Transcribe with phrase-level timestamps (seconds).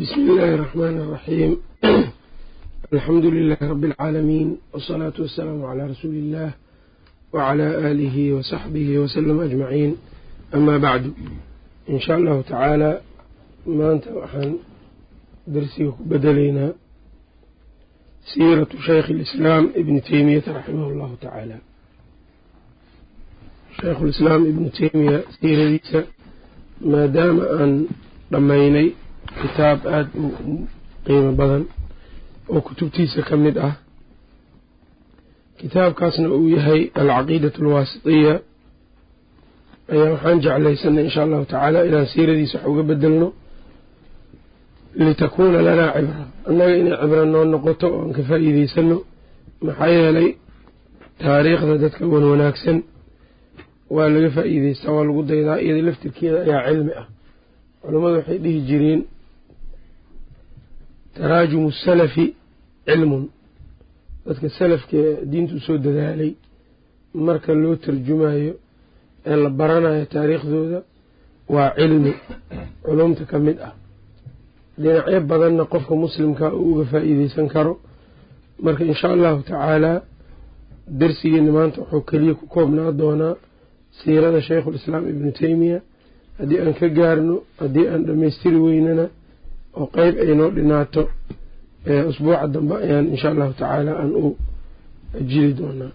[0.00, 1.57] بسم الله الرحمن الرحيم
[2.93, 6.51] الحمد لله رب العالمين والصلاة والسلام على رسول الله
[7.33, 9.97] وعلى آله وصحبه وسلم أجمعين
[10.55, 11.13] أما بعد
[11.89, 13.01] إن شاء الله تعالى
[13.67, 14.57] maanta waxaan
[15.53, 16.71] darsiga ku bedelaynaa
[18.31, 21.57] siiratu shaykhi اlislaam ibni teymiyata raximah اllahu tacaala
[23.79, 25.99] shaykhulislaam ibnu teymiya siiradiisa
[26.93, 27.71] maadaama aan
[28.33, 28.87] dhammaynay
[29.39, 30.67] kitaab aada u
[31.05, 31.63] qiimo badan
[32.53, 33.73] oo kutubtiisa ka mid ah.
[35.59, 38.33] Kitaabkaasna uu yahay alcaqiidatu alwaasitiya
[39.93, 43.27] ayaa waxaan jeclaysanay insha allahu tacaala inaan siiradiisa wax uga bedelno
[45.05, 46.23] litakuuna lanaa cibra.
[46.49, 48.97] Annaga inay cibro noo noqoto oo aan ka faa'iideysano
[49.65, 50.29] maxaa yeelay
[51.21, 52.77] taariikhda dadka wan wanaagsan
[53.95, 57.05] waa laga faa'iideystaa waa lagu daydaa iyada laftirkeeda ayaa cilmi ah.
[57.81, 59.01] Culammadu waxay dhihi jireen
[61.17, 62.25] taraajumu salafi
[62.85, 63.23] cilmun
[64.25, 66.33] dadka salafkee diinta u soo dadaalay
[67.13, 68.53] marka loo tarjumayo
[69.25, 70.79] ee la baranayo taariikhdooda
[71.53, 72.13] waa cilmi
[72.85, 73.73] culumta ka mid ah.
[74.81, 77.73] Dhinacyo badanna qofka muslimka uu uga faa'iideysan karo
[78.65, 80.01] marka insha allahu tacaalaa
[80.99, 83.35] darsigeena maanta wuxuu keliya ku koobnaa doonaa
[83.99, 85.79] siirada shaykhulislaam ibnu teymiya
[86.39, 89.05] haddii aan ka gaarno haddii aan dhammaystiri weynana
[89.77, 91.01] oo qeyb ay noo dhinaato
[92.09, 94.27] usbuuca dambe ayaan insha allahu tacaala aan u
[95.29, 95.93] jiri doonaa.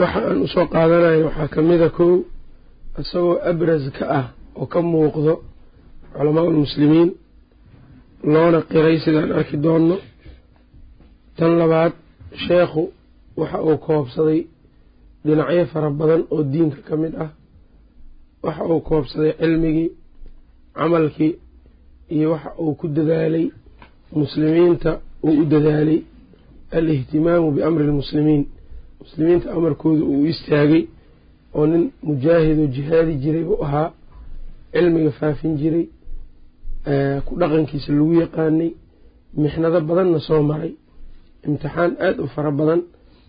[0.00, 2.12] Waxa aan u soo qaadanayo waxaa ka mida kow
[3.00, 4.26] isagoo abras ka ah
[4.60, 5.32] oo ka muuqdo
[6.14, 7.10] culamaa ulmuslimiin
[8.32, 9.96] loona qiray sidaan arki doonno.
[11.36, 11.92] Tan labaad
[12.44, 12.82] sheekhu
[13.40, 14.40] waxa uu koobsaday
[15.24, 17.30] dhinacyo fara badan oo diinka ka mid ah.
[18.44, 19.88] Waxa uu koobsaday cilmigii
[20.78, 21.32] camalkii
[22.14, 23.46] iyo waxa uu ku dadaalay
[24.20, 24.90] muslimiinta
[25.26, 26.00] uu u dadaalay
[26.78, 28.42] alihtimaamu biamri lmuslimiin
[29.02, 30.82] muslimiinta amarkooda uu istaagay
[31.58, 33.88] oo nin mujaahid oo jihaadi jiray buu ahaa
[34.72, 35.84] cilmiga faafin jiray
[37.26, 38.70] ku dhaqankiisa lagu yaqaanay
[39.42, 40.72] mixnado badanna soo maray
[41.46, 42.80] imtixaan aada u fara badan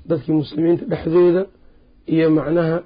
[0.09, 1.41] dadkii muslimiinta dhexdooda
[2.13, 2.77] iyo macnaha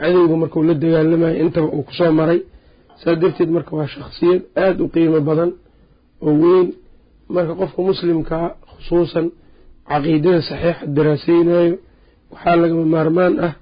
[0.00, 2.40] cadowga markuu la dagaalamayo intaba uu ku soo maray
[3.04, 5.50] saas darteed marka waa shakhsiyad aada u qiimo badan
[6.26, 6.68] oo weyn.
[7.34, 9.26] Marka qofka muslimkaa khusuusan
[9.90, 11.74] caqiidada saxiixa daraaseynayo
[12.32, 13.52] waxaa lagama maarmaan ah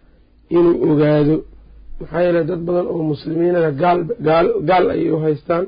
[0.56, 1.36] inuu ogaado.
[2.00, 3.70] Maxaa yeele dad badan oo muslimiinada
[4.68, 5.64] gaal ayay u haystaan.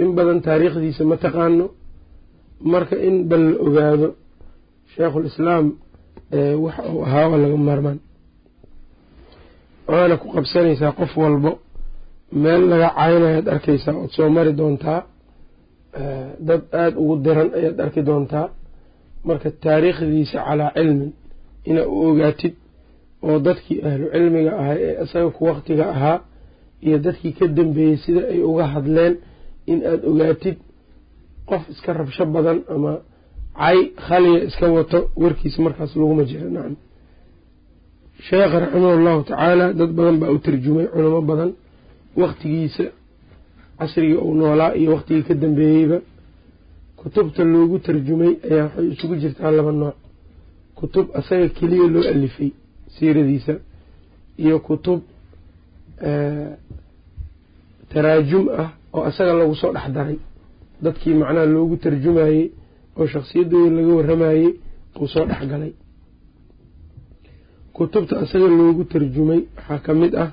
[0.00, 1.66] In badan taariikhdiisa ma taqaano.
[2.72, 4.08] Marka in bal la ogaado
[4.94, 5.66] sheikhulislaam
[6.64, 7.98] waxa uu ahaa waa laga maarmaan.
[9.90, 11.50] Waana ku qabsanaysaa qof walbo
[12.42, 15.00] meel laga caynayaad arkaysaa ood soo mari doontaa
[16.48, 18.46] dad aada ugu diran ayaad arki doontaa
[19.28, 21.10] marka taariikhdiisa calaa cilmin
[21.70, 22.54] inaa u ogaatid
[23.28, 26.18] oo dadkii ahlu cilmiga ahaa ee isaga ku waqtiga ahaa
[26.86, 29.14] iyo dadkii ka dambeeyey sida ay uga hadleen
[29.72, 30.56] in aada ogaatid
[31.48, 32.92] qof iska rabsho badan ama
[33.60, 36.46] cay khaliya iska wato warkiisa markaas laguma jiro.
[36.56, 36.74] Nacam
[38.26, 41.50] sheekha raximah allahu tacaala dad badan baa u tarjumay culamo badan
[42.22, 42.84] waqtigiisa
[43.78, 45.98] casrigii uu noolaa iyo waqtigii ka dambeeyeyba
[47.00, 49.94] kutubta loogu tarjumay ayaa waxay isugu jirtaa laba nooc.
[50.78, 52.50] Kutub asaga keliya loo alifay
[52.94, 53.54] siiradiisa
[54.44, 55.00] iyo kutub
[57.92, 60.18] taraajum ah oo asaga lagu soo dhex daray.
[60.82, 62.42] Dadkii macnaha loogu tarjumayey
[62.98, 64.46] oo shakhsiyadooda laga waramayey
[65.00, 65.72] uu soo dhex galay.
[67.76, 70.30] Kutubta asaga loogu tarjumay waxaa ka mid ah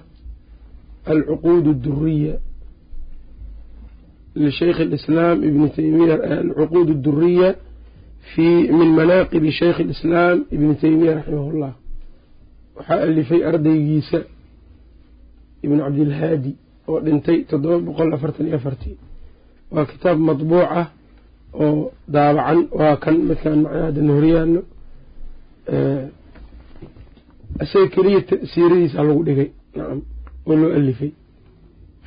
[1.13, 2.33] alcuquud adduriya
[4.43, 7.49] lishaykhi alislaam ibni teymiya alcuquud adduriya
[8.35, 8.47] fi
[8.79, 11.73] min manaaqibi shaykhi alislaam ibni teymiya raximah llah
[12.77, 14.19] waxaa alifay ardaygiisa
[15.65, 16.51] ibnu cabdilhaadi
[16.89, 18.97] oo dhintay toddoba boqol afartan iyo afartii
[19.73, 20.87] waa kitaab madbuuc ah
[21.63, 24.61] oo daabacan waa kan midkaan macnahadan horyaano
[27.63, 28.19] isaga keliya
[28.51, 29.99] siiradiisa lagu dhigay nacam
[30.49, 31.11] oo alifay.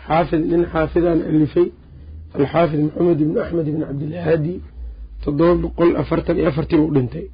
[0.07, 1.67] Xaafid nin xaafidaan alifay.
[2.39, 4.55] Alxaafid maxamed ibni axmed ibni cabdilhaadi
[5.23, 7.27] toddoba boqol afartan iyo afartii buu dhintay.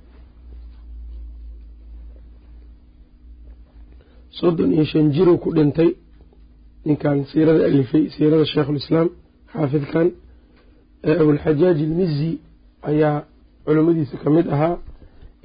[4.38, 5.90] Soddon iyo shan jiruu ku dhintay.
[6.86, 9.08] Ninkan siirada alifay siirada sheikhulislaam
[9.52, 10.06] xaafidkan
[11.22, 12.30] abulxajaaj ilmizi
[12.90, 13.16] ayaa
[13.64, 14.76] culimmadiisa ka mid ahaa.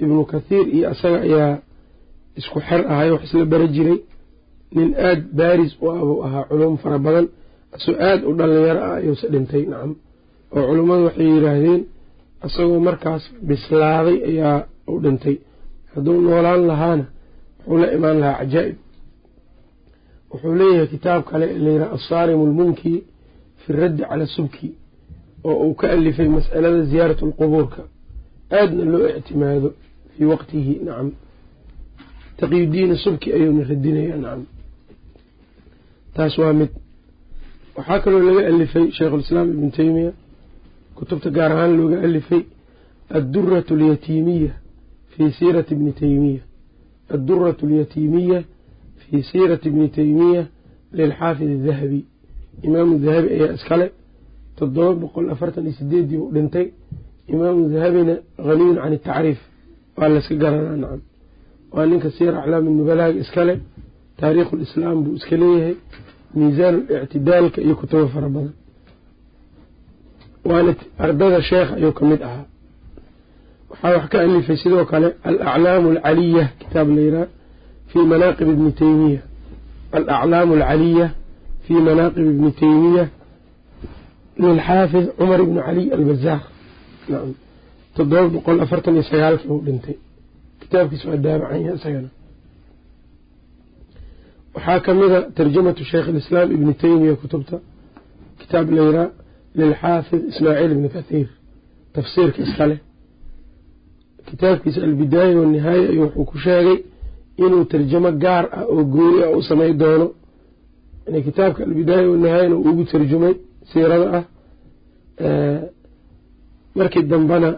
[0.02, 1.52] Ibnu kathiir iyo asaga ayaa
[2.40, 3.98] isku xer ahay wax isla bara jiray
[4.76, 7.26] nin aada baaris u ah buu ahaa culum fara badan
[7.76, 9.92] isoo aada u dhalinyaro ah ayuuse dhintay nacam.
[10.54, 11.82] Oo culummadu waxay yidhaahdeen
[12.46, 14.58] isagoo markaas bislaaday ayaa
[14.92, 15.36] u dhintay.
[15.92, 17.04] Hadduu noolaan lahaana
[17.66, 18.76] wuxuu la imaan lahaa cajaa'ib.
[20.30, 22.92] Wuxuu leeyahay kitaab kale layidhaha assaarimu almunki
[23.60, 24.68] fi raddi cala subki
[25.48, 27.82] oo uu ka alifay mas'alada ziyaarat alqubuurka
[28.58, 29.68] aadna loo ictimaado
[30.12, 31.08] fii waqtihi nacam.
[32.40, 34.42] Taqiyudiina subki ayuuna radinayaa nacam
[36.20, 36.70] taas waa mid.
[37.76, 40.12] Waxaa kaloo laga alifay sheikhulislaam ibnu teymiya
[40.96, 42.42] kutubta gaar ahaan looga alifay
[43.18, 44.52] adduratu alyatiimiya
[45.12, 46.42] fii siirati ibni teymiya
[47.14, 48.38] adduratu alyatiimiya
[49.02, 50.42] fii siirati ibni teymiya
[50.98, 52.00] lilxaafid adahabi
[52.66, 53.86] imaamu dahabi ayaa iskale
[54.58, 56.66] toddoba boqol afartan iyo sideedii uu dhintay.
[57.34, 58.14] Imaamu dahabina
[58.46, 59.40] haniyun can atacriif
[59.98, 61.00] waa layska garanaa nacam
[61.74, 63.54] waa ninka siira aclaami nubalaaga iskale
[64.20, 65.74] taariikhu lislaam buu iska leeyahay
[66.38, 68.54] miisaan ictidaalka iyo kutubo fara badan.
[70.48, 70.72] Waana
[71.04, 72.44] ardada sheekh ayuu ka mid ahaa.
[73.70, 77.26] Waxaa wax ka alifay sidoo kale alaclaamu alcaliya kitaab layidhaha
[77.90, 79.20] fii manaaqib ibni teymiya
[79.96, 81.06] alaclaamu alcaliya
[81.64, 83.04] fii manaaqib ibni teymiya
[84.42, 86.40] lilxaafid cumar ibni caliy albazaar
[87.96, 89.96] toddoba boqol afartan iyo sagaalkii uu dhintay.
[90.60, 92.08] Kitaabkiis waa daabacanya isagana
[94.54, 97.56] waxaa ka mida tarjamatu sheikh alislaam ibni teymiya kutubta
[98.40, 99.08] kitaab layraa
[99.58, 101.28] lilxaafid ismaaciil ibni kathiir
[101.94, 102.76] tafsiirka iskale
[104.28, 106.78] kitaabkiisa albidaaya wanihaaya ayuu wuxuu ku sheegay
[107.44, 110.06] inuu tarjamo gaar ah oo gooni ah u samay doono.
[111.26, 113.34] Kitaabka albidaaya wanihaayana uu ugu tarjumay
[113.70, 114.24] siirada ah.
[116.78, 117.50] Markii dambena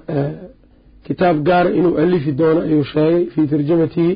[1.06, 4.12] kitaab gaara inuu alifi doono ayuu sheegay fii tarjamatihi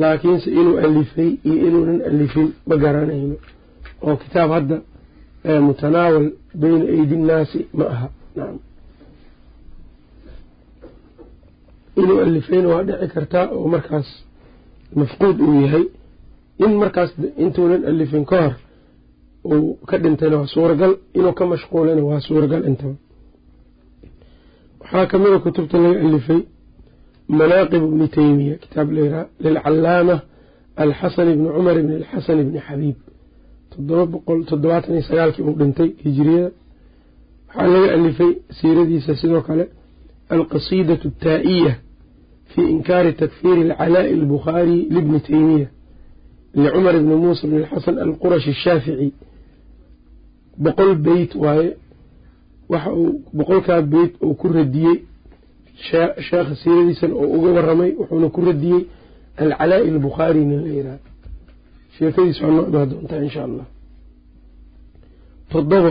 [0.00, 3.36] laakiinse inuu alifay iyo inuunan alifin ma garanayno.
[4.06, 4.76] Oo kitaab hadda
[5.66, 6.26] mutanaawal
[6.60, 8.08] beyna aydi nnaasi ma aha.
[12.00, 14.08] Inuu alifayna waa dhici kartaa oo markaas
[14.98, 15.84] mafquud uu yahay.
[16.64, 17.10] In markaas
[17.44, 18.54] intuunan alifin ka hor
[19.44, 22.94] uu ka dhintayna waa suuragal inuu ka mashquulayna waa suuragal intaba.
[24.80, 26.40] Waxaa ka mida kutubta laga alifay
[27.28, 30.16] manaaqib ibni teymiya kitaab layraa lilcalaama
[30.82, 32.96] alxasan ibni cumar ibni alxasan ibni xabiib
[33.72, 36.50] toddoba boqol toddobaatan iyo sagaalkii uu dhintay hijiriyada
[37.48, 39.64] waxaa laga alifay siiradiisa sidoo kale
[40.34, 41.72] alqasiidatu ataa'iya
[42.50, 45.68] fii inkaari takfiiri alcalaa'i albukhaari libni teymiya
[46.62, 49.08] licumar ibni muusa bni alxasan alqurashi ashaafici
[50.64, 51.70] boqol beyt waaye
[52.72, 54.96] waxa uu boqolkaa beyt uu ku radiyey
[55.86, 58.80] sheekha siiradiisana oo uga waramay wuxuuna ku radiyey
[59.42, 60.98] alcalaa'i albukhaari nin la yidhaha
[61.96, 63.66] sheekadiis waa noo doontaa insha allah.
[65.52, 65.90] Toddobo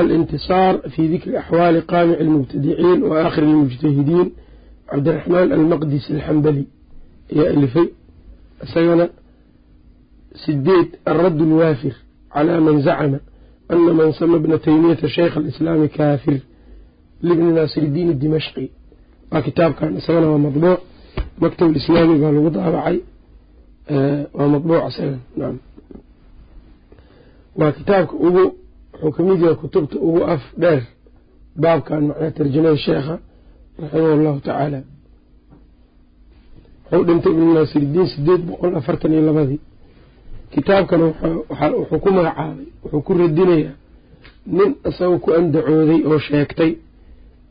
[0.00, 4.28] alintisaar fii dikri axwaali qaamici almubtadiciin wa aakhiri almujtahidiin.
[4.90, 6.64] Cabdiraxmaan almaqdisi alxambali
[7.32, 7.86] ayaa alifay.
[8.64, 9.06] Isagana
[10.44, 11.94] sideed alradd alwaafir
[12.34, 13.18] calaa man zacama
[13.72, 16.40] ana man sama bna teymiyata sheykh alislaami kaafir.
[17.26, 18.64] Libni naasir iddiin dimashqi
[19.32, 20.80] waa kitaabkan isagana waa madbuuc
[21.42, 22.96] maktab islaami baa lagu daabacay
[24.36, 25.18] waa madbuuc isaga
[27.58, 28.44] waa kitaabka ugu
[29.02, 30.82] wuxuu ka mid yahay kutubta ugu af dheer
[31.62, 33.14] baabkan macnaa tarjamada sheekha
[33.80, 34.80] raximah allahu tacaala.
[36.92, 39.60] Wuxuu dhintay ibnu naasir iddiin sideed boqol afartan iyo labadii.
[40.52, 43.74] Kitaabkana wuxuu ku magacaabay wuxuu ku radinayaa
[44.56, 46.70] nin isagoo ku andacooday oo sheegtay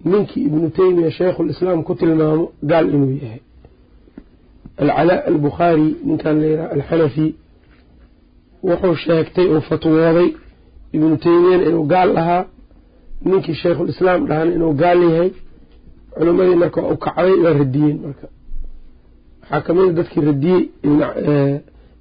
[0.06, 3.42] ninkii ibnu teymiya sheikhulislaam ku tilmaamo gaal inuu yahay.
[4.78, 7.28] Alcalaa albukhaari ninkan layidhaha alxanafi
[8.64, 10.30] wuxuu sheegtay oo fatwooday
[10.96, 12.46] ibnu teymiyana inuu gaal ahaa
[13.26, 15.30] ninkii sheikhulislaam dhahana inuu gaal yahay.
[16.18, 18.28] Culimmadii marka u kacday waa radiyeen marka.
[19.42, 20.62] Waxaa kamida dadkii radiyey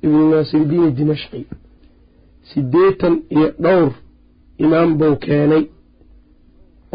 [0.03, 1.41] ibnu naasiridiin dimashqi.
[2.51, 3.93] Sideetan iyo dhowr
[4.65, 5.63] imaam buu keenay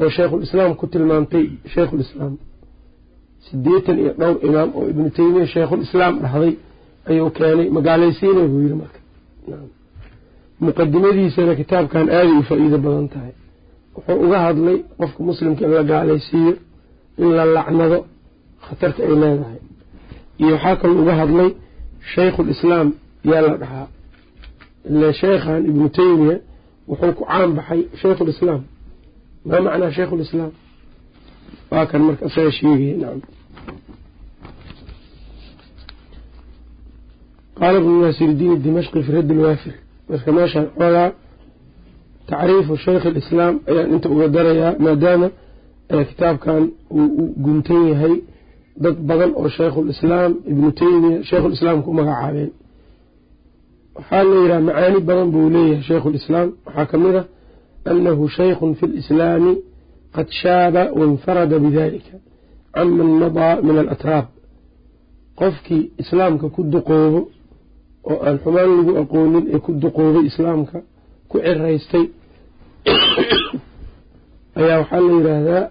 [0.01, 2.33] oo sheikhulislaam ku tilmaamtay sheikhulislaam
[3.45, 6.53] sideetan iyo dhowr imaam oo ibnu teymiya sheikhulislaam dhahday
[7.09, 8.99] ayuu keenay magaalaysiina buu yidhi marka.
[10.65, 13.33] Muqadimadiisana kitaabkan aaday u faa-iido badan tahay.
[13.95, 16.53] Wuxuu uga hadlay qofka muslimka in la gaalaysiiyo
[17.21, 17.97] in la lacnado
[18.65, 19.59] khatarta ay leedahay.
[20.41, 21.49] Iyo waxaa kaloo uga hadlay
[22.13, 22.87] shaykhulislaam
[23.31, 23.87] yaa la dhahaa.
[24.89, 26.35] Ile sheekhan ibnu teymiya
[26.89, 28.61] wuxuu ku caan baxay shaykhulislaam
[29.49, 30.51] maa macnaa shaykhulislaam
[31.71, 33.19] waa kan marka isaga sheegaya nacam
[37.59, 39.73] qaala ibnu naasir iddiin dimashqi fi radd lwaafir
[40.09, 41.07] marka meeshaan xoogaa
[42.29, 45.27] tacriifu shaykh alislaam ayaan inta uga darayaa maadaama
[46.09, 46.61] kitaabkan
[46.99, 48.15] uu u guntan yahay
[48.83, 52.51] dad badan oo shaykhulislaam ibnu teymiya shaykhulislaam ku magacaabeen
[53.97, 57.25] waxaa la yidhaha macaani badan buu leeyahay shaykhulislaam waxaa ka mid ah
[57.91, 59.53] annahu shaykhun fi lislaami
[60.15, 62.15] qad shaaba wainfarada bidalika
[62.75, 64.25] canman madaa min alatraab
[65.39, 67.21] qofkii islaamka ku duqoobo
[68.11, 70.77] oo aan xumaan lagu aqoonin ee ku duqoobay islaamka
[71.29, 72.05] ku ciraystay
[74.59, 75.63] ayaa waxaa la yidhaahdaa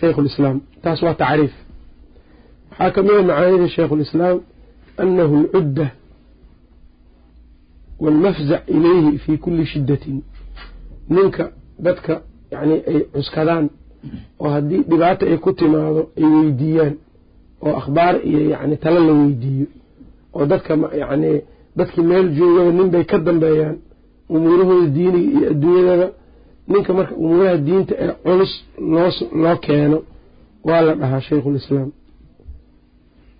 [0.00, 1.54] shaykhulislaam taas waa tacriif
[2.70, 4.36] waxaa ka mid a macaanida shaykhulislaam
[5.02, 5.86] annahu alcudda
[8.02, 10.16] waalmafzac ilayhi fii kulli shiddatin
[11.08, 11.44] ninka
[11.86, 12.14] dadka
[12.52, 13.66] yacni ay cuskadaan
[14.42, 16.94] oo haddii dhibaata ay ku timaado ay weydiiyaan
[17.66, 19.66] oo akhbaar iyo yacni talo la weydiiyo
[20.36, 21.30] oo dadka yacni
[21.78, 23.76] dadkii meel joogaba nin bay ka dambeeyaan
[24.34, 26.06] umuurahooda diiniga iyo adduunyadaba
[26.70, 28.52] ninka marka umuuraha diinta ee culus
[28.92, 29.10] loo
[29.42, 29.98] loo keeno
[30.68, 31.88] waa la dhahaa shaykhulislaam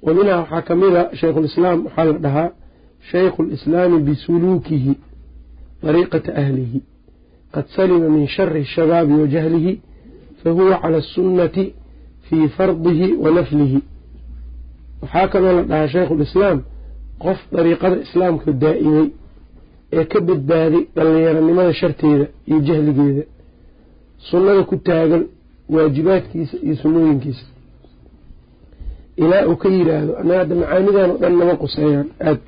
[0.04, 2.50] wa minhaa waxaa ka mid a shaykhulislaam waxaa la dhahaa
[3.11, 4.92] shaykhu lislaami bisuluukihi
[5.83, 6.78] dariiqata ahlihi
[7.55, 7.67] qad
[8.37, 9.73] shari shabaabi wa jahlihi
[10.43, 11.65] fahuwa cala asunnati
[12.27, 13.79] fii fardihi wa naflihi
[15.03, 16.59] waxaa kaloo la dhahaa shaykhulislaam
[17.25, 19.07] qof dariiqada islaamka daa'imay
[19.93, 23.23] ee ka badbaaday dhallinyaronimada sharteeda iyo jahligeeda
[24.31, 25.23] sunnada ku taagan
[25.75, 27.47] waajibaadkiisa iyo sunnooyinkiisa
[29.17, 32.39] ilaa uu ka yidhaahdo annaga hadda macaanidan oo dhan nama quseeyaan aad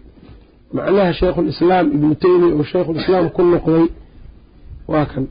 [0.77, 3.85] macnaha shaykhulislaam ibnu teymiya oo shaykhulislaam ku noqday
[4.89, 5.27] waa kan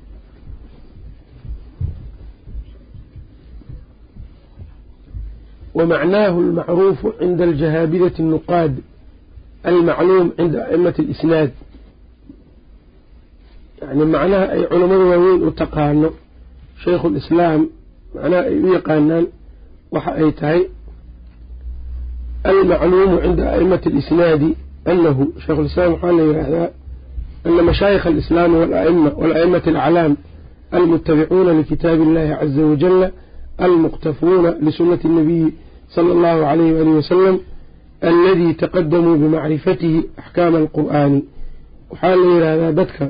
[5.75, 8.79] ومعناه المعروف عند الجهابذة النقاد
[9.65, 11.51] المعلوم عند أئمة الإسناد
[13.81, 16.11] يعني معناها أي علماء واوين وتقانو
[16.83, 17.69] شيخ الإسلام
[18.15, 19.27] معناها أي يقانان
[19.91, 20.67] وحأيتهي
[22.45, 24.53] المعلوم عند أئمة الإسناد
[24.87, 26.73] أنه شيخ الإسلام قال لي هذا
[27.45, 30.17] أن مشايخ الإسلام والأئمة والأئمة الأعلام
[30.73, 33.11] المتبعون لكتاب الله عز وجل
[33.61, 35.53] المقتفون لسنة النبي
[35.89, 37.39] صلى الله عليه وآله وسلم
[38.03, 41.21] الذي تقدموا بمعرفته أحكام القرآن.
[41.91, 43.05] waxaa la yidhaahdaa dadka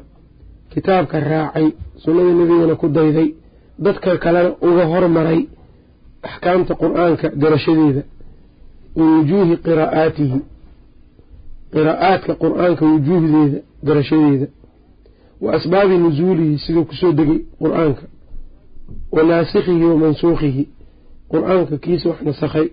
[0.73, 1.67] kitaabka raacay
[2.03, 3.27] sunnada nebigana ku dayday
[3.85, 5.41] dadka kalena uga hormaray
[6.27, 8.01] axkaamta qur'aanka garashadeeda
[8.97, 10.39] wa wujuuhi qiraa'aatihi
[11.73, 12.83] qiraa'aadka qur'aanka
[13.87, 14.47] garashadeeda
[15.43, 18.03] wa asbaabi nusuulihi siduu ku soo degay qur'aanka.
[19.15, 20.63] Wa naasikhihi wa mansuukhihi
[21.31, 22.67] qur'aanka kiisa wax nasakhay.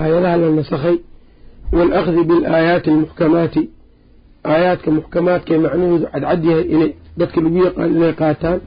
[0.00, 0.96] Aayadaha la nasakhay.
[1.72, 3.62] Waalahdi bilaayaati almuxkamaati
[4.52, 8.60] aayaadka muxkamaadka ee macnahoodu cadcad yahay inay dadka lagu yaqaan inay qaataan.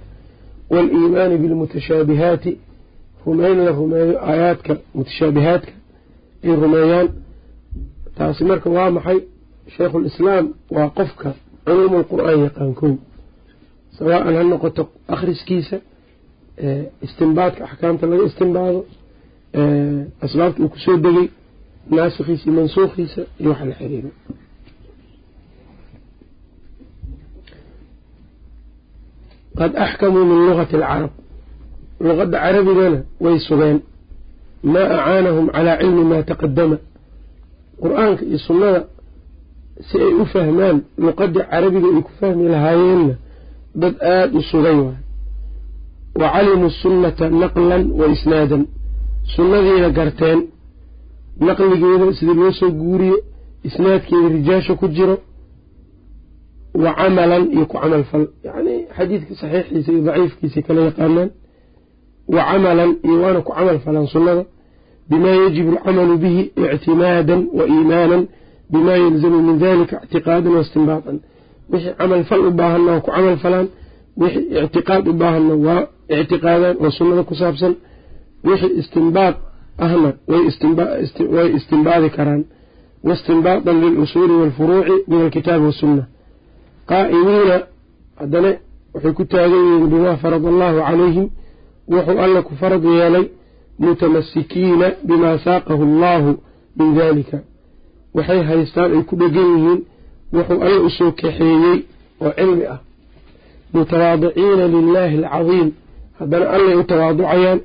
[0.71, 2.51] Waaliimaani bilmutashaabihaati
[3.25, 5.71] rumayn la rumeeyo aayaadka mutashaabihaadka
[6.45, 7.07] ay rumeeyaan.
[8.17, 9.19] Taasi marka waa maxay?
[9.75, 10.45] Shaykhulislaam
[10.75, 11.29] waa qofka
[11.65, 12.93] culuumu lqur-aan yaqaan kow
[13.97, 15.77] sawaa-an ha noqoto akhriskiisa
[17.05, 18.79] istinbaadka axkaamta laga istinbaado
[20.25, 21.27] asbaabta uu ku soo degay
[21.95, 24.09] naasikhiisa iyo mansuukhiisa iyo waxa la xiriiro
[29.57, 31.11] qad axkamuu min lugati alcarab
[32.07, 33.77] luqadda carabigana way sugeen.
[34.73, 36.77] Maa acaanahum calaa cilmi maa taqadama
[37.83, 38.79] qur'aanka iyo sunnada
[39.87, 43.13] si ay u fahmaan luqaddii carabiga ay ku fahmi lahaayeenna
[43.81, 44.97] dad aada u sugay waay.
[46.21, 48.63] Wa calimuu sunnata naqlan wa isnaadan
[49.35, 50.39] sunnadiina garteen
[51.47, 53.17] naqligeeda sidii loo soo guuriyo
[53.67, 55.15] isnaadkeeda rijaasha ku jiro
[56.83, 58.23] wa camalan iyo ku camal fal.
[58.47, 61.29] Yacni xadiidka saxiixiisa iyo daciifkiisa kala yaqaanaan.
[62.35, 64.43] Wa camalan iyo waana ku camal falaan sunnada.
[65.09, 66.41] Bimaa yajibu alcamalu bihi
[66.75, 68.23] ictimaadan wa iimaanan
[68.71, 71.17] bimaa yalzamu min dalika ictiqaadan wa istinbaatan
[71.71, 73.67] wixii camal fal u baahanna waa ku camal falaan
[74.21, 75.81] wixii ictiqaad u baahanna waa
[76.21, 77.73] ictiqaadaan oo sunnada ku saabsan.
[78.47, 79.35] wixii istinbaad
[79.85, 82.43] ahna way istinbaadi karaan.
[83.05, 86.03] waistinbaadan lilusuuli waalfuruuci min alkitaabi wasunna
[86.89, 87.57] qaa'imiina
[88.19, 88.51] haddana
[88.93, 91.27] waxay ku taagan yihiin bimaa farada allahu calayhim
[91.93, 93.25] wuxuu alla ku farad yeelay
[93.79, 96.31] mutamasikiina bimaa saaqahu allahu
[96.79, 97.37] min dalika
[98.15, 99.79] waxay haystaan ay ku dhegan yihiin
[100.33, 101.77] wuxuu alla u soo kaxeeyey
[102.23, 102.79] oo cilmi ah.
[103.73, 105.69] Mutawaadiciina lilaahi alcadiim.
[106.19, 107.59] Haddana allay u tawaaducayaan.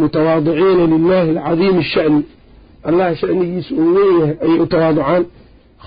[0.00, 2.22] Mutawaadiciina lilaahi alcadiimi asha'ni
[2.88, 5.22] allah sha'nigiisa uu weyn yahay ayay u tawaaducaan.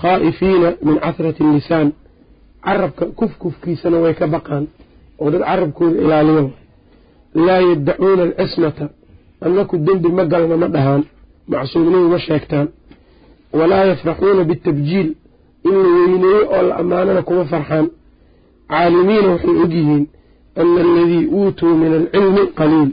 [0.00, 1.88] Khaa'ifiina min cathrati allisaan
[2.64, 4.64] carabka kufkufkiisana way ka baqaan
[5.20, 6.44] oo dad carabkooda ilaaliyo.
[7.46, 8.86] Laa yaddacuuna alasmata.
[9.44, 11.02] Annaku dembi ma galna ma dhahaan.
[11.50, 12.66] Macsuumnimo ma sheegtaan
[13.58, 15.08] walaa yafraxuuna bitabjiil
[15.68, 17.86] in la weyneeyo oo la ammaanana kuma farxaan.
[18.70, 20.04] Caalimiina waxay ogyihiin
[20.60, 22.90] ana aladii uutuu min alcilmi qaliil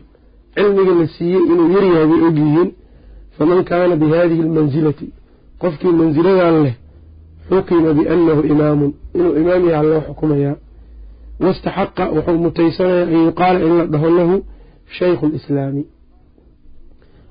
[0.56, 2.70] cilmiga la siiyey inuu yaryahay bay ogyihiin
[3.38, 5.08] faman kaana bihadihi almansilati
[5.62, 6.76] qofkii mansiladan leh
[7.50, 10.56] xukima biannahu imaamun inuu imaam yaha loo xukumayaa.
[11.44, 14.36] Wastaxaqa wuxuu mutaysanayaa an yuqaala in la dhaho lahu
[14.98, 15.84] shaykhu lislaami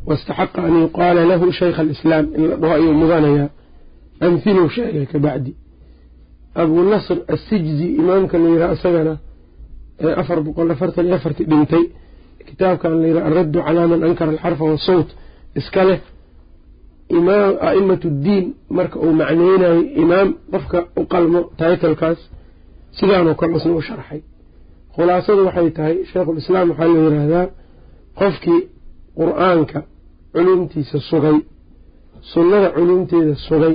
[0.09, 3.49] wastaxaqa an yuqaala lahu shaykha alislaam in la dhaho ayuu mudanayaa
[4.27, 5.53] amhiluu sheegay kabacdi
[6.61, 9.15] abuu nasr assijzi imaamka la yidhaha isagana
[10.07, 11.85] ee afar boqol afartan iyo afartii dhintay
[12.49, 15.09] kitaabkan la yidhaha alraddu calaa man ankara alxarfa wasawt
[15.61, 16.01] iska leh
[17.19, 18.47] imaam a'imatu ddiin
[18.79, 22.19] marka uu macneynayo imaam qofka u qalmo taitalkaas
[22.99, 24.21] sidaanoo kale u sharxay
[24.95, 27.47] khulaasadu waxay tahay sheikhulislaam waxaa la yidhaahdaa
[28.21, 28.61] qofkii
[29.19, 29.79] qur'aanka
[30.37, 31.37] culumtiisa sugay
[32.33, 33.75] sunnada culumteeda sugay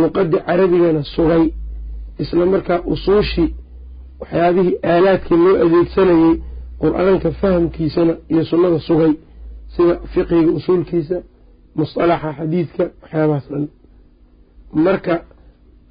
[0.00, 1.44] luqadii carabigana sugay
[2.22, 3.48] isla markaa usuushii
[4.20, 6.34] waxyaabihii aalaadkii loo adeegsanayey
[6.82, 9.12] qur'aanka fahamkiisana iyo sunnada sugay
[9.74, 11.16] sida fiqiga usuulkiisa
[11.78, 13.64] musalaxa xadiidka waxyaabahaas dhan.
[14.86, 15.14] Marka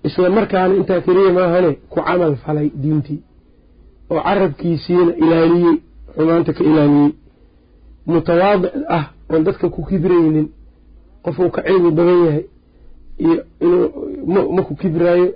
[0.07, 3.19] isla markaana intaa keliya maahane ku camal falay diintii.
[4.11, 5.75] Oo carabkiisiina ilaaliyey
[6.15, 7.11] xumaanta ka ilaaliyey
[8.13, 10.47] mutawaadic ah oon dadka ku kibraynin
[11.23, 12.45] qofuu ka cilmi badan yahay
[13.23, 13.35] iyo
[13.65, 15.27] inuu ma ku kibraayo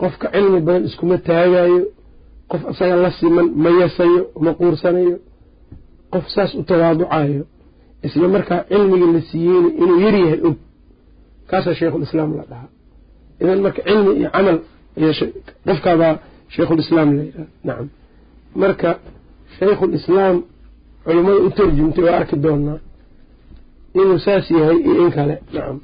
[0.00, 1.80] qof ka cilmi badan iskuma taagayo
[2.50, 5.16] qof isaga la siman ma yasayo ma quursanayo
[6.12, 7.42] qof saas u tawaaducayo
[8.06, 10.56] isla markaa cilmiga la siiyeyna inuu yaryahay og.
[11.50, 12.68] Kaasaa sheikhulislaam la dhahaa.
[13.42, 14.58] Idan marka cilmi iyo camal
[15.66, 16.14] qofkaabaa
[16.54, 17.46] sheikhulislaam la yidhaha.
[17.64, 17.88] Nacam
[18.62, 18.90] marka
[19.58, 20.36] shaykhulislaam
[21.08, 22.78] culummada u tarjumtay waa arki doonaa
[24.00, 25.34] inuu saas yahay iyo in kale.
[25.54, 25.76] Nacam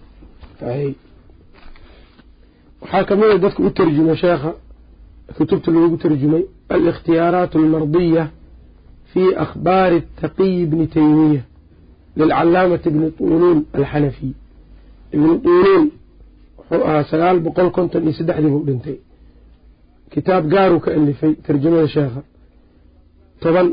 [2.83, 4.51] waxaa ka mid a dadka u tarjumay sheekha
[5.37, 6.43] kutubta loogu tarjumay
[6.75, 8.25] alikhtiyaaraat almardiya
[9.11, 11.43] fi akhbaari taqiyi bni taymiya
[12.19, 14.33] lilcalaamati ibni tuuluun alxanafiy
[15.15, 15.85] ibni tuuluun
[16.59, 18.97] wuxuu ahaa sagaal boqol konton iyo saddexdii buu dhintay.
[20.13, 22.21] Kitaab gaaruu ka alifay tarjamada sheekha.
[23.43, 23.69] Toban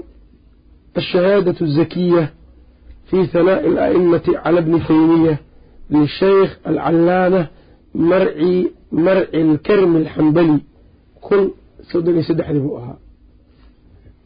[0.99, 2.23] ashahaadatu azakiya
[3.10, 5.38] fi hanaa'i ala'imati cala bni taymiya
[5.89, 7.45] lishaykh alcalaamah
[7.93, 10.58] marci marci alkarmi alxambali
[11.25, 11.41] kun
[11.91, 12.97] soddon iyo saddexdii buu ahaa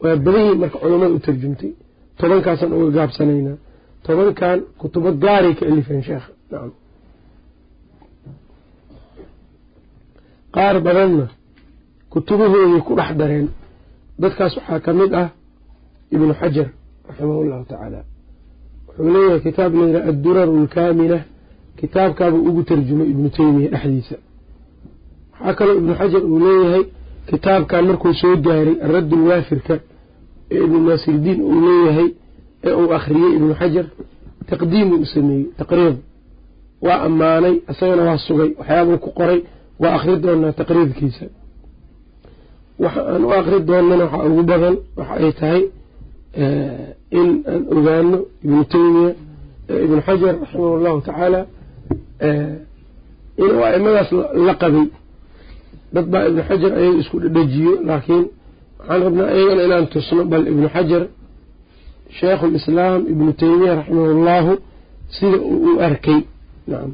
[0.02, 1.72] waa badanyii marka culammada u tarjumtay
[2.18, 3.58] tobankaasaan uga gaabsanaynaa
[4.06, 6.72] tobankan kutubo gaaray ka alifeen sheekha nacam
[10.54, 11.26] qaar badanna
[12.12, 13.48] kutubahooday ku dhex dareen
[14.22, 14.90] dadkaas waxaa ka
[15.22, 15.28] ah
[16.14, 16.68] ibnu xajar
[17.08, 18.00] raximah llahu tacaala
[18.86, 21.18] wuxuu leeyahay kitaab layidhaha adduraru alkaamina
[21.80, 24.16] kitaabkaabuu ugu tarjumay ibnu teymiya dhexdiisa
[25.40, 26.82] waxaa kaloo ibnu xajar uu leeyahay
[27.30, 29.74] kitaabkan markuu soo gaaray aradd ulwaafirka
[30.54, 32.08] ee ibnu naasirdiin uu leeyahay
[32.66, 33.86] ee uu akhriyey ibnu xajar
[34.50, 35.96] taqdiimuu u sameeyey taqriib.
[36.86, 39.40] Waa ammaanay isagana waa sugay waxyaabuu ku qoray
[39.82, 41.26] waa akhri doonaa taqriibkiisa.
[42.82, 45.62] Waxa aan u akri doonana waxaa ugu badan waxa ay tahay
[47.18, 49.10] in aan ogaano ibnu teymiya
[49.84, 51.40] ibnu xajar raximah allahu tacaala
[53.42, 54.10] inuu aimadaas
[54.46, 54.86] la qabay
[55.94, 58.24] dad baa ibnu xajar ayaga isku dhedhejiyo laakiin
[58.78, 61.02] waxaan rabnaa iyagana inaan tusno bal ibnu xajar
[62.18, 64.52] sheekhu lislaam ibnu teymiya raximah allahu
[65.16, 66.20] sida uu u arkay
[66.70, 66.92] nacam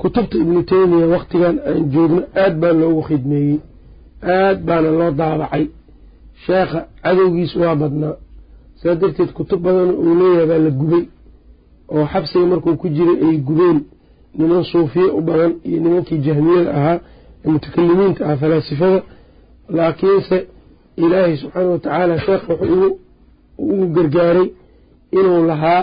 [0.00, 3.58] kutubta ibnu teymiya waktigan aan joogno aad baa loogu khidmeeyey
[4.36, 5.64] aad baana loo daabacay
[6.46, 8.16] sheekha cadowgiis waa badnaa.
[8.80, 11.04] Saa darteed kutub badan uu leeyahay baa la gubay
[11.94, 13.78] oo xabsiga markuu ku jiray ay gubeen
[14.38, 16.98] niman suufiye u badan iyo nimankii jahmiyada ahaa
[17.44, 19.02] ee mutakalimiinta ah falaasifada.
[19.76, 20.36] Laakiinse
[20.96, 22.90] ilaahay subxaana wa tacaala sheekh wuxuu
[23.58, 24.48] ugu gargaaray
[25.18, 25.80] inuu lahaa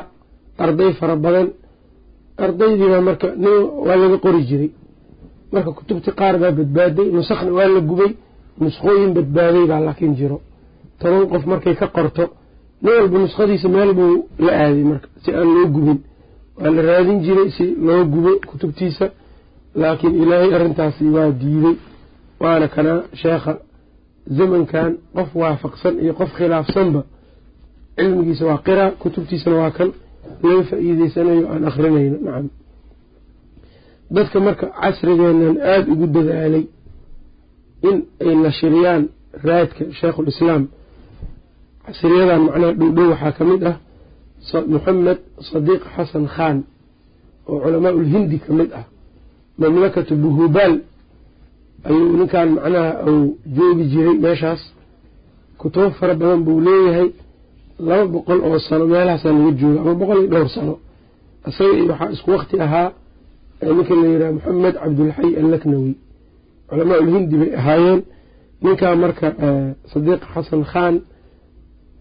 [0.64, 1.48] arday fara badan.
[2.46, 3.28] Ardaydiibaa marka
[3.88, 4.70] waa laga qori jiray.
[5.54, 8.12] Marka kutubtii qaar baa badbaaday nusakna waa la gubay
[8.62, 10.38] nuskhooyin badbaaday baa laakiin jiro
[11.02, 12.24] toban qof markay ka qorto
[12.84, 15.98] nin walba nuskhadiisa meel buu la aaday marka si aan loo gubin.
[16.60, 19.06] Waa la raadin jiray si loo gubo kutubtiisa
[19.82, 21.76] laakiin ilaahay arrintaasi waa diiday.
[22.42, 23.54] Waana kanaa sheekha
[24.38, 27.02] zamankan qof waafaqsan iyo qof khilaafsanba
[27.98, 29.90] cilmigiisa waa qiraa kutubtiisana waa kan
[30.44, 32.48] laga faa-iideysanayo aan akrinayno nacam.
[34.16, 36.66] Dadka marka casrigeenan aada ugu dadaalay
[37.90, 39.04] in ay nashriyaan
[39.48, 40.64] raadka sheikhulislaam
[41.86, 43.76] casriyadan macnaha dhowdhow waxaa ka mid ah
[44.74, 45.20] moxamed
[45.52, 46.58] sadiiq xasan khan
[47.50, 48.86] oo culamaa ulhindi ka mid ah.
[49.60, 50.74] Mamlakatu buhubaal
[51.88, 54.62] ayuu ninkan macnaha uu joogi jiray meeshaas.
[55.60, 57.10] Kutubo fara badan buu leeyahay.
[57.88, 60.74] Laba boqol oo sano meelahaasaa laga jooga ama boqol iyo dhowr sano.
[61.48, 62.90] Isaga waxaa isku wakti ahaa
[63.76, 65.94] ninka la yidhaha moxamed cabdulxay allaknawi.
[66.70, 68.02] Culamaa ulhindi bay ahaayeen.
[68.64, 69.28] Ninkaa marka
[69.94, 70.96] sadiiq xasan khan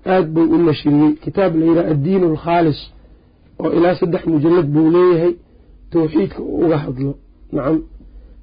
[0.06, 2.80] aada buu u nashriyey kitaab la yidhaha addiin alkhaalis
[3.62, 5.32] oo ilaa saddex mujalad buu leeyahay
[5.92, 7.12] tawxiidka uu uga hadlo.
[7.52, 7.76] Nacam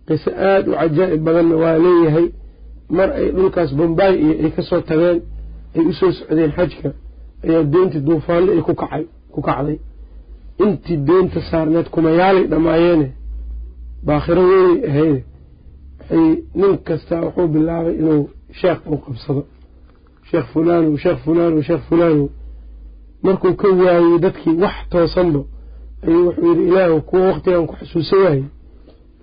[0.07, 2.27] qiso aada u cajaa'ib badanna waa leeyahay
[2.97, 5.17] mar ay dhulkaas bombay iyo ay ka soo tageen
[5.75, 6.89] ay u soo socdeen xajka
[7.45, 9.77] ayaa doontii duufaanle ay kukacay ku kacday.
[10.63, 13.07] Intii doonta saarneed kumayaalay dhamaayeene
[14.07, 15.21] baakhiro weynay ahayde
[15.99, 16.27] waxay
[16.59, 18.23] nin kastaa wuxuu bilaabay inuu
[18.59, 19.41] sheekh uu qabsado
[20.29, 22.27] sheekh fulaanow sheekh fulaanow sheekh fulaanow
[23.23, 25.41] markuu ka waayey dadkii wax toosanba
[26.07, 28.43] ayuu wuxuu yidhi ilaahu kuwa waqtigan ku xusuusan waayey.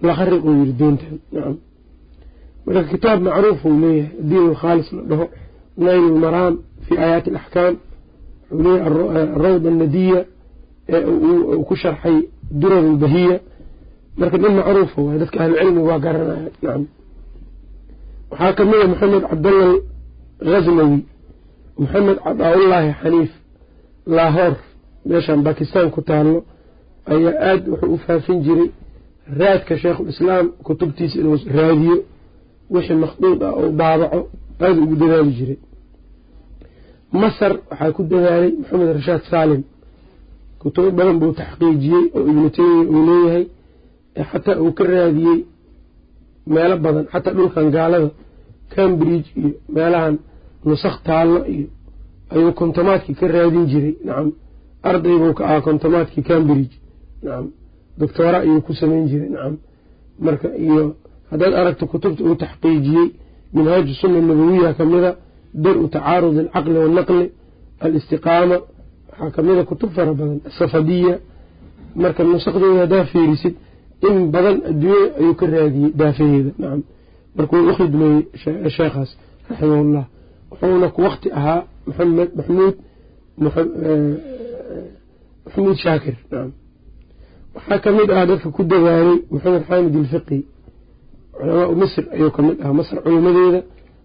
[0.06, 1.56] Laqariq uu yidhi doontan nacam
[2.66, 5.26] marka kitaab macruuf uu leeyahay addiin alkhaalis la dhaho
[5.84, 6.54] nayl lmaraam
[6.86, 7.74] fii aayaati alaxkaam
[8.50, 10.20] wuxuu leeyahay arawda annadiya
[10.94, 12.16] ee uu ku sharxay
[12.60, 13.36] durar albahiya
[14.20, 16.82] marka nin macruufa waay dadka ahlucilmiga waa garanaya nacam
[18.30, 19.68] waxaa ka mid a maxamed cabdalla
[20.40, 20.98] ghaznawi
[21.78, 23.32] maxamed cadaaulaahi xaniif
[24.16, 24.54] laahoor
[25.08, 26.44] meeshan bakistan ku taallo
[27.12, 28.68] ayaa aada wuxuu u faafin jiray
[29.38, 31.96] raadka sheikhulislaam kutubtiisa inuu raadiyo
[32.74, 34.20] wixii makhduud ah ou daabaco
[34.64, 35.58] aada ugu dadaali jiray.
[37.12, 39.62] Masar waxaa ku dadaalay maxamed rashaad saalim
[40.60, 43.44] kutubo badan buu taxqiijiyey oo ibnu taymiya uu leeyahay
[44.30, 45.38] xataa uu ka raadiyey
[46.54, 48.08] meelo badan xataa dhulkan gaalada
[48.76, 50.14] cambridge iyo meelahan
[50.68, 51.66] nusakh taallo iyo
[52.34, 53.94] ayuu kontomaadkii ka raadin jiray.
[54.06, 54.28] Nacam
[54.88, 56.74] ardaybuu ka ahaa kontomaadkii cambridge.
[57.22, 57.46] Nacam
[58.00, 59.28] doctoora ayuu ku samayn jiray.
[59.34, 59.54] Nacam
[60.26, 60.82] marka iyo
[61.30, 63.06] haddaad aragto kutubta uu taxqiijiyey
[63.54, 65.10] minhaaju sunna nabawiya kamida
[65.64, 67.24] dar-u tacaarud alcaqli waalnaqli
[67.84, 68.56] alistiqaama
[69.10, 71.14] waxaa kamida kutub fara badan asafadiya
[72.02, 73.54] marka nusakhdooda haddaa fiirisid
[74.08, 76.80] in badan adduunyada ayuu ka raadiyey daafaheeda nacam
[77.36, 78.20] marka wuu u khidmeeyey
[78.76, 79.10] sheekhaas
[79.50, 80.04] raximahullah
[80.50, 82.74] wuxuuna wakti ahaa maxamed maxmuud
[85.46, 86.50] maxamuud shaakir nacam
[87.54, 90.38] waxaa ka mid ah dadka ku dadaalay maxamed xaamid ilfiqi
[91.36, 93.60] culamaau misr ayuu ka mid ahaa masr culimadeeda.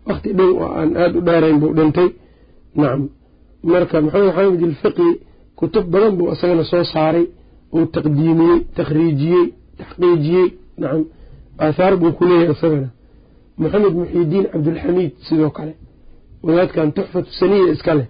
[0.07, 2.09] Wakti dhow oo aan aada u dheerayn buu dhintay.
[2.79, 3.01] Nacam
[3.71, 5.09] marka maxamed xaamid ilfiqi
[5.59, 7.25] kutub badan buu isagana soo saaray
[7.75, 9.45] uu taqdiimiyey takhriijiyey
[9.79, 10.47] taxqiijiyey.
[10.81, 11.01] Nacam
[11.63, 12.89] aathaar buu ku leeyahay isagana
[13.61, 15.73] maxamed muxidiin cabdulxamiid sidoo kale.
[16.45, 18.07] Wadaadkan tuxfatu saniya iska leh.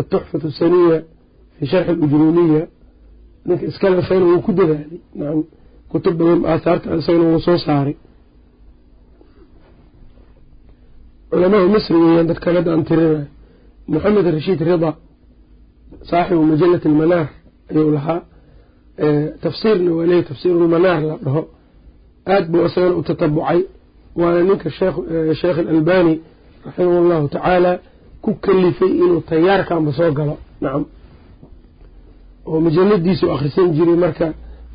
[0.00, 0.96] Atuxfatu saniya
[1.56, 2.62] fii sharxi alujruumiya
[3.46, 5.40] ninka iskale isagana wuu ku dadaalay nacam
[5.90, 7.96] kutub badan aathaarta isagana wuu soo saaray.
[11.30, 13.26] Culamaau misri weeyaan dadkan hadda aan tirinayo
[13.92, 14.90] moxamed rashiid rida
[16.10, 17.26] saaxibu majalat almanaar
[17.70, 18.20] ayuu lahaa.
[19.44, 21.42] Tafsiirna waa leeyahy tafsiirulmanaar la dhaho.
[22.32, 23.60] Aada buu isagana u tatabucay
[24.20, 24.68] waana ninka
[25.40, 26.14] sheekh alalbani
[26.66, 27.72] raximah allahu tacaala
[28.22, 30.34] ku kalifay inuu tayaarkanba soo galo.
[30.62, 30.84] Nacam
[32.46, 34.26] oo majaladiisu akhrisan jiray marka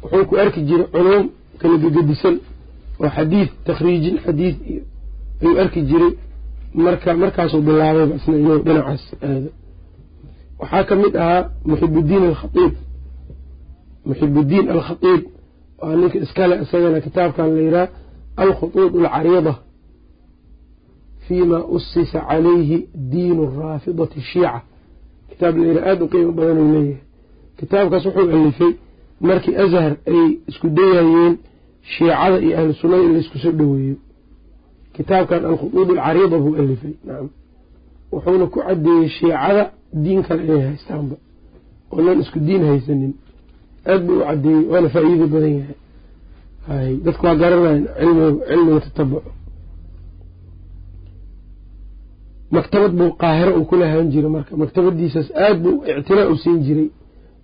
[0.03, 1.25] wuxuu ku arki jiray culuum
[1.59, 2.35] kala gegedisan
[3.01, 4.81] oo xadiid takhriijin xadiid iyo
[5.41, 6.11] ayuu arki jiray
[6.85, 9.49] marka markaasuu bilaabayba isna inuu dhinacaas aado.
[10.59, 12.73] Waxaa ka mid ahaa muxibuddiin alkhaiib
[14.09, 15.21] muxibuddiin alkhatiib
[15.81, 17.87] waa ninka iskale isagana kitaabkan la yidhaha
[18.43, 19.53] alkhutuud alcariida
[21.27, 24.61] fiima usisa calayhi diinu raafidati shiica
[25.29, 26.97] kitaab la yidhaha aada u qiimo badan uu leeyahay
[27.59, 28.71] kitaabkaas wuxuu alifay
[29.21, 31.33] markii ashar ay isku dayayeen
[31.93, 33.95] shiicada iyo ahlu sunnada in laysku soo dhoweeyo
[34.95, 37.29] kitaabkan alkhuduud alcariida buu alifay nacam
[38.11, 39.63] wuxuuna ku caddeeyey shiicada
[40.03, 41.15] diin kale inay haystaanba
[41.91, 43.13] oonan isku diin haysanin
[43.91, 45.75] aad buu u caddeeyey waana faa-iido badan yahay hay
[47.05, 49.29] dadku waa garanayan cilmiga cilmiga tatabuco
[52.55, 56.87] maktabad buu qaahiro uu ku lahaan jiray marka maktabadiisaas aad buu ictinaa u siin jiray.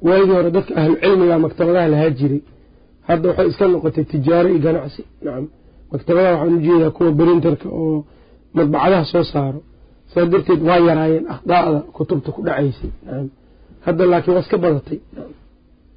[0.08, 2.42] Waagii hore dadka ahlu cilmiga maktabadaha lahaa jiray.
[3.08, 5.46] Hadda waxay iska noqotay tijaaro iyo ganacsi nacam
[5.94, 7.98] maktabadaha waxaan u jeedaa kuwa berinterka oo
[8.56, 9.60] madbacadaha soo saaro.
[10.12, 13.28] Saa darteed waa yaraayeen akhdaa'da kutubta ku dhacaysay nacam
[13.86, 15.00] hadda laakiin waa iska badatay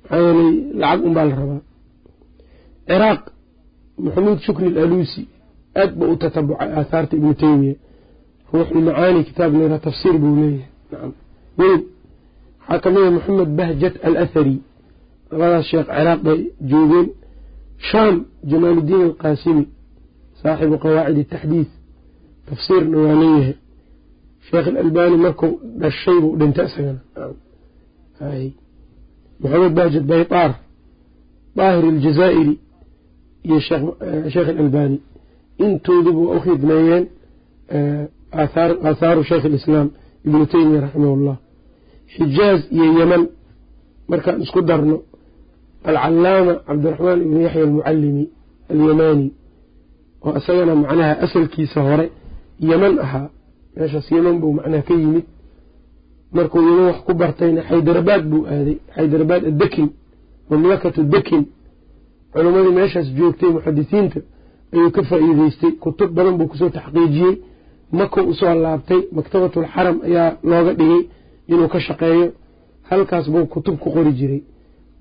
[0.03, 1.61] maxaa yeelay lacag unbaa la rabaa
[2.89, 3.23] ciraaq
[4.05, 5.23] maxamuud shukri alaluusi
[5.81, 7.75] aad ba u tatabucay aathaarta ibnu teymiya
[8.53, 11.11] ruuxulmacaani kitaab layraa tafsiir buu leeyahay.
[11.59, 11.81] Weyn
[12.69, 14.57] waxaa ka mida maxamed bahjat alathari
[15.31, 17.09] labadaas sheekh ciraaq bay joogeen.
[17.89, 18.15] Shaam
[18.51, 19.65] jamaaludiin alqaasimi
[20.43, 21.69] saaxibu qawaacid ataxdiid
[22.49, 23.55] tafsiirna waa leeyahay
[24.49, 25.49] sheekh alalbani marku
[25.81, 27.01] dhashay buu dhintay isagana.
[29.43, 30.53] Maxamed bahjat baytaar
[31.57, 32.55] daahir aljazaa'iri
[33.47, 33.59] iyo
[34.33, 34.99] sheekh alalbani.
[35.65, 37.05] Intooduba waa u khidmeeyeen
[38.89, 39.89] aathaaru sheekh alislaam
[40.27, 41.37] ibnu teymiya raximah ullah
[42.17, 43.23] xijaaz iyo yeman
[44.11, 44.97] markaan isku darno
[45.89, 48.25] alcalaama cabdiraxmaan ibnu yaxya almucallimi
[48.73, 49.27] alyamani
[50.27, 52.07] oo isagana macnaha asalkiisa hore
[52.69, 53.29] yeman ahaa.
[53.77, 55.25] Meeshaas yeman buu macnaha ka yimid.
[56.37, 59.87] Markuu yeman wax ku bartayna xaydarabaad buu aaday xaydarabaad addekin
[60.51, 61.43] mamlakatu dekin
[62.37, 64.21] culimmadii meeshaas joogtay muxadisiinta
[64.75, 67.35] ayuu ka faa'iideystay kutub badan buu ku soo taxqiijiyey.
[67.99, 69.01] Makuu u soo laabtay.
[69.17, 71.03] Maktabatulxaram ayaa looga dhigay
[71.53, 72.27] inuu ka shaqeeyo.
[72.91, 74.43] Halkaas buu kutub ku qori jiray.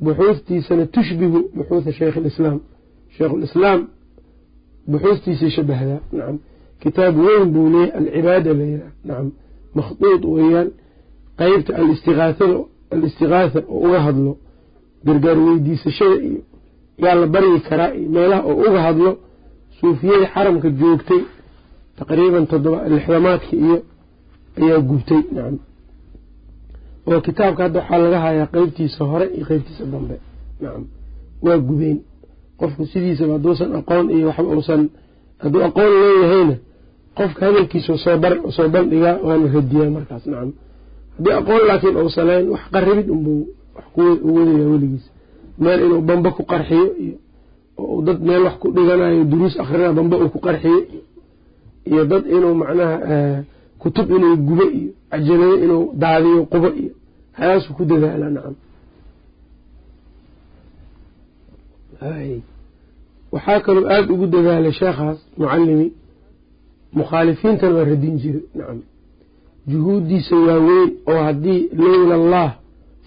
[0.03, 2.57] Buxuustiisana tushbihu buxuutha sheikh alislaam
[3.15, 3.79] sheikhulislaam
[4.91, 5.99] buxuustiisay shabahdaa.
[6.17, 6.37] Nacam
[6.81, 9.27] kitaab weyn buu leeyahy alcibaada layidhaah nacam
[9.77, 10.69] makhduud weeyaan.
[11.39, 12.45] Qeybta alistiaaada
[12.93, 14.31] alistigaatha oo uga hadlo.
[15.05, 16.41] Gargaar weydiisashada iyo
[17.03, 19.11] yaa la baryi karaa meelaha oo uga hadlo
[19.79, 21.21] suufiyadii xaramka joogtay
[21.97, 22.45] taqriiban
[22.93, 23.77] lixdamaadka iyo
[24.61, 25.55] ayaa gubtay nacam.
[27.07, 30.15] Oo kitaabka hadda waxaa laga hayaa qeybtiisa hore iyo qeybtiisa dambe
[30.61, 30.83] nacam.
[31.45, 31.97] Waa gubeen.
[32.59, 34.81] Qofku sidiisaba hadduusan aqoon iyo waxba uusan
[35.43, 36.55] hadduu aqoon leeyahayna
[37.17, 37.93] qofka hadalkiisa
[38.55, 40.49] soo bandhigaa waana radiyaa markaas nacam.
[41.15, 43.41] Haddii aqoon laakiin uusan lahayn wax qarribid unbuu
[43.75, 44.01] wax ku
[44.35, 45.05] wadaya weligiis
[45.63, 47.15] meel inuu bamba ku qarxiyo iyo
[47.81, 50.79] oo dad meel wax ku dhiganayo duruus akhrina bamba uu ku qarxiyo
[51.89, 52.95] iyo dad inuu macnaha
[53.81, 56.91] kutub inuu gubo iyo cajalado inuu daadiyo qubo iyo
[57.37, 58.55] hayaasuu ku dadaala nacam.
[63.33, 65.87] Waxaa kaloo aada ugu dadaalay sheekhaas mucalimi
[66.97, 68.79] mukhaalifiintana waa radin jiray nacam.
[69.69, 72.49] Juhuuddiisa waaweyn oo haddii lowla allah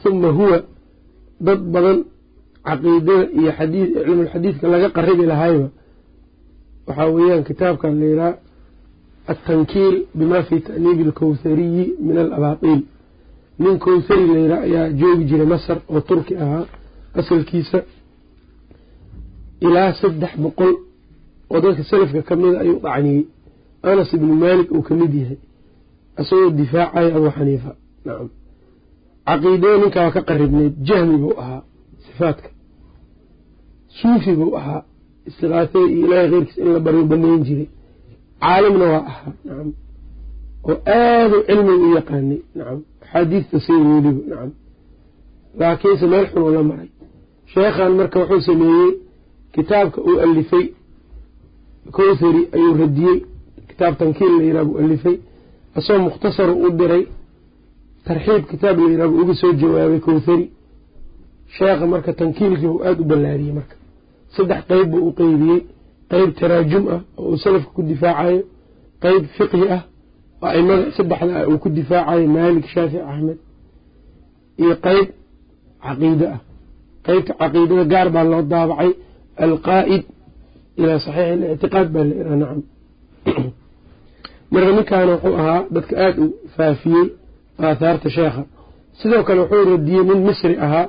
[0.05, 0.59] huma huwa
[1.47, 1.99] dad badan
[2.67, 5.69] caqiidada iyo xadiid cilmulxadiidka laga qaribi lahayba
[6.87, 8.33] waxaa weeyaan kitaabkan layidhaha
[9.33, 12.81] altankiil bima fi ta'niibi alkowthariyi min alabaatiil
[13.63, 16.65] nin kowthari layidhaha ayaa joogi jiray masar oo turki ahaa
[17.21, 17.79] asalkiisa
[19.67, 20.73] ilaa saddex boqol
[21.53, 23.23] oo dadka salafka ka mida ayuu dacniyey
[23.91, 25.39] anas ibnu maalik uu ka mid yahay
[26.21, 27.71] isagoo difaacaya abuu xaniifa.
[28.07, 28.29] Nacam
[29.27, 31.63] caqiidada ninkaa ka qaribneyd jahmi buu ahaa
[32.09, 32.49] sifaadka.
[34.01, 34.83] Suufi buu ahaa
[35.29, 37.69] istiqaasada iyo ilaahay keyrkiis in la baryo baneyn jiray.
[38.43, 39.71] Caalimna waa ahaa nacam
[40.69, 44.51] oo aadu cilmiga u yaqaanay nacam axaadiista say weliba nacam
[45.59, 46.89] laakiinse meel xun uu la maray.
[47.53, 48.91] Sheekhan marka wuxuu sameeyey
[49.55, 50.65] kitaabka uu alifay
[51.97, 53.19] kowthari ayuu radiyey.
[53.69, 55.17] Kitaab tankiil la yiraha buu alifay
[55.77, 57.05] asagoo mukhtasaru u diray
[58.07, 60.45] tarxiib kitaab la yiraha buu uga soo jawaabay kowthari
[61.57, 63.75] sheekha marka tankiilkii buu aada u ballaariyey marka.
[64.37, 65.61] Saddex qeyb buu u qeybiyey
[66.11, 68.43] qeyb taraajum ah oo uu salafka ku difaacayo.
[69.03, 69.83] Qeyb fiqhi ah
[70.43, 73.39] oo aimada saddexda ah uu ku difaacayo maalik shaafic axmed.
[74.63, 75.09] Iyo qeyb
[75.85, 76.41] caqiide ah.
[77.07, 78.93] Qeybta caqiidada gaar baa loo daabacay.
[79.45, 80.05] Alqaa'id
[80.77, 82.63] ilaa saxiix alictiqaad baa la iraa nacam.
[84.53, 87.07] Marka ninkaana wuxuu ahaa dadka aada u faafiyey
[87.67, 88.43] aathaarta sheekha.
[88.99, 90.87] Sidoo kale wuxuu radiyey nin misri ahaa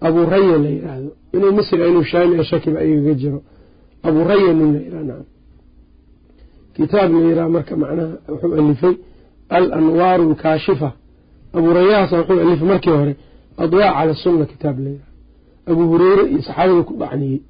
[0.00, 3.42] abuu raya la yidhaahdo inuu misri inuu shaami shakiba ayaga jiro.
[4.02, 4.72] Abuu raya nin
[6.76, 8.94] kitaab la yidhaha marka macnaha wuxuu alifay
[9.48, 10.92] al anwaaru alkaashifa
[11.56, 13.16] abuu rayahaasa wuxuu alifay markii hore
[13.56, 15.10] adwaa cala sunna kitaab la yidhaha
[15.70, 17.40] abuu hureyre iyo saxaabada ku dhacniyey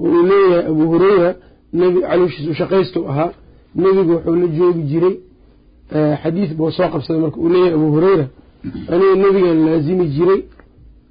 [0.00, 1.30] oo uu leeyahay abuu hureyra
[1.72, 3.30] nebi calooshiis u shaqaystu ahaa.
[3.74, 5.14] Nebigu wuxuu la joogi jiray
[6.22, 8.26] xadiid buu soo qabsaday marka uu leeyahay abuu hureyra
[8.92, 10.40] aniga nebigan laazimi jiray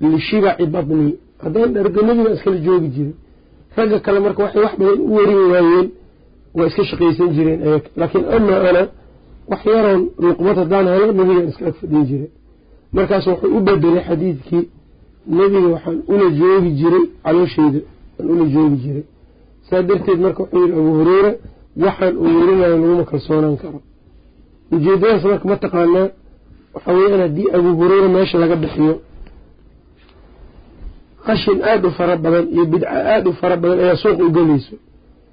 [0.02, 3.14] lishibaci badni haddaan dhargo nebigan iskala joogi jiray
[3.78, 5.88] ragga kale marka waxay wax badan u warin waayeen
[6.58, 8.84] waa iska shaqaysan jireen ayag laakiin amaa ana
[9.50, 12.30] wax yaroon luqmad haddaan helo nebigan iska ag fadhin jiray
[12.96, 14.64] markaas wuxuu u bedelay xadiidkii
[15.38, 17.80] nebiga waxaan ula joogi jiray caloosheyda
[18.20, 19.04] aan ula joogi jiray.
[19.70, 21.32] Saa darteed marka wuxuu yihi abuu hureyra
[21.86, 23.80] waxaan uu werinayo laguma kalsoonaan karo.
[24.72, 26.08] Ujeedadaas marka ma taqaanaa
[26.74, 28.94] waxaa weyaan haddii abuu hureyra meesha laga bixiyo
[31.28, 34.76] qashin aada u fara badan iyo bidca aada u fara badan ayaa suuq u gelayso.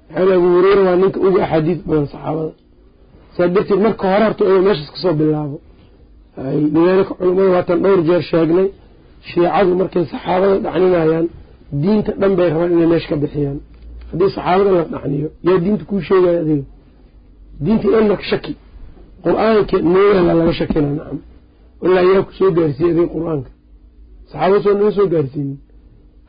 [0.09, 2.53] Maxaa abu hureyra waa ninka uga axaadiis badan saxaabada.
[3.35, 5.57] Saa darteed marka hore horta inuu meeshaas ka soo bilaabo.
[6.63, 8.67] Lidaalika culimmada waatan dhowr jeer sheegnay
[9.29, 11.25] shiicadu markay saxaabada dhacninayaan
[11.81, 13.57] diinta dhan bay rabaan inay meesha ka bixiyaan.
[14.09, 16.65] Haddii saxaabada la dhacniyo yaa diinta kuu sheegaya adiga.
[17.63, 18.53] Diinta marka shaki
[19.25, 21.19] qur'aanka nooyala laga shakina nacam
[21.81, 23.49] walaa yaa ku soo adiga qur'aanka.
[24.29, 25.57] Saxaabada soo naga soo gaarsiinin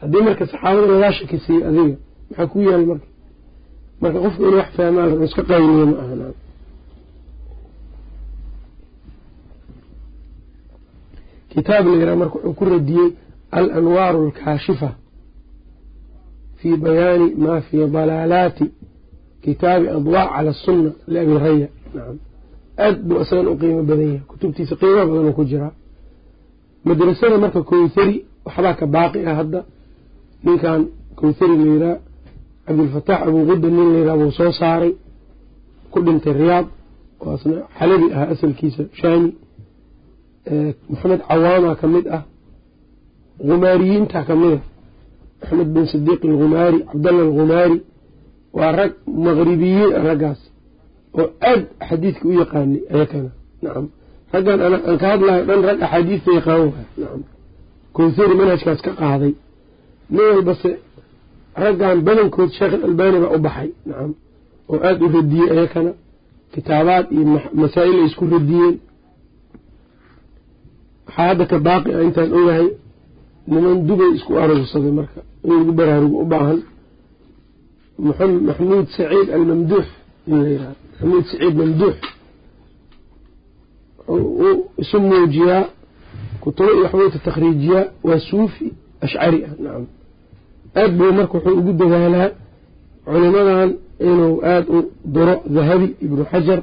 [0.01, 1.97] haddii marka saxaabada lagaa shaki siiyey adiga
[2.29, 3.07] maxaa ku yaal marka?
[4.03, 6.35] Marka qofku inuu wax fahmaa iska qayniyo ma aha nacam
[11.53, 13.09] kitaab la yiraha marka wuxuu ku radiyey
[13.51, 14.91] alanwaaru alkaashifa
[16.57, 18.67] fii bayaani maa fii dalaalaati.
[19.43, 22.19] Kitaabi adwaac cala asunna liabi raya nacam
[22.85, 24.21] aad buu isagan u qiimo badan yahay.
[24.31, 25.73] Kutubtiisa qiimo badan ku jiraa
[26.85, 29.61] madrasada marka kowthari waxbaa ka baaqi ah hadda
[30.45, 30.81] ninkan
[31.19, 31.97] kowthari la yiraa
[32.67, 34.93] cabdilfataax abuuqudda nin la yiraa buu soo saaray
[35.93, 36.67] ku dhintay riyaad
[37.23, 39.31] oo asna xalabi ahaa asalkiisa shaami.
[40.91, 42.23] Maxamed cawaama ka mid ah
[43.49, 44.61] gumaariyiinta ka mid a
[45.43, 47.79] axmed bin sidiiq algumaari cabdalla algumaari
[48.59, 48.93] waa rag
[49.25, 50.41] maqribiyiin ah raggaas
[51.19, 53.31] oo aad xadiidka u yaqaanay ayakana
[53.63, 53.87] nacam
[54.35, 57.21] raggan aan ka hadlayo dhan rag axaadiista yaqaan waay nacam
[57.97, 59.33] kowthari manhajkaas ka qaaday
[60.11, 60.71] nin walbase
[61.63, 64.11] raggan badankood sheekh alalbani baa u baxay nacam
[64.71, 65.93] oo aada u radiyey ayakana
[66.55, 67.25] kitaabaad iyo
[67.61, 68.77] masaa'il ay isku radiyeen.
[71.07, 72.69] Waxaa hadda ka baaqi ah intaan ogahay
[73.51, 75.21] niman dubay isku aruursaday marka.
[75.45, 76.61] In lagu baraarugo u baahan.
[78.47, 79.87] Maxamuud saciid almamduux
[80.29, 81.97] in la yihahdo maxamuud saciid mamduux.
[84.83, 85.65] Isu muujiyaa
[86.43, 87.85] kutubo iyo waxbuu takhriijiyaa.
[88.07, 88.67] Waa suufi
[89.05, 89.85] ashcari ah nacam.
[90.81, 92.29] Aad buu marka wuxuu ugu dadaalaa
[93.07, 93.71] culimadan
[94.09, 94.79] inuu aada u
[95.15, 96.61] duro dahabi ibnu xajar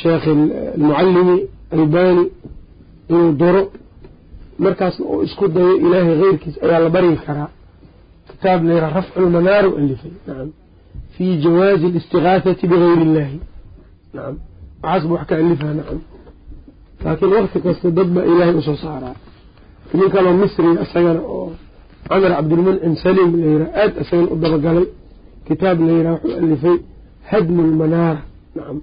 [0.00, 0.26] sheekh
[0.76, 1.36] almucalimi
[1.74, 2.24] albani
[3.10, 3.62] inuu duro.
[4.64, 7.48] Markaasna uu isku dayo ilaahay keyrkiis ayaa la baryi karaa.
[8.28, 10.48] Kitaab layra rafcu lmanaar u alifay nacam.
[11.14, 13.38] Fii jawaazi alistigaahati bigayri illahi
[14.14, 14.36] nacam.
[14.82, 15.98] Waxaas buu wax ka alifaa nacam.
[17.04, 19.14] Laakiin wakti kasta dad baa ilaahay u soo saaraa
[19.94, 21.48] nin kaloo misriga isagana oo
[22.08, 24.86] camar cabdilmuncim salim layraa aada isagana u dabagalay.
[25.46, 26.76] Kitaab layraa wuxuu alifay
[27.30, 28.20] hadmu lmanaara
[28.56, 28.78] nacam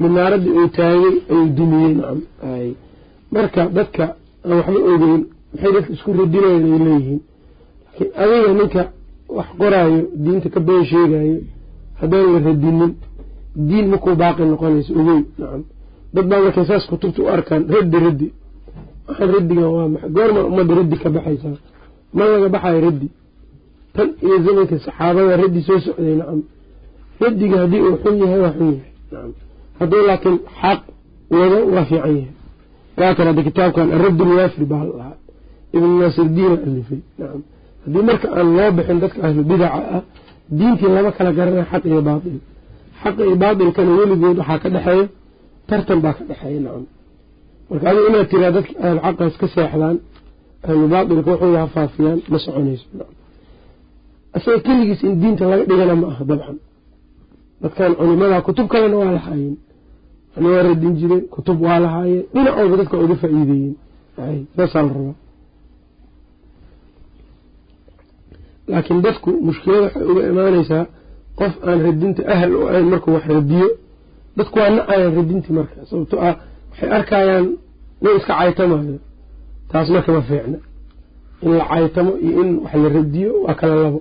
[0.00, 2.18] minaaradii uu taagay ayuu dumiyey nacam
[3.34, 4.04] marka dadka
[4.44, 7.20] aan waxba ogeyn maxay dadka isku radinayan ay leeyihiin.
[7.86, 8.82] Laakiin adiga ninka
[9.36, 11.36] wax qoraayo diinta ka been sheegayo
[12.00, 12.92] haddaan la radinin
[13.68, 15.62] diin makuu baaqi noqonayso ogeyn nacam
[16.14, 18.26] dad baa markay saas kutubta u arkaan raddi raddi
[19.08, 20.10] waxaan raddigan waa maxay?
[20.16, 21.56] goorma ummadda raddi ka baxaysaa.
[22.16, 23.08] Ma laga baxayo raddi
[23.96, 26.40] tan iyo zamanka saxaabada raddi soo socday nacam.
[27.22, 28.90] Raddiga haddii uu xun yahay waa xun yahay.
[29.12, 29.32] Nacam.
[29.80, 30.80] Hadduu laakiin xaq
[31.38, 32.32] wado waa fiican yahay.
[32.98, 35.16] Waa kan hadda kitaabkan aradd lwaafir baa lahaa.
[35.76, 37.40] Ibn naasirdiina alifay nacam.
[37.84, 40.02] Haddii marka aan loo bixin dadka ahlu bidaca ah
[40.58, 42.36] diintii lama kala garanaya xaq iyo baatil.
[43.02, 45.06] Xaqa iyo baatilkana weligood waxaa ka dhexeeya
[45.68, 46.84] tartan baa ka dhexeeya nacam
[47.70, 49.96] marka adigu inaad tiraa dadka ahlu xaqaas ka seexdaan
[50.66, 50.84] ahlu
[51.28, 52.86] wuxuu ha faafiyaan ma soconayso.
[54.36, 56.56] Isaga keligiis in diinta laga dhigana ma aha dabcan.
[57.62, 59.56] Dadkan culimada kutub kalena waa lahaayeen
[60.34, 63.74] yani radin jireen kutub waa lahaayeen dhinacooda dadka uga faa-iideeyeen.
[64.56, 65.14] Saasaa la rabaa.
[68.68, 70.84] Laakiin dadku mushkilada waxay uga imaaneysaa
[71.38, 73.66] qof aan radinta ahal u ahayn markuu wax radiyo.
[74.36, 76.34] Dadku waa nacayaan radintii marka sababto ah
[76.74, 77.46] waxay arkayaan
[78.02, 78.98] nin iska caytamayo
[79.70, 80.58] taas marka ma fiicna.
[81.42, 84.00] In la caytamo iyo in wax la radiyo waa kala labo.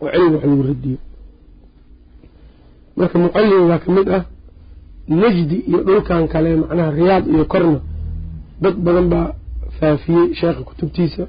[0.00, 0.96] Oo cilmi wax lagu radiyo.
[2.96, 4.24] Marka mucallim baa ka mid ah
[5.08, 7.80] najdi iyo dhulkan kale macnaha riyaad iyo korna
[8.62, 9.28] dad badan baa
[9.78, 11.24] faafiyey sheekha kutubtiisa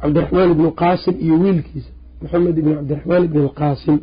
[0.00, 1.90] cabdiraxmaan ibnu qaasim iyo wiilkiisa
[2.22, 3.96] maxamed ibn cabdiraxmaan ibn alqaasim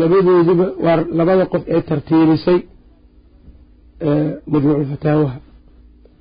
[0.00, 2.58] labadoodiba waa labada qof ee tartiibisay
[4.52, 5.38] majmuucu fataawaha.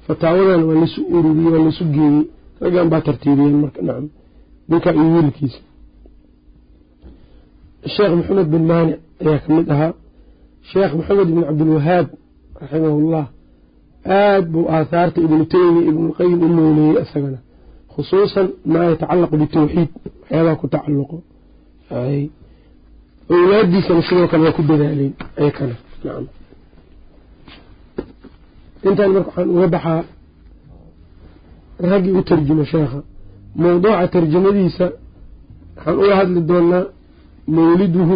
[0.07, 2.21] Fataawadan waa lasu ururiyey waa lasu geeyey.
[2.61, 4.05] Raggan baa tartiibiyeen marka nacam.
[4.69, 5.59] Ninka iyo wiilkiisa.
[7.95, 9.93] Sheekh maxamed bin maanic ayaa ka mid ahaa.
[10.71, 12.07] Sheekh maxamed ibn cabdilwahaab
[12.61, 13.25] raximahullah
[14.19, 17.39] aad buu aahaarta ibnu teymiya ibnulqayim u nooleeyey isagana
[17.93, 19.89] khusuusan maa yatacalaqu bitawxiid
[20.21, 21.17] waxyaabaha ku tacalluqo.
[23.33, 26.25] Awlaadiisana sidoo kale waa ku dadaaleen ayakana nacam
[28.91, 30.03] intaan marka waxaan uga baxaa
[31.91, 32.99] raggii u tarjuma sheekha
[33.61, 34.85] mawduuca tarjamadiisa
[35.75, 36.85] waxaan uga hadli doonaa
[37.55, 38.15] mawliduhu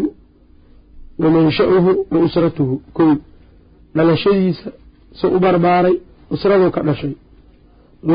[1.21, 2.81] wa mansha'uhu wa usratuhu.
[2.97, 3.11] Kow
[3.95, 4.69] dhalashadiisa
[5.19, 5.95] se u barbaaray
[6.33, 7.13] usraduu ka dhashay.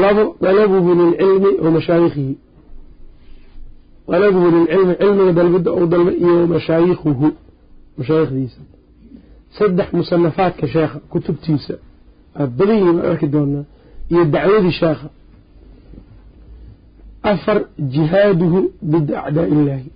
[0.02, 2.34] Labo dalabuhu lilcilmi wa mashaayikhihi.
[4.10, 7.26] Dalabuhu lilcilmi cilmiga dalbidda ou dalba iyo mashaayikhuhu
[7.98, 8.60] mashaayikhdiisa
[9.58, 11.74] saddex musanafaadka sheekha kutubtiisa
[12.40, 13.64] aad badan yihiin waan arki doonaa.
[14.12, 15.08] Iyo dacwadii sheekha
[17.32, 17.58] afar
[17.94, 18.60] jihaaduhu
[18.92, 19.90] dida acdaa illaahi.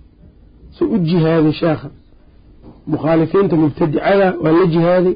[0.75, 1.89] Soo u jihaaday sheekha
[2.93, 5.15] mukhaalifiinta mubtadicada waa la jihaaday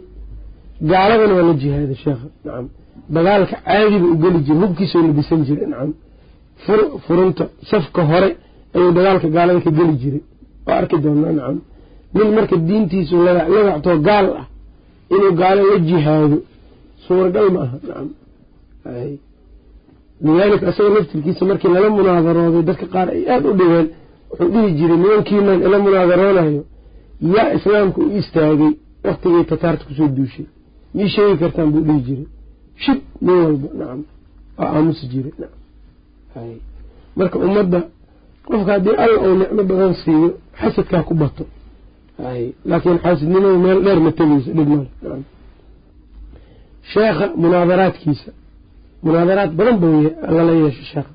[0.91, 2.65] gaaladana waa la jihaaday sheekha nacam
[3.15, 5.67] dagaalka caadiba u geli jiray hubkiisoo labisan jiray.
[5.73, 5.91] Nacam
[7.05, 8.29] furunta safka hore
[8.75, 10.21] ayuu dagaalka gaalada ka geli jiray.
[10.65, 11.31] Waa arki doonaa.
[11.39, 11.57] Nacam
[12.15, 14.45] nin marka diintiisu lagactoo gaal ah
[15.15, 16.37] inuu gaalo la jihaado
[17.07, 18.07] suuragal ma aha nacam
[20.25, 23.87] lidaalika isaga laftirkiisa markii lala munaadarooday dadka qaar ay aada u dhigeen
[24.29, 26.61] wuxuu dhihi jiray nimankiinan ila munaadaroonayo
[27.35, 28.71] yaa islaamka u istaagay
[29.07, 30.45] waktigay tataarta ku soo duushay.
[30.95, 32.25] Mii sheegi kartaan buu dhihi jiray.
[32.83, 33.67] Shib nin walba.
[33.79, 34.01] Nacam
[34.57, 35.33] waa aamusi jiray.
[35.41, 36.59] Nacam
[37.17, 37.79] marka ummadda
[38.47, 40.27] qofka haddii alla ou nicmo badan siiyo
[40.59, 41.43] xasadkaa ku bato.
[42.69, 44.87] Laakiin xaasidnimadu meel dheer ma tegeyso dhib male
[46.93, 48.31] sheekha munaadaraadkiisa
[49.05, 49.87] munaadaraad badan ba
[50.37, 51.11] lala yeeshay sheekha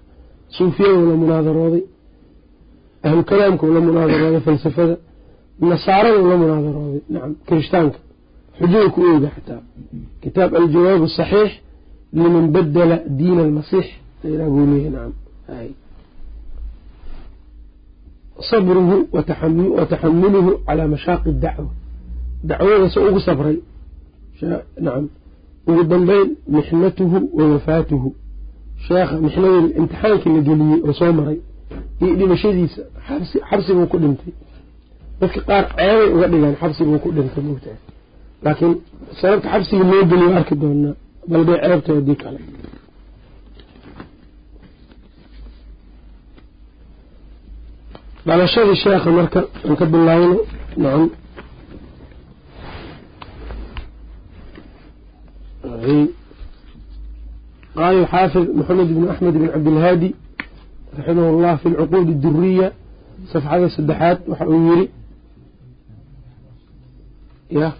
[0.56, 1.84] suufiyaduu la munaadarooday
[3.06, 4.96] ahlu kalaamkuu la munaadarooday falsafada.
[5.70, 7.98] Nasaaraduu la munaadarooday nacam kirishtaanka
[8.58, 9.62] xujada ku ooga xataa.
[10.22, 11.52] Kitaab aljawaab asaxiix
[12.12, 13.86] liman badala diina almasiix.
[14.22, 15.12] Buu leeyahy nacam
[18.50, 21.70] sabruhu wa taxamuluhu calaa mashaaqi dacwa.
[22.48, 23.56] Dacwada se ugu sabray.
[24.84, 25.04] Nacam
[25.70, 28.08] ugu dambeyn mixnatuhu wa wafaatuhu
[28.86, 31.38] sheekha mixnadii imtixaankii la geliyey oo soo maray
[32.02, 32.82] iyo dhimashadiisa
[33.48, 34.32] xabsi buu ku dhintay.
[35.20, 37.78] Dadka qaar ceebay uga dhigaan xabsi buu ku dhintay mogtahay
[38.44, 38.74] laakiin
[39.20, 40.94] sababta xabsiga loo geliyo arki doonaa
[41.30, 42.40] balbay ceebta haddii kale.
[48.26, 50.36] Dhalashadii sheekha marka aan ka bilaabno
[50.82, 51.04] nacam
[57.76, 60.14] قال الحافظ محمد بن أحمد بن عبد الهادي
[60.98, 62.72] رحمه الله في العقود الدرية
[63.26, 64.88] صفحة سدحات وحويري
[67.50, 67.72] يا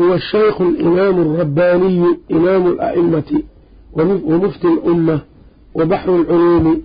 [0.00, 3.42] هو الشيخ الإمام الرباني إمام الأئمة
[3.94, 5.20] ومفتي الأمة
[5.74, 6.82] وبحر العلوم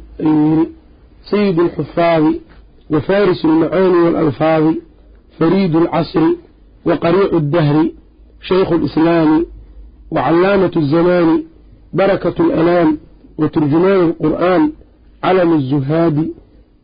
[1.30, 2.34] سيد الحفاظ
[2.90, 4.74] وفارس المعاني والألفاظ
[5.40, 6.22] فريد العصر
[6.86, 7.90] وقريع الدهر
[8.42, 9.46] شيخ الإسلام
[10.12, 11.44] وعلامة الزمان
[11.94, 12.98] بركة الأنام
[13.38, 14.72] وترجمان القرآن
[15.24, 16.30] علم الزهاد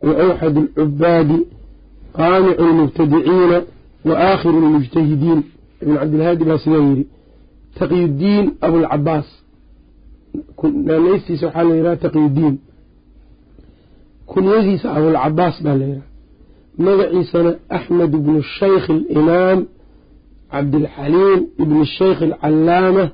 [0.02, 1.44] وأوحد العباد
[2.14, 3.62] قانع المبتدعين
[4.04, 5.42] وآخر المجتهدين
[5.82, 7.06] ابن عبد الهادي باسليري
[7.76, 9.42] تقي الدين أبو العباس
[10.84, 12.58] ليس سبحانه تقي الدين
[14.32, 16.08] kunyadiisa abulcabaas baa la yidhaha
[16.84, 19.60] magaciisana axmed ibnu shaykh alimaam
[20.52, 23.04] cabdilxaliim ibn shaykh alcalaama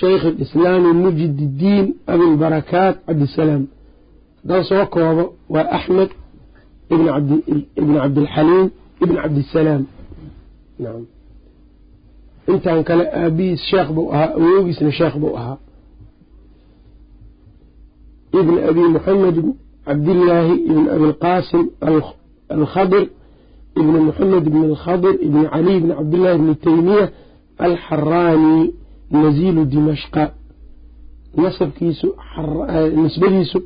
[0.00, 3.62] shaykh alislaami mujid iddiin abilbarakaat cabdisalaam.
[4.40, 6.10] Haddaan soo koobo waa axmed
[7.80, 8.66] ibn cabdilxaliim
[9.02, 9.82] ibn cabdisalaam.
[12.52, 15.58] Intan kale aabihiis sheekh buu ahaa awoogiisna sheekh buu ahaa.
[18.40, 18.82] Ibn abi
[19.86, 21.64] cabdillaahi ibn abilqaasim
[22.56, 23.04] alkhadir
[23.80, 27.04] ibn moxamed ibn alkhadir ibn cali ibn cabdillahi ibni teymiya
[27.66, 28.72] alxaraani
[29.10, 30.24] naziilu dimashqa.
[31.42, 32.08] Nasabkiisu
[33.02, 33.58] nisbadiisu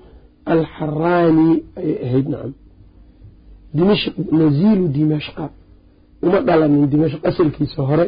[0.53, 1.51] alxaraani
[1.81, 2.53] ayay ahayd nacam
[3.77, 5.45] dimashq naziilu dimashqa.
[6.23, 8.07] Uma dhalanin dimashq asalkiisa hore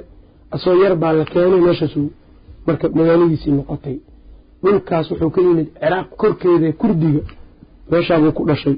[0.55, 2.01] asoo yar baa la keenay meeshaasu
[2.67, 3.97] marka magaaladiisii noqotay.
[4.63, 7.23] Dhulkaas wuxuu ka yimid ciraaq korkeeda kurdiga
[7.91, 8.77] meeshaabuu ku dhashay.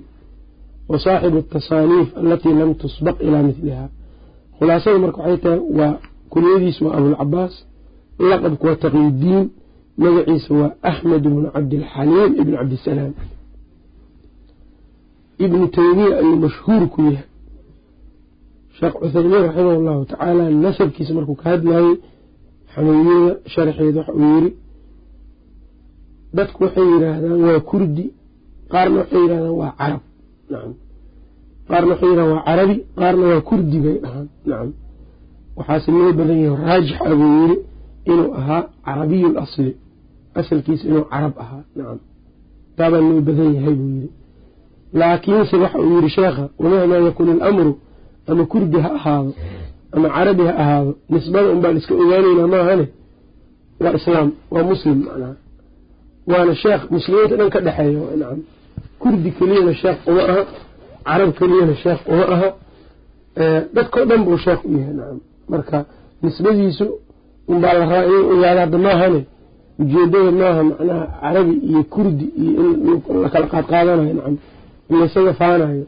[0.90, 3.88] Wa saaxibu atasaaniif alatii lam tusbaq ilaa midlihaa
[4.58, 5.94] khulaasada marka waxay tahay waa
[6.32, 7.54] kunyadiisa waa abulcabaas
[8.30, 9.44] laqabku waa taqiyudiin
[10.02, 13.12] magaciisa waa axmed ibnu cabdilxaliim ibn cabdisalaam
[15.44, 17.26] ibnu teymiya ayuu mashhuur ku yahay.
[18.78, 21.90] Sheekh cuthaymiin raximah allahu tacaala nasabkiisa markuu ka hadlayay
[22.74, 24.50] xamawiyada sharxeeda waxa uu yiri
[26.36, 28.04] dadku waxay yidhaahdaan waa kurdi
[28.72, 30.00] qaarna waxay yidhahdaan waa carab.
[30.50, 30.72] Nacam
[31.68, 34.68] qaarna waxay yidhahdaan waa carabi qaarna waa kurdi bay dhahaan nacam
[35.58, 37.56] waxaase loo badan yahay raajix abuu yiri
[38.10, 39.70] inuu ahaa carabiyu lasli
[40.38, 41.62] asalkiisa inuu carab ahaa.
[41.76, 41.98] Nacam
[42.76, 44.08] taabaa loo badan yahay buu yidhi.
[45.00, 47.72] Laakiinse waxa uu yidhi sheekha wamahmaa yakun ilamru
[48.30, 49.32] ama kurdi ha ahaado
[49.94, 52.86] ama carabi ha ahaado nisbada unbaan iska ogaanaynaa maahane?
[53.82, 55.34] Waa islaam waa muslim macnaha
[56.30, 58.28] waana sheekh muslimiinta dhan ka dhexeeya
[59.02, 60.42] kurdi keliyana sheekh uma aha
[61.08, 62.48] carab keliyana sheekh uma aha
[63.74, 65.18] dadkao dhan buu sheekh u yahay nacam
[65.52, 65.78] marka
[66.22, 66.86] nisbadiisu
[67.52, 69.20] unbaa la rabaa inay ogaada hadda maahane
[69.82, 74.36] ujeedada maaha macnaha carabi iyo kurdi iyo in lakala qaadqaadanayo nacam
[74.90, 75.84] in laysaga faanayo.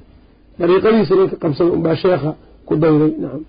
[0.58, 2.30] Dariiqadiisa ninka qabsada unbaa sheekha
[2.66, 3.42] ku dayday nacam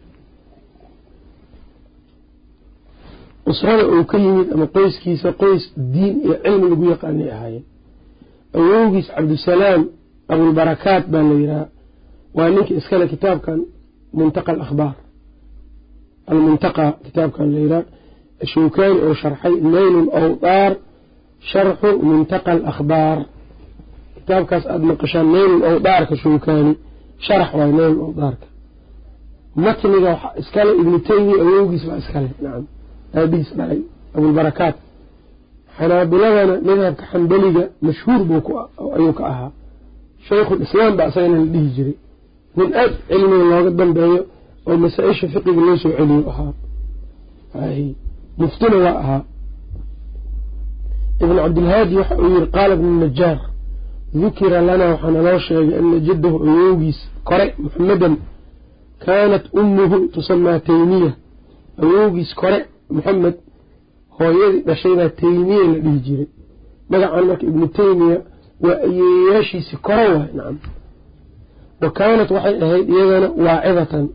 [3.50, 5.64] usrada uu ka yimid ama qoyskiisa qoys
[5.94, 7.64] diin iyo cilmi lagu yaqaanay ahaayeen
[8.58, 9.82] awowgiis cabdusalaam
[10.34, 11.66] abulbarakaat baa la yidhaha.
[12.38, 13.60] Waa ninka iskale kitaabkan
[14.18, 14.96] muntaqa alakhbaar
[16.32, 17.84] almuntaqa kitaabkan la yidhaha.
[18.54, 20.72] Shawkaani oo sharxay nayl lawdaar
[21.52, 23.18] sharxu muntaqa alakhbaar
[24.18, 26.74] kitaabkaas aada maqashaan nayl lawdaarka shawkaani
[27.26, 28.46] sharax waay nayl lawdaarka
[29.66, 32.30] matniga iskale ibnu taymiya awowgiis baa iskale.
[32.44, 32.66] Nacam
[33.20, 33.80] aabihiis dhalay
[34.18, 34.76] abulbarakaat
[35.78, 38.42] xanaabiladana madhabka xambeliga mashhuur buu
[38.98, 39.52] ayuu ka ahaa.
[40.28, 41.96] Shaykhulislaam baa isagana la dhihi jiray.
[42.58, 44.20] Nin aad cilmiga looga dambeeyo
[44.68, 46.54] oo masaa-isha fiqiga loo soo celiyo ahaa.
[48.38, 49.22] Muftina waa ahaa.
[51.22, 53.40] Ibn cabdilhaadi waxa uu yihi qaala ibnu najaar
[54.22, 58.14] dukira lanaa waxaa naloo sheegay ana jaddahu awowgiis kore muxamedan
[59.06, 61.12] kaanat ummuhu tusamaa taymiya.
[61.84, 62.60] Awowgiis kore
[62.96, 63.36] maxamed
[64.18, 66.28] hooyadii dhashaybaa taymiya la dhihi jiray.
[66.90, 68.18] Magacan marka ibnu taymiya
[68.64, 70.58] waa ayeeyaashiisi kore waay nacam.
[71.82, 74.06] Wa kaanat waxay ahayd iyadana waacidatan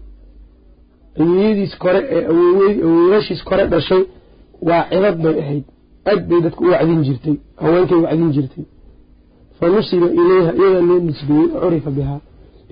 [1.21, 4.03] ayeeyadiis kore ee awowayaashiis kore dhashay
[4.69, 5.65] waacidad bay ahayd.
[6.11, 8.65] Aad bay dadka u wacdin jirtay haweenkay wacdin jirtay.
[9.59, 12.21] Fa nusiba ilayha iyadaa loo nisbeeyey curifa bihaa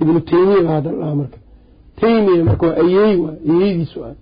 [0.00, 1.38] ibnu taymiya baa hadda dhaha marka.
[2.00, 4.14] Taymiya marka waa ayeey waa ayeeyadiisu ah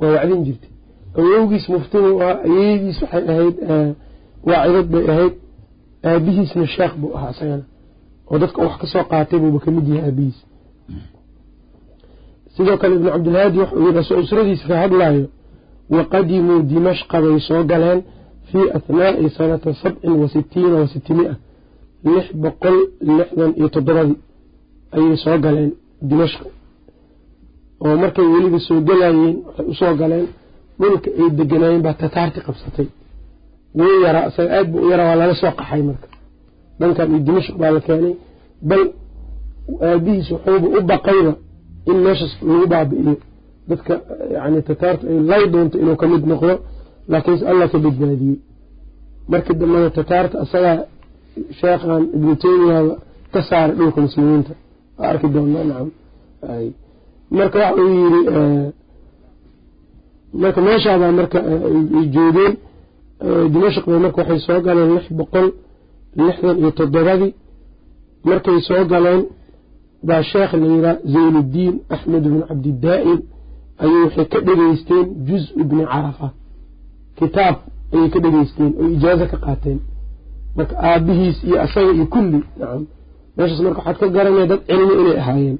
[0.00, 0.70] waa wacdin jirtay
[1.20, 3.56] awowgiis muftinu ahaa ayeeyadiis waxay ahayd
[4.48, 5.34] waacidad bay ahayd.
[6.10, 7.64] Aabihiisna sheekh buu ahaa isagana.
[8.30, 10.38] Oo dadka wax ka soo qaatay buuba ka mid yahay aabihiis.
[12.56, 15.24] Sidoo kale ibnu cabdilhaadi waxau yidhi asoo usradiisa ka hadlaayo
[15.94, 18.00] waqadimuu dimashqa bay soo galeen
[18.48, 21.32] fii athnaa'i sanata sabcin wa sitiina wa sitimia
[22.04, 22.76] lix boqol
[23.18, 24.16] lixdan iyo toddobadii
[24.96, 25.70] ayay soo galeen
[26.08, 26.46] dimashqa.
[27.84, 30.26] Oo markay weliba soo galayeen waxay u soo galeen
[30.80, 32.88] dhulka ay deganaayeen baa tataarti qabsatay.
[33.78, 36.08] Wuu yaraa isaga aad buu u yaraa waa lala soo qaxay marka.
[36.80, 38.14] Dhankan iyo dimashq baa la keenay.
[38.68, 38.82] Bal
[39.88, 41.32] aabihiis wuxuuba u baqayba
[41.90, 43.14] in meeshaas lagu baabi'iyo.
[43.68, 43.94] Dadka
[44.36, 46.54] yani tataarta ay lay doonto inuu ka mid noqdo
[47.12, 48.36] laakiinse allah ka badbaadiyey.
[49.30, 50.76] Markii dambena tataarta isagaa
[51.60, 52.94] sheekhan ibnu taymiyaba
[53.32, 54.52] ka saaray dhulka muslimiinta.
[54.98, 55.88] Waa arki doonaa nacam
[57.38, 58.20] marka waxa uu yiri
[60.42, 61.38] marka meeshaabaa marka
[61.98, 62.52] ay joogeen
[63.52, 65.46] dimashq bay marka waxay soo galeen lix boqol
[66.16, 67.32] lixdan iyo toddobadii.
[68.28, 69.22] Markay soo galeen
[70.08, 73.20] baa sheekh la yihaa zaynuddiin axmed bn cabdidaa'im
[73.82, 76.28] ayay waxay ka dhegeysteen juz-u bni carafa.
[77.18, 77.56] Kitaab
[77.94, 79.78] ayay ka dhegeysteen oo ijaazo ka qaateen.
[80.56, 82.82] Marka aabihiis iyo asaga iyo kulli nacam.
[83.36, 85.58] Meeshaas marka waxaad ka garanaya dad cilmi inay ahaayeen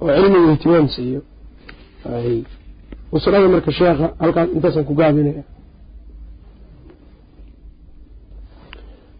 [0.00, 1.20] oo cilmiga ihtimaam siiyo
[3.16, 5.42] usrada marka sheekha halkaas intaasaan ku gaabinaya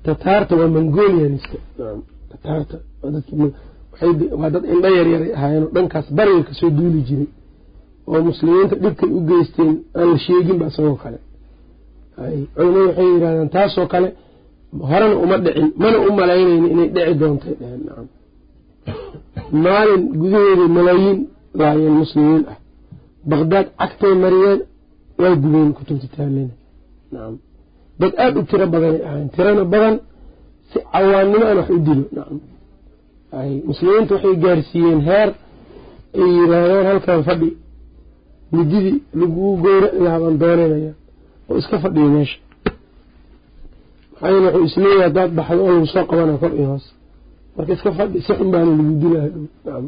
[0.04, 1.56] tataarta waa mongolianiska
[2.30, 2.76] tataarta
[4.40, 7.28] waa dad indho yaryaray ahaayeenoo dhankaas bariga ka soo duuli jiray
[8.12, 11.18] oo muslimiinta dhibkay u geysteen aan la sheeginba isagoo kale.
[12.54, 14.08] Culimadu waxay yidhahdeen taasoo kale
[14.90, 17.54] horena uma dhicin mana u malaynayni inay dhici doontay.
[17.60, 17.82] Dheheen
[19.64, 21.18] maalin gudaheeda malaayiin
[21.60, 22.56] laayeen muslimiin ah
[23.30, 24.60] baqdaad cagtay mariyeen
[25.20, 26.54] waa gubeen kutubta taalena
[27.12, 27.34] nacam
[28.00, 29.94] dad aada u tiro badanay ahayn tirana badan
[30.70, 32.04] si cawaannimo aan wax u dilo.
[32.16, 32.38] Nacam
[33.38, 35.28] ay muslimiinta waxay gaarsiiyeen heer
[36.20, 37.50] ay yidhaahdeen halkan fadhi.
[38.52, 40.92] Mididii laguu gowra lahaa baan doonanaya
[41.48, 42.38] oo iska fadhiya meesha.
[44.12, 46.86] Maxaa yeele wuxuu is leeyahay haddaad baxdo oo lagu soo qabana kor iyo hoos.
[47.56, 49.84] Marka iska fadhi si xun baana lagu dilaya dhow nacam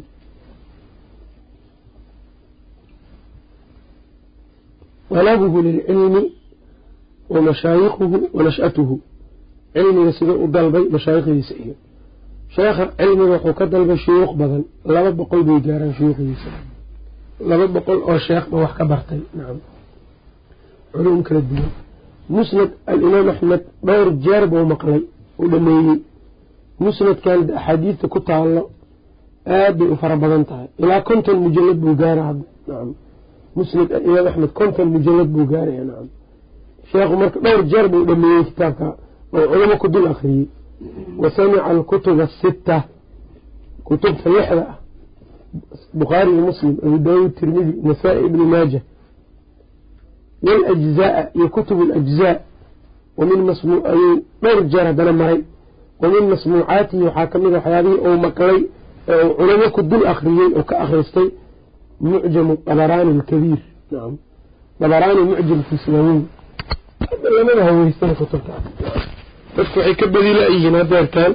[5.13, 6.23] dalabuhu lilcilmi
[7.33, 8.95] wa mashaayikuhu wa nash'atuhu.
[9.73, 11.75] Cilmiga sidau u dalbay mashaayikdiisa iyo.
[12.55, 14.63] Sheekha cilmiga wuxuu ka dalbay shuyuuq badan.
[14.93, 16.49] Laba boqol bay gaaraan shuyuukhdiisa.
[17.49, 19.21] Laba boqol oo sheekh ba wax ka bartay.
[19.37, 19.59] Nacam
[20.93, 21.71] culum kala duwan.
[22.35, 25.01] Musnad alimaam axmed dhowr jeer buu maqlay
[25.41, 25.97] uu dhameeyey
[26.83, 28.61] musnadkan axaadiidta ku taalo
[29.57, 30.67] aad bay u fara badan tahay.
[30.81, 32.89] Ilaa konton mujalad buu gaara hadda nacam
[33.55, 36.07] musnad alimaam axmed konton mujalad buu gaaraya nacam
[36.91, 38.87] sheekhu marka dhowr jeer buu dhameeyey kitaabka
[39.33, 40.45] oo culamo ku dul akriyey
[41.21, 42.83] wa samica alkutuba asitta
[43.83, 44.77] kutubta lixda ah
[45.93, 48.81] bukhaari iyo muslim abu daawuud tirmidi nasaa-i ibni maaja.
[50.43, 52.35] Waljzaa iyo kutub alajzaa
[53.17, 55.41] wamin masmu ayuu dhowr jeer haddana maray.
[55.99, 58.59] Wa masmuucaatihi waxaa ka mid a waxyaabihii uu maqlay
[59.07, 61.27] ee uu culamo ku dul akriyey oo ka akhristay
[62.09, 63.59] mucjamu dabaraani alkabiir
[63.91, 64.13] nacam
[64.81, 66.21] dabaraani mucjamkiisa waaweyn
[67.37, 68.53] lamada haweystana kutubta
[69.55, 71.33] dadku waxay ka badi la-yihiin hadeertaan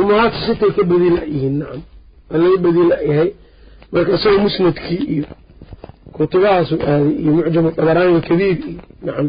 [0.00, 1.82] umahaatu sitay ka badi la-yihiin nacam
[2.30, 3.28] waa laga badi la-yahay
[3.92, 5.26] marka isagoo musnadkii iyo
[6.16, 9.26] kutubahaasu aaday iyo mucjamu dabaraani alkabiir iyo nacam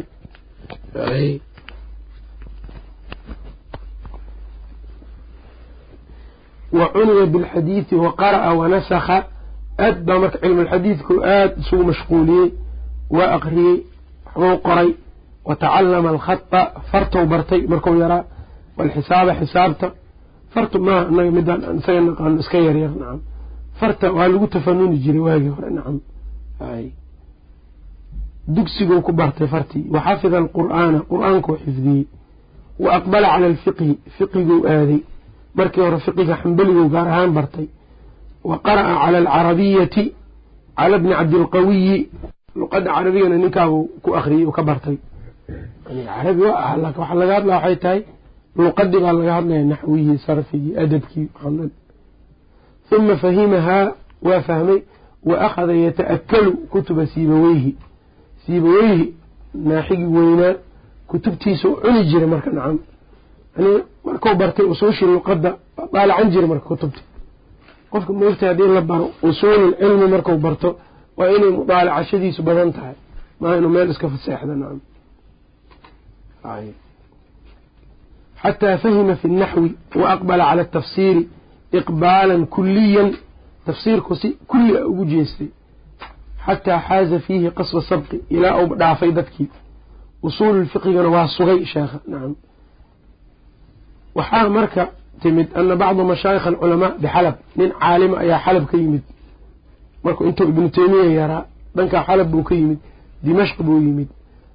[6.80, 9.18] wa cuniya bilxadiidi wa qara'a wanasakha
[9.86, 12.48] aad baa marka cilmulxadiidku aada isugu mashquuliyey
[13.18, 13.78] waa aqriyey
[14.26, 14.90] waxbuu qoray
[15.48, 16.62] wa tacallama alkhata
[16.92, 18.24] fartou bartay marku yaraa
[18.78, 19.88] walxisaaba xisaabta
[20.54, 23.20] fartu maaha anaga midaan isaga naqaano iska yaryar nacam.
[23.80, 25.98] Farta waa lagu tafanuni jiray waagii hore nacam.
[28.48, 32.04] Dugsiguu ku bartay fartii wa xafida alqur'aana qur'aankuu xifdiyey
[32.84, 35.00] wa aqbala cala alfiqhi fiqiguu aaday
[35.58, 37.68] markii hore fiqiga xambeliguu gaar ahaan bartay
[38.50, 40.04] wa qara'a cala alcarabiyati
[40.78, 41.98] cala bni cabdilqawiyi
[42.60, 44.98] luqadda carabigana ninkaabuu ku akriyey u ka bartay.
[46.08, 48.02] Carabi waa ah waxaa laga hadlaa waxay tahay
[48.56, 51.28] luqadii baa laga hadlaya naxwigii sarfigii adabkii
[52.90, 54.80] huma fahimahaa waa fahmay
[55.24, 57.76] wa akhada yata'akalu kutuba siibaweyhi
[58.46, 59.14] siibaweyhi
[59.54, 60.54] naaxigii weynaa
[61.08, 62.80] kutubtiisa cuni jiray marka nacam
[64.06, 65.50] markuu bartay usuushii luqadda
[65.94, 67.02] daalacan jiray marka kutubta.
[67.92, 70.70] Qofka moogtay haddii la baro usuulul cilmi marku barto
[71.18, 72.96] waa inay mudaalacashadiisu badan tahay.
[73.40, 74.80] Maa inuu meel iska faseexda nacam
[78.44, 79.70] xataa fahima fi اnaxwi
[80.02, 81.24] wa aqbala cala atafsiiri
[81.80, 83.10] iqbaalan kuliyan
[83.66, 85.50] tafsiirku si kulli a ugu jeestay.
[86.46, 89.50] Xataa xaaza fiihi qasba sabqi ilaa uu dhaafay dadkii.
[90.28, 92.34] Usuulu fiqigana waa sugay sheekha nacam
[94.18, 94.84] waxaa marka
[95.22, 97.36] timid ana bacda mashaayikh alculamaa bixalab.
[97.58, 99.04] Nin caalima ayaa xalab ka yimid.
[100.04, 101.44] Markuu intuu ibnu teymiya yaraa
[101.76, 102.80] dhankaa xalab buu ka yimid.
[103.26, 104.08] Dimashq buu yimid.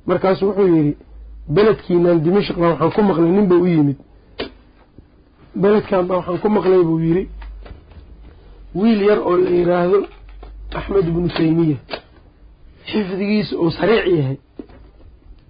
[0.09, 0.93] Markaasu wuxuu yidhi
[1.55, 3.97] beledkiinan dimashq baa waxaan ku maqlay nin buu u yimid.
[5.63, 7.25] Beledkan baa waxaan ku maqlay buu yidhi
[8.79, 9.99] wiil yar oo la yiraahdo
[10.79, 11.77] axmed ibnu teymiya
[12.91, 14.37] xifdigiisa uu sariic yahay.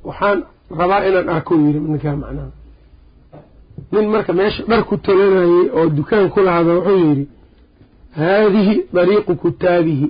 [0.09, 0.39] Waxaan
[0.79, 2.51] rabaa inaan arko yidhi ninkaa macnaha
[3.93, 7.25] nin marka meesha dhar ku talanayay oo dukaan ku lahaada wuxuu yidhi
[8.19, 10.07] haadihi dariiqu kutaabihi.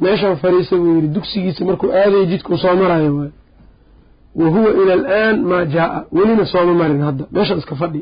[0.00, 3.32] Meeshaan fariisa buu yidhi dugsigiisa markuu aadayo jidkuu soo marayo waay
[4.40, 5.98] wa huwa ila alaan maa jaa-a.
[6.16, 7.24] Welina sooma marin hadda.
[7.34, 8.00] Meeshaan iska fadhi.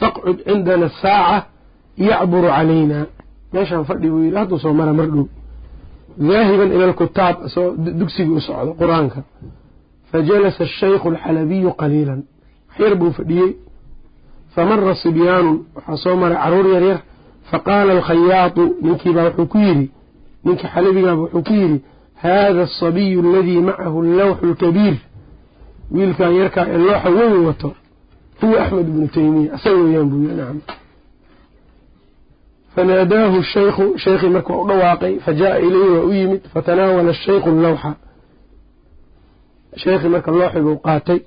[0.00, 1.46] Faqcud cindana saaca
[2.08, 3.06] yacburu calaynaa.
[3.54, 5.26] Meeshaan fadhi buu yidhi hadduu soo mara mar dhow.
[6.28, 9.20] Daahiban ila alkutaab isagoo dugsigii u socdo qur'aanka.
[10.10, 12.20] Fajalasa ashaykhu alxalabiyu qaliilan.
[12.68, 13.50] Waxyar buu fadhiyey
[14.54, 16.98] famara sibyaanun waxaa soo maray carruur yaryar
[17.50, 19.86] faqaala alkhayaatu ninkiibaa wuxuu ku yidhi
[20.44, 21.78] ninkii xalabigaaba wuxuu ku yidhi
[22.22, 24.96] haada asabiyu aladii macahu allawxu alkabiir
[25.94, 27.68] wiilkan yarkaa ee looxa weyn wato
[28.40, 30.58] huwa axmed ibnu teymiya asaga weeyaan buu yii nacam
[32.74, 37.90] fanaadaahu shaykhu shaykhii marka u dhawaaqay fajaaa ilayhi waa u yimid fatanaawala ashaykhu allawxa
[39.82, 41.18] shaykhii marka looxibuu qaatay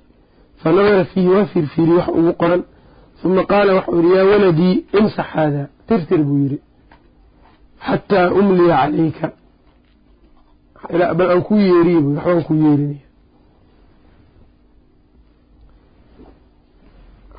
[0.64, 2.62] fanadara fiihi waa fiirfiiri wax ugu qoran
[3.26, 6.58] uma qaala waxau yihi yaa waladii imsax haadaa tirtir buu yidhi
[7.88, 9.28] xataa umliya calayka.
[11.18, 13.04] Bal aan kuu yeeriye bu waxbaan kuu yeerinaya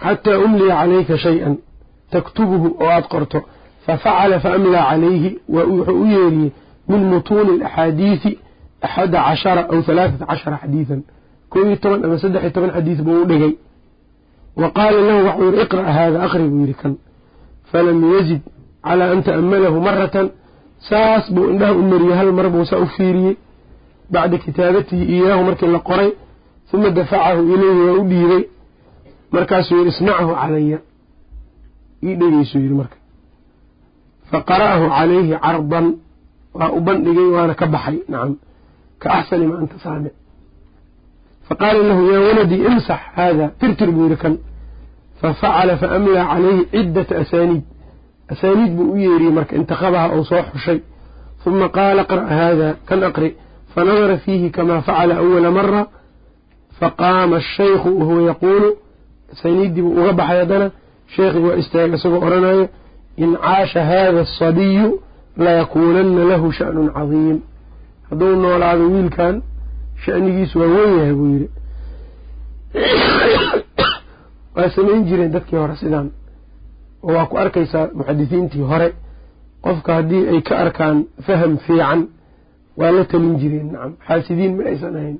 [0.04, 1.54] xataa umliya calayka shay-an
[2.12, 3.38] taktubuhu oo aada qorto
[3.86, 6.50] fafacala faamlaa calayhi wuxuu u yeeriyey
[6.90, 8.30] min mutuuni alaxaadiidi
[8.86, 11.00] axada cashara aw halaaثata cashara xadiidan
[11.52, 13.52] koob iyo toban ama saddex iyo toban xadiis buu u dhigay
[14.56, 16.92] qaala lahu waxuu yihi iqra' haada aqri buu yidhi kan
[17.70, 18.42] falam yazid
[18.86, 20.26] calaa an ta'ammalahu maratan
[20.88, 23.36] saas buu indhaha u mariyey hal mar buu saa u fiiriyey
[24.12, 26.10] bacda kitaabatihi iyaahu markii la qoray
[26.72, 28.42] uma dafacahu ilayhi waa u dhiibay
[29.34, 30.78] markaasuu yidhi ismachu calaya
[32.06, 32.96] ii dhegeysuu yidhi marka
[34.30, 35.86] fa qara'ahu calayhi cardan
[36.58, 38.32] waa u bandhigay waana ka baxay nacam
[39.02, 40.14] ka axsani ma anta saamic
[41.48, 44.34] faqaala lahu yaa waladii imsax haada tirtir buu yidhi kan
[45.34, 47.62] fafacala faamlaa calayhi ciddata asaaniid.
[48.32, 50.78] Asaaniid buu u yeeriyey marka intaqabaha ou soo xushay.
[51.44, 53.28] Huma qaala qra' haada kan aqri
[53.74, 55.82] fanadara fiihi kamaa facala awala mara
[56.80, 58.68] faqaama ashaykhu wahuwa yaquulu.
[59.32, 60.66] Asaaniiddii buu uga baxay haddana
[61.16, 62.64] sheekhii waa istaagay isagoo odhanayo
[63.22, 64.88] in caasha haada asabiyu
[65.44, 67.38] layakuunanna lahu sha'nun cadiim.
[68.10, 69.34] Hadduu noolaado wiilkan
[70.04, 71.48] sha'nigiisu waa weyn yahay buu yidhi
[74.56, 76.08] waa samayn jireen dadkii hore sidaan.
[77.02, 78.88] Oo waa ku arkaysaa muxadisiintii hore.
[79.64, 80.96] Qofka haddii ay ka arkaan
[81.26, 82.00] faham fiican
[82.78, 83.68] waa la talin jireen.
[83.72, 85.18] Nacam xaasidiin ma aysan ahayn.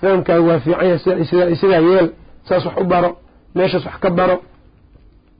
[0.00, 2.08] Fahamkaaga waa fiican yahay sidaa yeel
[2.48, 3.10] saas wax u baro
[3.54, 4.36] meeshaas wax ka baro.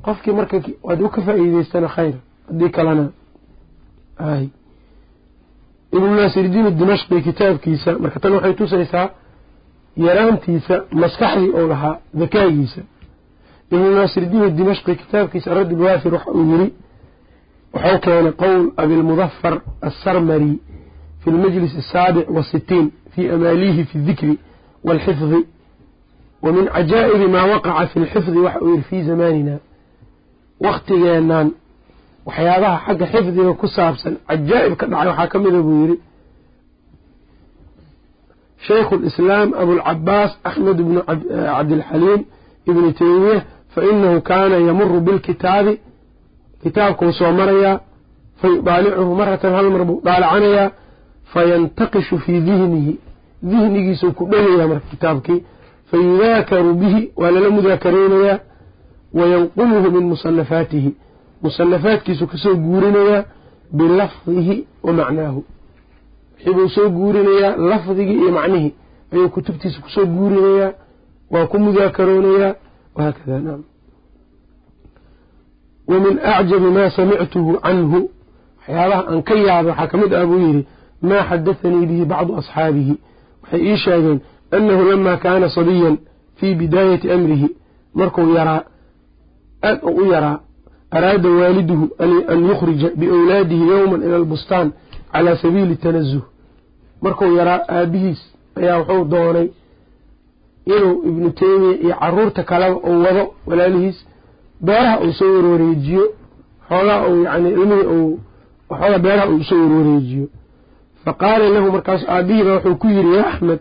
[0.05, 0.57] Qofkii marka
[0.87, 2.14] waad u ka faa'iideystana khayr
[2.49, 3.07] haddii kalena.
[4.18, 4.45] Ay.
[5.97, 9.07] Ibnu naasiridiin dimashqi kitaabkiisa marka tan waxay tusaysaa
[10.07, 12.81] yaraantiisa maskaxdii ou lahaa dakaagiisa
[13.74, 16.68] ibnu naasiridiin dimashqi kitaabkiisa radd lwaafir waxa uu yiri
[17.74, 19.54] wuxuu keenay qowl abilmudafar
[19.88, 20.52] assarmari
[21.22, 24.34] fi lmajlis asaabic wasitiin fi amaalihi fi dikri
[24.86, 25.40] waalxifdi
[26.44, 29.54] wa min cajaa'ibi maa waqaca fi lxifdi waxa uu yiri fii zamaanina
[30.66, 31.46] waktigeennan
[32.26, 35.96] waxyaabaha xagga xifdiga ku saabsan cajaa'ib ka dhacay waxaa ka mida buu yidhi
[38.68, 42.20] shaykhu lislaam abulcabaas axmed bnu cabdilxaliim
[42.70, 43.38] ibni teymiya
[43.74, 45.74] fa inahu kaana yamuru bilkitaabi
[46.62, 47.76] kitaabkuu soo marayaa
[48.40, 50.70] fa yudaalicuhu maratan hal mar buu daalacanayaa
[51.32, 52.94] fayantaqishu fii dihnihi
[53.50, 55.38] dihnigiisuu ku dhelayaa marka kitaabkii
[55.90, 58.38] fayudaakaru bihi waa lala mudaakareynayaa
[59.18, 60.90] wayanquluhu min musanafaatihi
[61.42, 63.22] musanafaadkiisu ka soo guurinayaa
[63.78, 65.40] bilafdihi wa macnaahu
[66.36, 68.72] wixibuu soo guurinayaa lafdigii iyo macnihii
[69.12, 70.72] ayuu kutubtiisa ku soo guurinayaa
[71.30, 72.52] waa ku mudaakaroonayaa
[72.97, 73.62] naam
[75.86, 78.11] wa min acjabi maa samictuhu canhu
[78.59, 80.66] waxyaabaha aan ka yaabay waxaa ka mid ah buu yidhi
[81.03, 82.95] maa xadathanii bihi bacdu asxaabihi
[83.43, 84.20] waxay ii sheegeen
[84.51, 85.97] annahu lamaa kaana sabiyan
[86.36, 87.49] fii bidaayati amrihi
[87.95, 88.62] markuu yaraa
[89.62, 90.38] aad u u yaraa
[90.91, 91.88] araada waaliduhu
[92.28, 94.72] an yukhrija biawlaadihi yowman ila albustaan
[95.12, 96.22] calaa sabiili tanazuh
[97.03, 98.20] markuu yaraa aabihiis
[98.57, 99.49] ayaa wuxuu doonay
[100.66, 103.98] inuu ibnu teymiya iyo carruurta kaleba uu wado walaalihiis
[104.66, 106.04] beeraha uu soo warwareejiyo
[106.68, 108.18] xoogaa uu yani ilmihii uu
[108.70, 110.26] waxoogaa beeraha uu soo warwareejiyo.
[111.04, 113.61] Fa qaala lahu markaasu aabihiiba wuxuu ku yidhi yaa axmed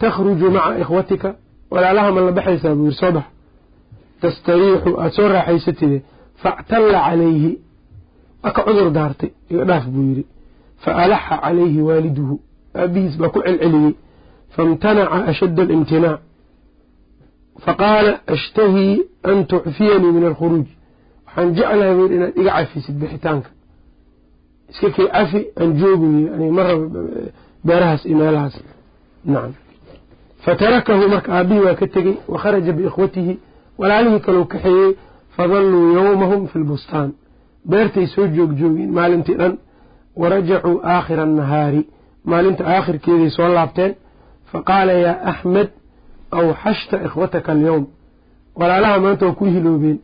[0.00, 1.34] takhruju maca ikhwatika
[1.70, 3.24] walaalaha ma la baxaysaa buu yidhi soo bax.
[4.20, 5.98] Tastariixu aada soo raaxaysatide
[6.42, 7.52] factalla calayhi.
[8.44, 10.24] Waa ka cudur daartay iga dhaaf buu yidhi.
[10.82, 12.34] Fa alaxa calayhi waaliduhu.
[12.80, 13.92] Aabihiis baa ku celceliyey
[14.54, 16.20] faimtanaca ashadda alimtinaac
[17.64, 18.94] faqaala ashtahii
[19.30, 20.66] an tucfiyanii min alkhuruuj
[21.26, 23.50] waxaan jeclahay buu inaad iga cafisid bixitaanka
[24.70, 26.86] iska kay cafi aan joogayo yani ma raba
[27.66, 28.56] beerahaas iyo meelahaas
[29.32, 29.52] nacam
[30.44, 33.34] fatarakahu marka aabihii waa ka tegey wa kharaja biikhwatihi
[33.80, 34.90] walaalihii kalou kaxeeyey
[35.36, 37.10] fadalluu yowmahum fi lbustaan
[37.70, 39.54] beertay soo joogjoogeen maalintii dhan
[40.20, 41.82] warajacuu aakhira annahaari
[42.30, 43.92] maalinta aakhirkeeday soo laabteen
[44.52, 45.68] faqaala yaa axmed
[46.38, 47.84] awxashta ikhwataka alyowm
[48.58, 49.98] walaalaha maanta waa ku hiloobeen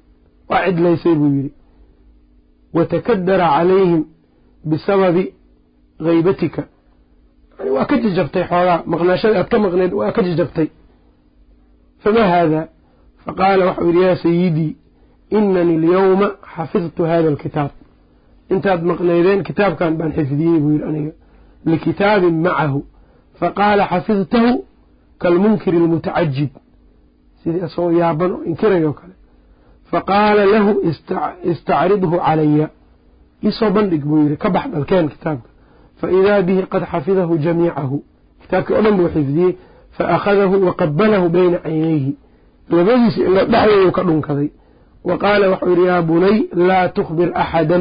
[0.51, 1.53] waa cidlaysay buu yidhi
[2.77, 4.05] watakadara calayhim
[4.71, 5.25] bisababi
[6.05, 6.63] haybatika
[7.75, 10.69] waa ka jajabtay xoogaa maqnaashada aad ka maqneed waa ka jajabtay
[12.03, 12.61] famaa haada
[13.25, 14.73] faqaala waxau yidhi yaa sayidii
[15.37, 17.71] inanii alyowma xafidtu hada alkitaab
[18.53, 21.13] intaad maqnaydeen kitaabkan baan xifdiyey buu yidhi aniga
[21.71, 22.81] likitaabin macahu
[23.41, 24.51] faqaala xafidtahu
[25.23, 26.51] kalmunkiri almutacajib
[27.43, 29.15] sidii asagoo yaaban oo inkirayo kale
[29.91, 30.71] faqaala lahu
[31.53, 32.67] istacridhu calaya
[33.49, 35.49] isoo bandhig buu yidhi ka bax dhalkeen kitaabka
[36.01, 37.97] faidaa bihi qad xafidahu jamiicahu
[38.43, 39.53] kitaabkii o dhan buu xifdiyey
[39.97, 42.13] faakhadahu waqabalahu bayna caynayhi
[42.71, 44.49] labadiisi ila dhexdeedu ka dhunkaday
[45.09, 46.37] wa qaala waxau yidhi yaa bunay
[46.69, 47.79] laa tukhbir axada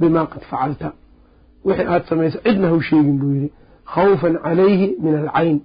[0.00, 0.88] bima qad facalta
[1.66, 3.50] wixii aada samaysa cidna hau sheegin buu yidhi
[3.94, 5.58] khawfan calayhi min alcayn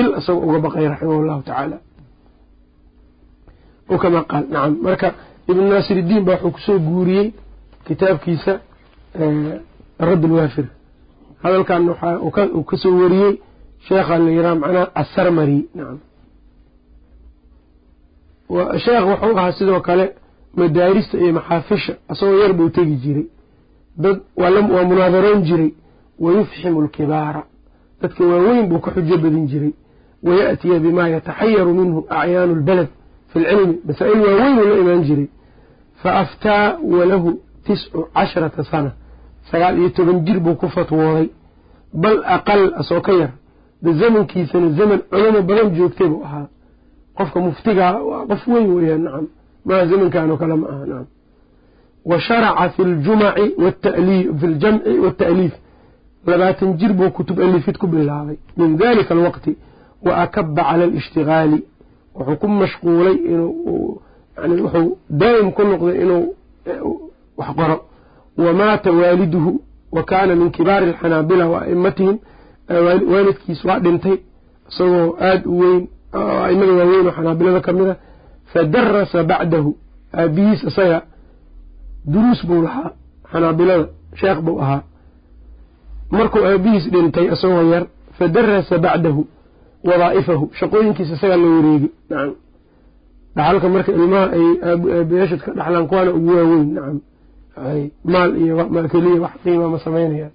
[0.00, 1.78] il isagoo uga baqay raximah llahu tacaala
[4.02, 5.08] kama qaal nacam marka
[5.48, 7.28] ibnu naasiridiin baa wuxuu ku soo guuriyey
[7.86, 8.52] kitaabkiisa
[10.08, 10.66] radd lwaafir
[11.42, 11.82] hadalkan
[12.56, 13.40] uu ka soo wariyey
[13.88, 15.98] sheekha la yihaha macnaha asarmari nacam
[18.84, 20.06] sheekh wuxuu ahaa sidoo kale
[20.56, 23.26] madaarista iyo maxaafisha isagoo yar buu tegi jiray
[23.96, 25.70] dad waa munaadaroon jiray
[26.18, 27.42] wayufximu alkibaara
[28.02, 29.72] dadka waaweyn buu ka xujo badin jiray.
[30.22, 32.88] Waya'tiya bimaa yataxayaru minhu acyaanu lbalad
[33.30, 35.28] fi lcilmi masaa'il waaweyn uu la imaan jiray.
[36.02, 37.30] Fa aftaa walahu
[37.66, 38.90] tiscu casharata sana
[39.50, 41.28] sagaal iyo toban jir buu ku fatwooday.
[42.02, 43.30] Bal aqal asoo ka yar
[43.82, 46.46] de zamankiisana zaman culamo badan joogtay buu ahaa.
[47.16, 49.26] Qofka muftigaa waa qof weyn weeyaan nacam
[49.64, 51.06] maa zamankan oo kale ma aha nacam
[52.10, 53.44] wa sharaca fi ljumaci
[54.40, 55.54] fi ljamci waata'liif
[56.26, 58.36] labaatan jir buu kutub alifid ku bilaabay.
[58.56, 59.52] Min dalika alwaqti
[60.06, 61.58] wa akaba cala alishtigaali.
[62.14, 64.00] Wuxuu ku mashquulay inuu
[64.42, 64.88] yani wuxuu
[65.20, 66.24] daa'im ku noqday inuu
[67.38, 67.76] wax qoro.
[68.44, 69.52] Wa maata waaliduhu
[69.92, 72.16] wa kaana min kibaari alxanaabila wa a'imatihim.
[73.12, 74.16] Waalidkiis waa dhintay
[74.70, 75.80] isagoo aada u weyn
[76.46, 77.96] aimada waaweyn oo xanaabilada ka mid a
[78.52, 79.70] fadarasa bacdahu
[80.20, 80.98] aabihiis isaga
[82.12, 82.90] duruus buu lahaa
[83.32, 83.84] xanaabilada
[84.20, 84.82] sheekh buu ahaa
[86.10, 87.84] markuu aabihiis dhintay isagoo yar
[88.18, 89.26] fadarasa bacdahu
[89.84, 90.50] wadaa'ifahu.
[90.58, 91.90] Shaqooyinkiisa isagaa la wareegi.
[92.10, 92.34] Nacam.
[93.36, 96.68] Dhaxalka marka ilmaha ay aabayaashad ka dhaxlaan kuwaana ugu waaweyn.
[96.74, 97.00] Nacam.
[98.04, 100.32] Maal iyo keliya wax qiima ma samaynayaan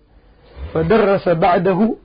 [0.73, 1.97] fadarasa bacdahu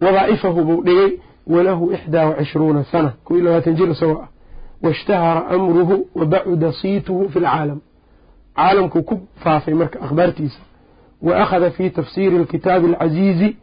[0.00, 1.10] wadaa'ifahu buu dhigay
[1.46, 3.12] walahu ixdaa wacishruuna sana.
[3.24, 4.28] Kow iyo labaatan jir isagoo ah.
[4.82, 7.80] Waishtahara amruhu wa bacuda siituhu fi lcaalam
[8.56, 10.60] caalamkuu ku faafay marka akhbaartiisa
[11.32, 13.56] akhada fi tafsiiri alkitaabi alcaziizi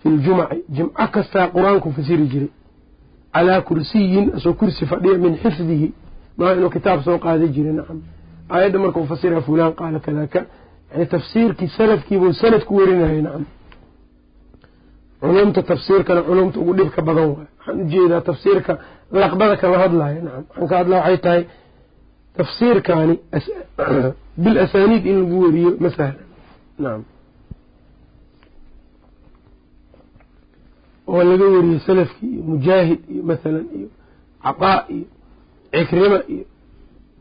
[0.00, 2.50] fi ljumaci jimco kastaa qur'aanku fasiri jiray
[3.34, 5.88] calaa kursiyin asoo kursi fadhiya min xifdihi
[6.38, 7.98] maa inuu kitaab soo qaada jiray nacam
[8.54, 10.40] aayadda markau fasira fulaan qaala kadaka
[10.92, 13.44] yani tafsiirkii salafkiibuu sanad ku werinayay nacam
[15.20, 18.72] culumta tafsiirkana culumta ugu dhibka badan waay waxaan u jeedaa tafsiirka
[19.20, 21.42] laqbada kama hadlaya nacam waxaan ka hadla waxay tahay
[22.38, 23.14] tafsiirkaani
[24.42, 26.27] bil asaaniid in lagu weriyo ma sahlan
[26.78, 27.04] nacam
[31.08, 33.88] oo laga weriyo salafkii iyo mujaahid iyo mathalan iyo
[34.42, 35.06] cataa iyo
[35.72, 36.44] cikrima iyo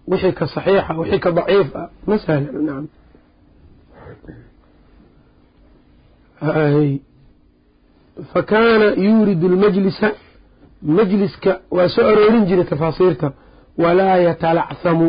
[0.08, 1.90] wixii ka saxiixa wixii ka daciif ah.
[2.08, 2.88] Ma sahlan nacam
[8.34, 10.12] fa kaana yuuridu lmajlisa
[10.82, 13.32] majliska waa soo aroorin jiray tafaasiirta
[13.78, 15.08] walaa yatalacsamu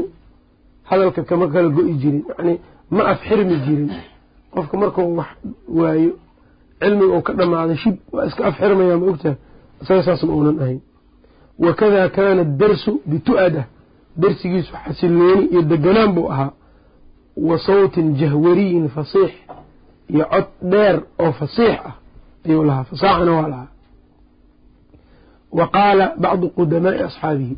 [0.84, 3.90] hadalka kama kala go-i jirin yacni ma afxirmi jirin
[4.54, 5.28] qofka markuu wax
[5.78, 6.12] waayo
[6.80, 9.34] cilmiga uu ka dhammaaday shib waa iska afxirmayaa ma ogtaha
[9.82, 10.80] isaga saas ma uunan ahayn.
[11.64, 13.64] Wakada kaana adarsu bitu'adah
[14.22, 16.52] darsigiisu xasilooni iyo deganaan buu ahaa.
[17.48, 19.32] Wa sawtin jahwariyin fasiix
[20.12, 21.94] iyo cod dheer oo fasiix ah
[22.46, 23.68] ayuu lahaa fasaaxana waa lahaa.
[25.58, 27.56] Wa qaala bacdu qudamaa'i asxaabihi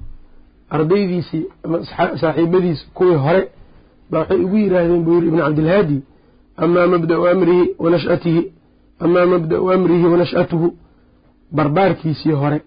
[0.71, 1.79] ardaydiisii ama
[2.21, 3.43] saaxiibadiisi kuwii hore
[4.11, 5.99] baa waxay ugu yiraahdeen buu yiri ibn cabdilhaadi
[6.65, 7.91] amaa mabda'u amrihi wa
[9.05, 10.71] amaa mabda'u amrihi wa
[11.53, 12.59] barbaarkiisii hore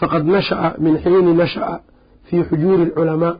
[0.00, 1.80] faqad nasha'a min xiini nasha'a
[2.28, 3.34] fii xujuuri alculamaa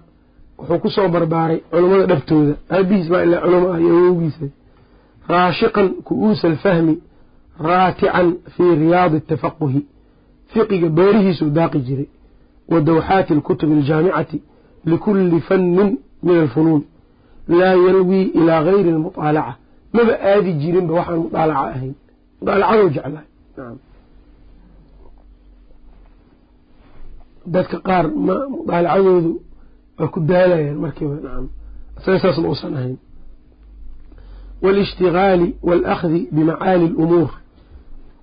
[0.59, 4.47] wuxuu ku soo barbaaray culummada dhaftooda aabihiis baa ilaa culamo ah iyo awowgiisa
[5.29, 6.95] raashiqan ku'uusa alfahmi
[7.69, 9.87] raatican fii riyaadi atafaquhi
[10.53, 12.09] fiqiga beerihiisuu daaqi jiray
[12.73, 14.43] wa dawxaati alkutubi aljaamicati
[14.85, 15.91] likulli fannin
[16.23, 16.83] min alfunuun
[17.49, 19.55] laa yalwii ilaa gayri almuطaalaca
[19.95, 21.95] maba aadi jirinba waxaan mudaalaca ahayn.
[22.41, 23.27] Mudaalacadou jeclahay.
[27.55, 29.33] Dadka qaar ma mudaalacadoodu
[29.99, 31.47] waa ku daalayaan markiiba nacam
[31.99, 32.97] isaga saas ma uusan ahayn.
[34.63, 37.31] Waalishtigaali waalakhdi bimacaali alumuur.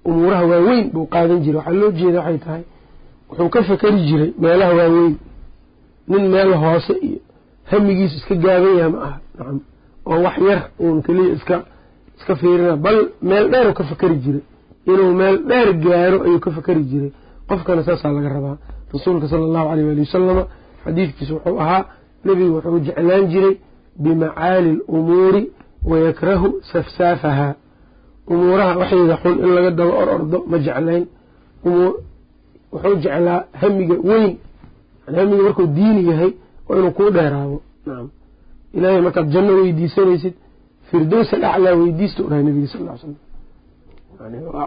[0.08, 1.58] Umuuraha waaweyn buu qaadan jiray.
[1.60, 2.64] Waxaa loo jeeda waxay tahay
[3.30, 5.16] wuxuu ka fakeri jiray meelaha waaweyn.
[6.10, 7.20] Nin meel hoose iyo
[7.72, 9.18] hamigiisu iska gaaban yaha ma aha.
[9.38, 9.58] Nacam
[10.06, 11.58] oo wax yar uun keliya iska
[12.18, 14.42] iska fiirina bal meel dheer ka fakeri jiray.
[14.86, 17.12] Inuu meel dheer gaaro ayuu ka fakeri jiray.
[17.50, 18.58] Qofkana saasaa laga rabaa.
[18.94, 20.44] Rasuulka sala allahu aleyh waali wasalama
[20.86, 21.86] xadiidkiisu wuxuu ahaa
[22.26, 23.56] nebigu wuxuu jeclaan jiray
[24.04, 25.42] bimacaali alumuuri
[25.90, 27.54] wayakrahu safsaafahaa
[28.28, 31.04] umuuraha waxayda xun in laga daba or ordo ma jeclayn.
[31.66, 34.38] Wuxuu jeclaa hamiga weyn.
[35.16, 36.32] Hamiga markuu diini yahay
[36.68, 37.62] waa inuu kuu dheeraado
[38.78, 40.34] ilaahay markaad janno weydiisanaysid
[40.90, 43.16] firdowsa dhaclaa weydiista u dhahay nabiga sal ll slam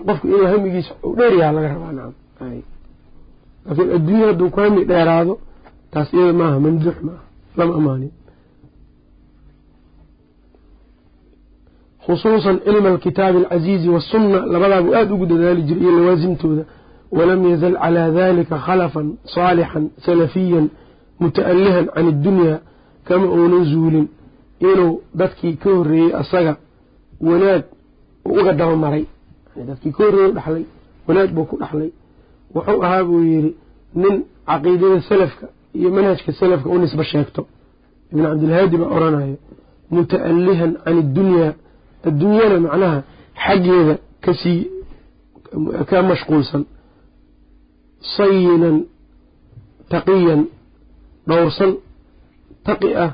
[0.06, 2.14] qofku inuu hamigiisa dheeryaha laga rabaa nacam
[3.66, 5.34] laakiin adduunya hadduu ku hami dheeraado
[5.92, 7.22] taas iyada maaha mamduux maaha
[7.58, 8.12] lama amaanin.
[12.06, 16.64] Khusuusan cilma alkitaabi alcaziizi wasunna labadaabuu aada ugu dadaali jiray iyo lawaasimtooda
[17.16, 20.66] walam yazal calaa dalika khalafan saalixan salafiyan
[21.20, 22.58] muta'alihan can iddunyaa
[23.08, 24.06] kama uunan zuulin
[24.70, 26.52] inuu dadkii ka horreeyey asaga
[27.28, 27.64] wanaag
[28.38, 29.04] uga dabamaray
[29.68, 30.64] dadkii ka horreeyey dhaxlay
[31.06, 31.90] wanaag buu ku dhaxlay.
[32.54, 33.50] Wuxuu ahaa buu yidhi
[34.02, 34.14] nin
[34.48, 35.46] caqiidada salafka
[35.78, 37.42] iyo manhajka salafka u nisba sheegto.
[38.12, 39.36] Ibn cabdilhaadi baa oranaya
[39.94, 41.52] muta'alihan can iddunyaa
[42.08, 42.98] adduunyana macnaha
[43.44, 43.94] xaggeeda
[44.24, 44.60] ka sii
[45.90, 46.62] ka mashquulsan
[48.16, 48.76] sayinan
[49.92, 50.40] taqiyan
[51.28, 51.70] dhowrsan
[52.68, 53.10] taqi ah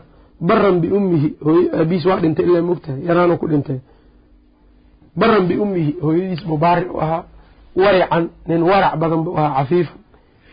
[0.48, 3.78] baran biummihi hooy aabiis waa dhintay ilaa mogtahay yaraanu ku dhintay.
[5.20, 7.22] Baran biummihi hooyadiis mubaaric u ahaa
[7.82, 9.98] warican nin warac badan buu ahaa cafiifan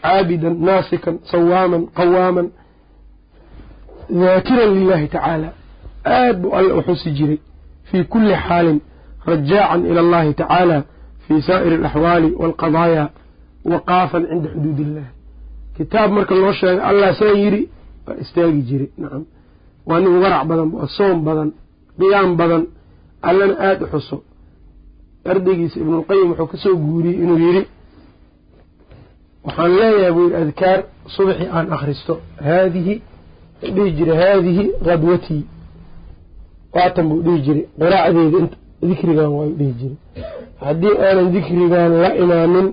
[0.03, 2.47] caabidan naasikan sawaaman qawaaman
[4.21, 5.49] daakiran lilahi tacaala.
[6.05, 7.39] Aad buu alle u xusi jiray
[7.89, 8.79] fii kulli xaalin
[9.29, 10.77] rajaacan ila allahi tacaala
[11.27, 13.03] fii saa'iri alaxwaali waalqadaaya
[13.71, 15.11] waqaafan cinda xuduud illahi
[15.77, 17.61] kitaab marka loo sheegay allah saa yidhi
[18.23, 19.23] istaagi jiray nacam.
[19.87, 21.49] Waa nin warac badan waa soom badan
[21.99, 22.63] qiyaam badan.
[23.29, 24.17] Allana aada u xuso.
[25.31, 27.63] Ardaygiisa ibnulqayim wuxuu ka soo guuriyey inuu yidhi
[29.45, 30.79] waxaan leeyahay buu yidhi adkaar
[31.15, 32.13] subaxii aan akhristo.
[32.47, 32.93] Haadihi
[33.75, 35.43] dhihi jiray haadihi qadwatii
[36.75, 38.39] waatan buu dhihi jiray qiraacdeeda
[38.89, 39.97] dikrigan waayu dhihi jiray
[40.65, 42.67] haddii aanan dikrigan la imaanin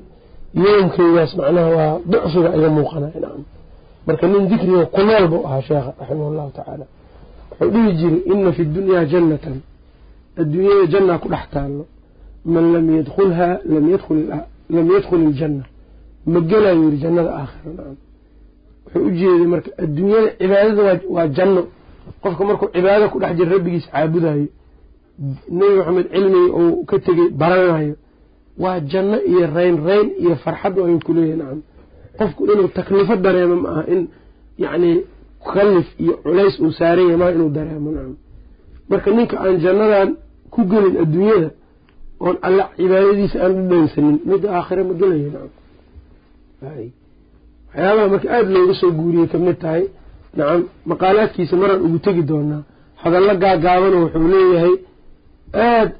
[0.65, 3.43] yoomkeygaas macnaha waa ducfiga iga muuqanaya nacam
[4.09, 6.87] marka nin dikriga ku nool buu ahaa sheekha raximah llahu tacaala
[7.51, 9.57] wuxuu dhihi jiray ina fi dunyaa jannatan.
[10.41, 11.85] Adduunyada jannaa ku dhex taallo.
[12.53, 15.65] Man lam yadkulhaa lam yadkhul iljanna
[16.33, 17.97] ma gelayo yiri jannada aakhira nacam.
[18.85, 21.63] Wuxuu u jeeday marka adduunyada cibaadada waa janno.
[22.23, 24.47] Qofka markuu cibaadada ku dhex jira rabbigiis caabudayo
[25.57, 27.95] nebi maxamed cilmigi uu ka tegey baranayo.
[28.63, 31.61] Waa janno iyo rayn rayn iyo farxad ayuu kuleeyahay nacam
[32.19, 34.01] qofku inuu taklifo dareemo ma aha in
[34.65, 34.91] yacni
[35.53, 38.15] kalif iyo culays uu saaran yahay maa inuu dareemo nacam.
[38.91, 40.09] Marka ninka aan jannadan
[40.53, 41.49] ku gelin adduunyada
[42.25, 45.53] oon alla cibaadadiisa aan dhadhansanin midda aakhire ma gelaya nacam.
[46.63, 49.83] Waxyaabaha marka aada looga soo guuriyey ka mid tahay
[50.39, 50.61] nacam
[50.91, 52.63] maqaalaadkiisa maraan ugu tegi doonaa
[53.03, 54.75] hadallo gaagaabano wuxuu leeyahay
[55.65, 55.93] aada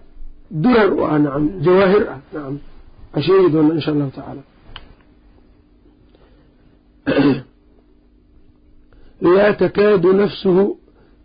[0.63, 2.55] durar u ah nacam jawaahir ah nacam.
[3.15, 4.43] Aan sheegi doonaa insha allahu tacaala
[9.21, 10.65] laa takaadu nafsuhu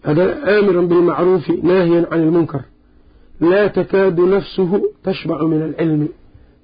[0.06, 2.64] aamiran bilmacruufi naahiyan can ilmunkar
[3.52, 6.08] laa takaadu nafsuhu tashbacu min alcilmi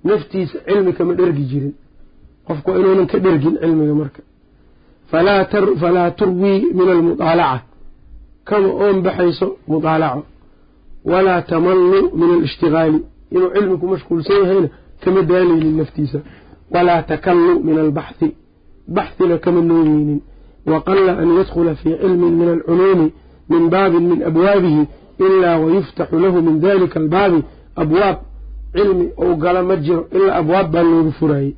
[0.03, 1.73] naftiisa cilmi kama dhergi jirin
[2.47, 4.21] qofku inuunan ka dhergin cilmiga marka
[5.11, 7.63] falaa turwii min almudaalaca
[8.49, 10.23] kama oon baxayso mudaalaco
[11.11, 12.99] walaa tamallu min alishtigaali
[13.35, 14.69] inuu cilmi ku mashquulsan yahayna
[15.03, 16.19] kama daaleynin naftiisa
[16.73, 18.27] walaa takallu min albaxhi
[18.95, 20.19] baxhina kama noogeynin
[20.71, 23.07] waqala an yadkhula fii cilmin min alculuumi
[23.49, 24.83] min baabin min abwaabihi
[25.25, 27.39] ilaa wayuftaxu lahu min dalika albaabi
[27.75, 28.17] abwaab
[28.73, 31.53] cilmi ou gala ma jiro ilaa abwaab baa loogu furaayey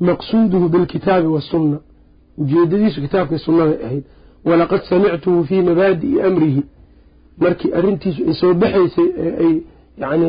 [0.00, 1.78] maqsuuduhu bilkitaabi wasunna
[2.38, 4.04] ujeedadiisu kitaabkay sunnaday ahayd
[4.44, 6.62] walaqad samictuhu fii mabaadi'i amrihi
[7.38, 9.54] markii arrintiisu ay soo baxaysay ee ay
[10.02, 10.28] yacni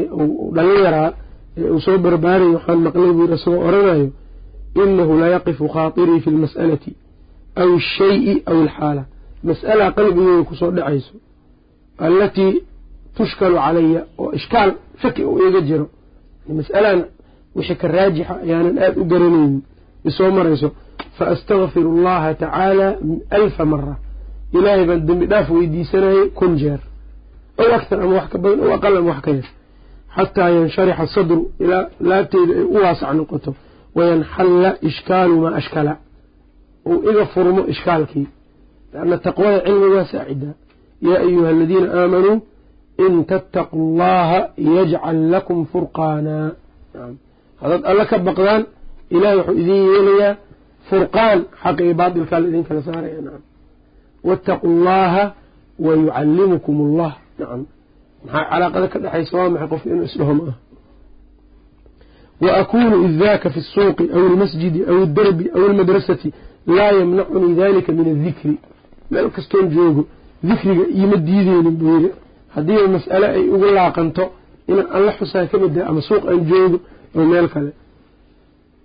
[0.56, 1.23] dhalin yaraa ee
[1.58, 4.08] uu soo barbaarayay waxaan maqlay buu yiri isagoo oranayo
[4.84, 6.92] inahu layaqifu khaatirii fi lmas'alati
[7.62, 9.04] aw ashayi aw alxaala.
[9.48, 11.14] Mas'alaa qalbigeyga ku soo dhacayso
[12.06, 12.54] allatii
[13.18, 14.70] tushkalu calaya oo ishkaal
[15.02, 15.86] shaki uu iga jiro.
[16.60, 17.00] Mas'alan
[17.56, 19.62] wixii ka raajixa ayaanan aada u garanaynin
[20.10, 20.68] isoo marayso
[21.18, 22.88] fa astakfiru allaha tacaala
[23.38, 23.96] alfa mara
[24.58, 26.82] ilaahay baan dembi dhaaf weydiisanayay kun jeer.
[27.62, 29.48] Ow aktar ama wax ka badan ow aqal ama wax ka yar
[30.18, 33.52] xataa yansharixa sadru ilaa laabteeda ay u waasac noqoto
[33.98, 35.94] wayanxalla ishkaalu maa ashkala
[36.90, 38.28] uu iga furmo ishkaalkii
[38.94, 40.56] lanna taqwada cilmi waa saacidaa
[41.08, 42.38] yaa ayuha aladiina aamanuu
[43.06, 44.40] in tattaquu allaha
[44.78, 46.36] yajcal lakum furqaana
[47.62, 48.62] haddaad alla ka baqdaan
[49.16, 50.34] ilahay wuxuu idin yeelayaa
[50.90, 53.44] furqaan xaqa iyo baatilkaa la idin kala saaraya nacam
[54.28, 55.24] waataquu allaha
[55.86, 57.62] wayucallimukum allah nacam
[58.24, 60.56] maxaa calaaqada ka dhexaysa waa maxay qof inuu isdhaho ma aha
[62.42, 63.22] wa akuunu id
[63.54, 66.34] fi suuqi aw اlmasjidi aw darbi aw اlmadrasati
[66.68, 68.58] laa yamnacunii dalika min adikri
[69.12, 70.04] meel kastoon joogo
[70.44, 72.12] dikriga iima diideynin buu yidhi.
[72.56, 74.24] Haddii mas'ale ay ugu laaqanto
[74.68, 76.78] inaan alla xusaa ka badaa ah ama suuq aan joogo
[77.16, 77.72] oo meel kale.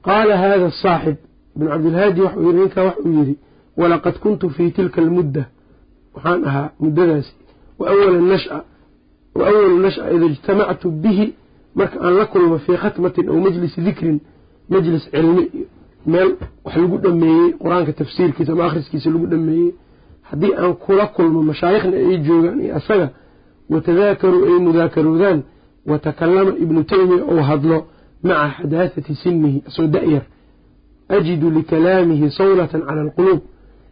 [0.07, 1.16] Qaala haada saaxib
[1.57, 3.34] ibn cabdilhaadi waxuu yidhi ninkaa waxuu yidhi
[3.80, 5.43] walaqad kuntu fii tilka almudda.
[6.14, 7.34] Waxaan ahaa muddadaasi.
[7.78, 8.64] Wa awala nasha
[9.43, 11.34] awalu nasha ida ijtamactu bihi
[11.74, 14.20] marka aan la kulmo fii khatmatin aw majlisi dikrin
[14.68, 15.45] majlis cilmi
[16.07, 16.30] meel
[16.64, 19.74] wax lagu dhameeyey qur'aanka tafsiirkiisa ama akhriskiisa lagu dhameeyey
[20.22, 23.09] haddii aan kula kulmo mashaayikhna ay joogaan iyo asaga
[23.70, 25.43] watadaakaruu ay mudaakaroodaan
[25.86, 27.86] watakallama ibnu taymiya ou hadlo
[28.22, 30.22] maca xadaahati sinihi asoo da-yar
[31.09, 33.41] ajidu likalaamihi sawlatan cala alquluub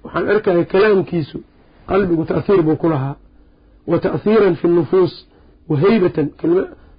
[0.05, 1.39] waxaan arkaya kalaamkiisu
[1.91, 3.17] qalbigu ta'hiir buu ku lahaa
[3.87, 5.13] wa ta'hiiran fi nufuus
[5.71, 6.27] wa heybatan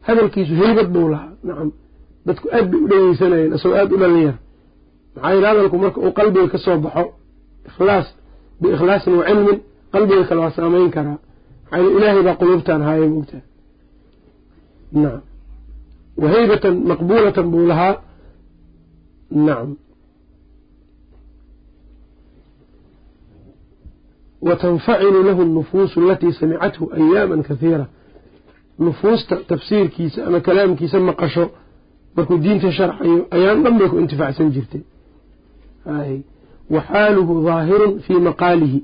[0.08, 1.70] hadalkiisu heybad buu lahaa nacam
[2.28, 4.36] dadku aad bay u dhegeysanayeen asagoo aada u dhalinyar
[5.16, 7.04] maxaa yidhi hadalku marka uu qalbiga ka soo baxo
[7.70, 8.08] ikhlaas
[8.62, 9.60] biikhlaasin wa cilmin
[9.94, 11.18] qalbiga kale waa saameyn karaa
[11.64, 13.44] maxaa yidhi ilaahay baa quluubtaan haaya moogtaa
[15.04, 15.22] nacam
[16.22, 17.94] wa heybatan maqbuulatan buu lahaa
[19.48, 19.70] nacam
[24.42, 27.86] watanfacilu lahu nufuusu alatii samicathu ayaaman kahiira
[28.80, 31.46] nufuusta tafsiirkiisa ama kalaamkiisa maqasho
[32.16, 34.82] markuu diinta sharxayo ayaan dhan bay ku intifaacsan jirtay.
[36.74, 38.80] Wa xaaluhu daahirun fii maqaalihi.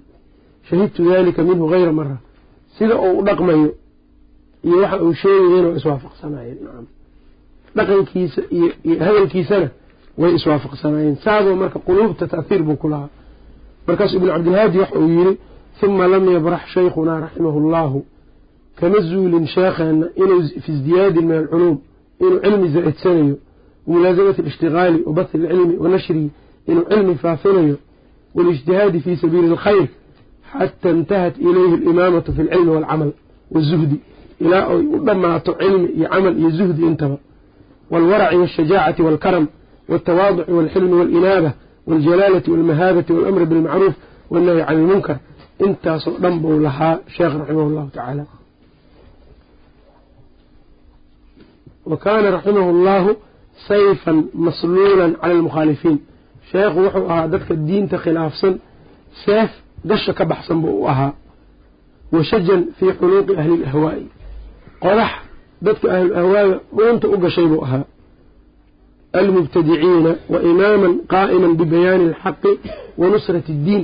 [0.70, 2.18] Shahidtu dalika minhu hayra mara
[2.78, 3.70] sida uu u dhaqmayo
[4.68, 6.58] iyo waxa uu sheegayeen waa iswaafaqsanayeen
[7.78, 8.68] dhaqankiisa iyo
[9.06, 9.68] hadalkiisana
[10.22, 13.10] way iswaafaqsanayeen saadoo marka quluubta ta'hiir buu ku lahaa.
[13.88, 15.34] Markaasu ibnu cabdilhaadi waxa uu yidhi
[15.82, 18.00] huma lam yabrax shaykhunaa raximahu allahu
[18.80, 21.78] kama zuulin sheekheena inuu fi isdiyaadin min alculuum
[22.20, 23.36] inuu cilmi zaa'idsanayo
[23.88, 26.32] wamulaasamati alishtigaali wa bathi alcilmi wa nashrihi
[26.68, 27.78] inuu cilmi faafinayo
[28.36, 29.88] walijtihaadi fii sabiili alkhayr
[30.54, 33.12] xata intahat ilayhi alimaamatu fi alcilmi waalcamal
[33.52, 34.02] wazuhdi
[34.40, 37.18] ilaa ay u dhammaato cilmi iyo camal iyo zuhdi intaba.
[37.92, 39.48] Waalwaraci waashajaacati waalkaram
[39.90, 41.52] waaltawaaduci waalxilmi waalinaaba
[41.88, 43.96] waaljalaalati waalmahaabati waalamri bilmacruuf
[44.30, 45.18] wannahyi cani ilmunkar
[45.60, 48.26] intaasoo dhan buu lahaa sheekh raximah tacaala
[51.92, 53.12] wa kaana raximahu allahu
[53.70, 55.98] sayfan masluulan cala almukhaalifiin
[56.52, 58.54] sheekhu wuxuu ahaa dadka diinta khilaafsan
[59.26, 59.52] seef
[59.90, 61.12] gasha ka baxsan buu u ahaa
[62.14, 64.06] wa shajan fii xuluuqi ahli ilahwaa'i
[64.84, 65.12] qodax
[65.66, 67.84] dadka ahlul ahwaaga dhuunta u gashay buu ahaa.
[69.20, 72.52] Almubtadiciina wa imaaman qaa'iman bibayaani alxaqi
[73.00, 73.84] wa nusrati addiin.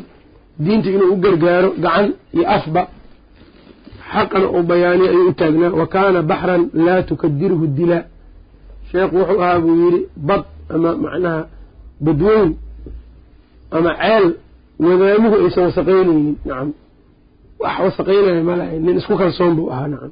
[0.65, 2.81] Diinta inuu u gargaaro gacan iyo afba
[4.13, 8.03] xaqana uu bayaaniyo ayuu u taagnaa wa kaana baxran laa tukadiruhu dilaa
[8.91, 10.43] sheekhu wuxuu ahaa buu yidhi bad
[10.75, 11.41] ama macnaha
[12.05, 12.49] badweyn
[13.77, 14.25] ama ceel
[14.85, 16.69] wadaamuhu aysan wasaqaynaynin nacam
[17.63, 20.11] wax wasaqaynaya malahay nin isku kalsoon buu ahaa nacam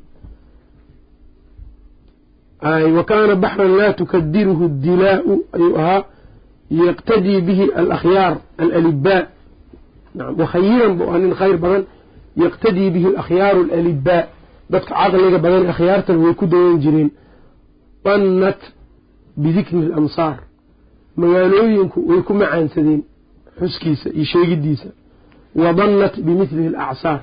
[2.97, 6.03] wa kaana baxran laa tukadiruhu dilaau ayuu ahaa
[6.85, 8.33] yaqtadii bihi alakhyaar
[8.63, 9.23] alalibaa
[10.15, 11.83] nacam wakhayiran buu ahaa nin khayr badan
[12.43, 14.23] yaqtadii bihi alakhyaaru alalibaa
[14.73, 17.09] dadka caqliga badan akhyaartan way ku dayan jireen.
[18.05, 18.61] Dannat
[19.43, 20.37] bidikri alamsaar.
[21.21, 23.01] Magaalooyinku way ku macaansadeen
[23.59, 24.89] xuskiisa iyo sheegiddiisa
[25.61, 27.21] wa dannat bimithlihi alacsaar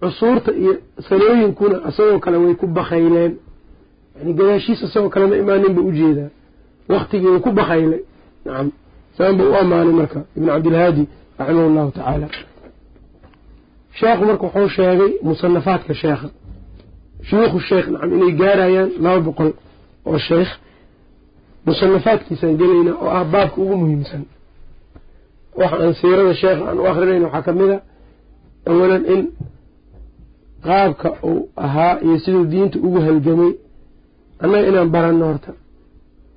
[0.00, 0.72] cusuurta iyo
[1.08, 3.32] sanooyinkuna isagoo kale way ku bakayleen
[4.16, 6.30] yani gadaashiisa isagoo kale ma imaanin buu u jeedaa
[6.88, 8.00] waktigii wuu ku bakaylay
[8.44, 8.68] nacam
[9.16, 11.04] saan buu u ammaanay marka ibn cabdilhaadi
[11.38, 12.26] raximah allahu tacaala
[13.98, 16.28] sheekhu marka wuxuu sheegay musanafaadka sheekha.
[17.28, 19.50] Shuyuukhu sheekh nacam inay gaarayaan laba boqol
[20.10, 20.50] oo sheekh.
[21.66, 24.22] Musanafaadkiisaan gelaynaa oo ah baabka ugu muhiimsan.
[25.60, 27.78] Waxa aan siirada sheekha aan u akrinayna waxaa ka mid a
[28.70, 29.20] awalan in
[30.66, 33.52] qaabka uu ahaa iyo siduu diinta ugu halgamay
[34.42, 35.50] annaga inaan baranno horta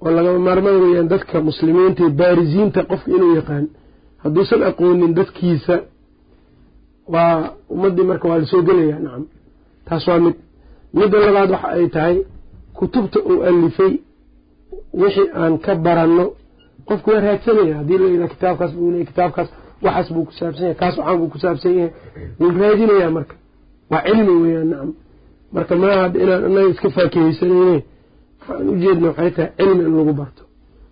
[0.04, 3.66] oo lagama maarmaan weeyaan dadka muslimiinta ee baarisiinta qofka inuu yaqaan.
[4.24, 5.76] Hadduusan aqoonin dadkiisa
[7.14, 9.24] waa ummaddii marka waa la soo gelayaa nacam
[9.88, 10.36] taas waa mid
[10.98, 12.18] midda labaad waxa ay tahay
[12.78, 13.94] kutubta uu alifay
[15.02, 16.26] wixii aan ka baranno
[16.88, 19.50] qofku waa raadsanaya haddii la yidhaha kitaabkaas buu leeyay kitaabkaas
[19.86, 21.92] waxaas buu ku saabsan yahay kaas waxaan buu ku saabsan yahay.
[22.40, 23.36] Wuu raadinayaa marka.
[23.92, 24.90] Waa cilmi weeyaan nacam
[25.56, 27.78] marka maaha inaan annaga iska faakihaysanayne
[28.40, 30.44] waxaan ujeedna waxay tahay cilmi in lagu barto.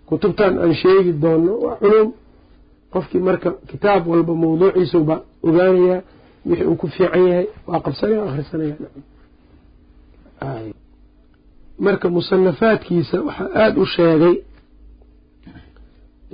[0.10, 2.08] Kutubtan aan sheegi doonno waa culum
[2.96, 5.16] qofkii marka kitaab walba mawduuciisuba
[5.48, 6.00] ogaanayaa
[6.48, 8.76] wixii uu ku fiican yahay waa qabsanaya akhrisanaya
[11.86, 14.36] marka musanafaadkiisa waxaa aada u sheegay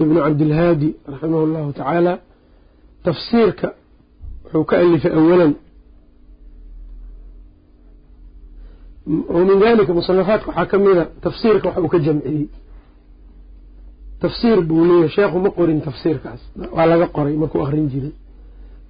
[0.01, 2.13] ibnu cabdilhaadi raximah allahu tacaala
[3.05, 3.67] tafsiirka
[4.43, 5.53] wuxuu ka alifay awalan.
[9.33, 12.43] Oo min dalika musanafaadka waxaa ka mida tafsiirka waxa uu ka jamciyey
[14.23, 15.09] tafsiir buu leeyahay.
[15.17, 16.41] Sheekhu ma qorin tafsiirkaas.
[16.75, 18.13] Waa laga qoray markuu akrin jiray.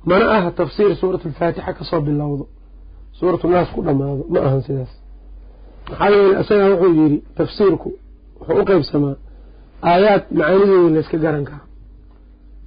[0.10, 2.46] Mana aha tafsiir suurat alfaatixa ka soo bilowdo.
[3.20, 4.24] Suuratu naas ku dhammaado.
[4.34, 4.92] Ma ahan sidaas.
[5.90, 7.90] Maxaa yeeley isagaa wuxuu yidhi tafsiirku
[8.40, 9.16] wuxuu u qeybsamaa
[9.90, 11.66] aayaad macaanidooda layska garan karo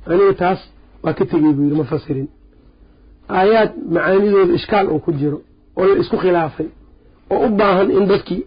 [0.07, 0.61] aniga taas
[1.03, 1.87] waa ka tegey buu yidhi ma
[3.39, 5.39] aayaad macaanidooda ishkaal uu ku jiro
[5.77, 6.69] oo la isku khilaafay
[7.31, 8.43] oo u baahan in dadkii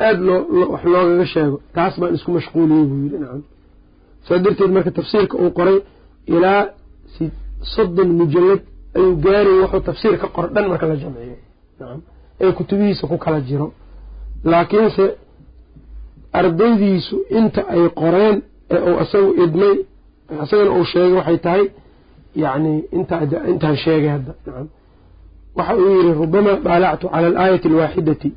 [0.00, 0.40] aada loo
[0.72, 3.18] wax loogaga sheego taas baan isku mashquuliyey buu yidhi.
[3.22, 3.42] Nacam
[4.26, 5.78] saa darteed marka tafsiirka uu qoray
[6.34, 6.60] ilaa
[7.74, 8.60] soddon mujallad
[8.96, 11.36] ayuu gaarayy wuxuu tafsiir ka qor dhan marka la jamciyo.
[12.42, 13.66] Ee kutubihiisa ku kala jiro.
[14.50, 15.04] Laakiinse
[16.40, 18.36] ardaydiisu inta ay qoreen
[18.74, 19.74] ee uu isagu idmay
[20.44, 21.64] isagana uu sheegay waxay tahay
[22.42, 22.72] yacni
[23.52, 24.32] intaan sheegay hadda.
[24.46, 24.66] Nacam
[25.58, 28.28] waxa uu yidhi rubamaa daalactu cala alaayati alwaaxidati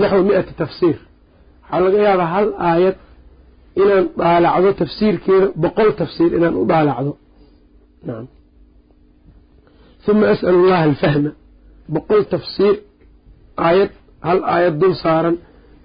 [0.00, 0.96] naxwa mi-ati tafsiir.
[1.62, 2.96] Waxaa laga yaabaa hal aayad
[3.82, 7.12] inaan daalacdo tafsiirkeeda boqol tafsiir inaan u daalacdo
[8.06, 8.26] nacam
[10.06, 11.30] huma as'alu allaha alfahma.
[11.94, 12.74] Boqol tafsiir
[13.66, 13.90] aayad
[14.26, 15.36] hal aayad dul saaran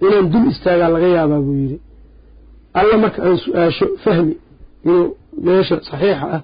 [0.06, 1.78] inaan dul istaagaa laga yaabaa buu yidhi.
[2.80, 4.34] Alla marka aan su'aasho fahmi
[4.86, 5.06] inuu
[5.46, 6.42] meesha saxiixa ah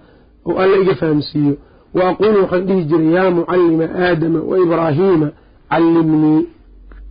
[0.48, 1.54] oo alla iga fahamsiiyo.
[1.96, 5.28] Wa aquulu waxaan dhihi jiray yaa mucallima aadama wa ibraahiima
[5.72, 6.42] callimnii.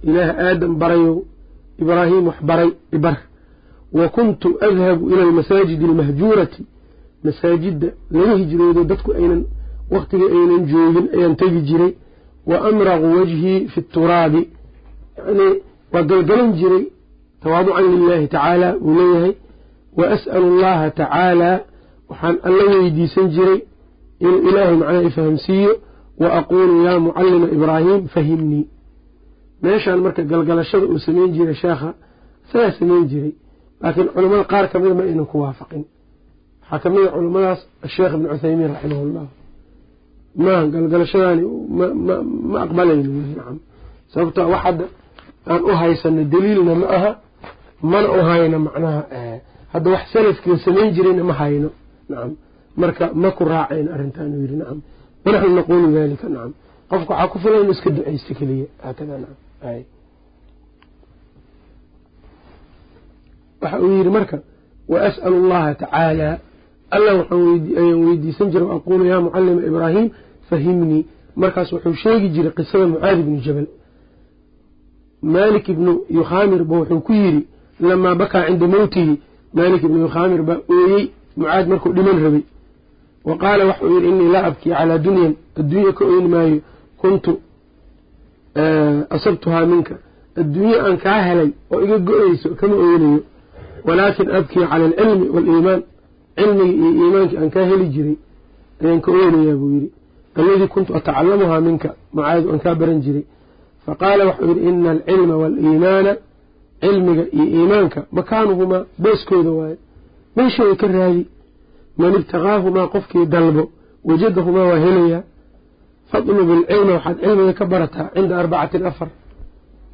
[0.09, 1.17] Ilaah aadam barayow
[1.83, 3.17] ibraahiim wax baray ibar
[3.95, 6.67] wa kuntu adhabu ila almasaajidi almahjuurati
[7.25, 9.45] masaajidda laga hijroodo dadku aynan
[9.91, 11.93] waqtiga aynan joogin ayaan tegi jiray
[12.47, 14.49] wa amraqu wajhii fi turaabi
[15.19, 15.61] yani
[15.93, 16.85] waa galgalan jiray
[17.43, 19.33] tawaaducan lilahi tacaala uu leeyahay
[19.97, 21.59] wa as'alu allaha tacaalaa
[22.09, 23.61] waxaan alla weydiisan jiray
[24.21, 25.79] inuu ilaahay macnaha ifahamsiiyo
[26.19, 28.67] wa aquulu yaa mucallima ibraahim fahimnii.
[29.63, 30.87] Meeshaan marka galgalashada
[33.83, 35.83] laakiin culamada qaar ka mida ma aynan ku waafaqin.
[36.63, 39.27] Waxaa ka mid a culamadaas asheekh ibnu cuthaymiin raximahullah.
[40.45, 41.43] Maaha galgalashadaani
[42.53, 43.57] ma aqbalayno nacam
[44.13, 44.85] sababtoo wax hadda
[45.53, 47.11] aan u haysano daliilna ma aha
[47.93, 49.01] mana u hayno macnaha
[49.73, 51.69] hadda wax salafkiia samayn jirayna ma hayno
[52.11, 52.31] nacam
[52.81, 54.79] marka ma ku raaceen arrintaanu yidhi nacam
[55.25, 56.53] wanaxnu naquulu dalika nacam
[56.91, 59.37] qofka waxaa ku filan inu iska ducaysto keliya haakada nacam
[63.65, 64.37] waxa uu yidhi marka
[64.93, 66.29] wa as'alu allaha tacaala
[66.97, 67.41] alla waxaan
[68.07, 70.07] weydiisan jiray aquulu yaa mucallima ibraahim
[70.51, 71.03] fahimnii.
[71.43, 73.67] Markaas wuxuu sheegi jiray qisada mucaadi ibni jabal.
[75.33, 77.43] Maalik ibnu yukhaamir ba wuxuu ku yidhi
[77.89, 79.15] lamaa bakaa cinda mowtihi
[79.57, 81.05] maalik ibnu yukhaamir baa ooyey
[81.37, 82.43] mucaad markuu dhiman rabay.
[83.29, 86.59] Wa qaala waxau yidhi innii laa abkii calaa dunyan adduunya ka oyni maayo
[87.01, 87.33] kuntu
[89.17, 89.95] asabtuhaa minka.
[90.41, 93.21] Adduunye aan kaa helay oo iga go'ayso kama oynayo
[93.87, 95.81] walaakin abkii cala alcilmi waaliimaan
[96.39, 98.17] cilmigii iyo iimaankii aan kaa heli jiray
[98.83, 99.89] ayaan ka oynayaa buu yidhi.
[100.39, 103.25] Alladii kuntu atacalamuhaa minka mucaadu aan kaa baran jiray.
[103.87, 106.13] Faqaala waxau yidhi ina alcilma waaliimaana
[106.83, 109.77] cilmiga iyo iimaanka makaanuhumaa beeskooda waaye.
[110.37, 111.23] Meeshooda ka raadi
[112.01, 113.63] man ibtaqaahumaa qofkii dalbo
[114.09, 115.23] wajadahumaa waa helayaa.
[116.11, 119.09] Fadlub ilcilma waxaad cilmiga ka barataa cinda arbacatin afar.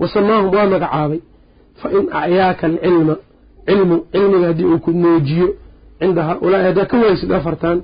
[0.00, 1.20] Wasamaahum waa magacaabay.
[1.80, 3.14] Fa in acyaaka alcilma
[3.66, 5.49] cilmu cilmiga haddii uu ku noojiyo
[5.99, 7.82] cinda haa-ulaa'i haddaa ka waysid afartan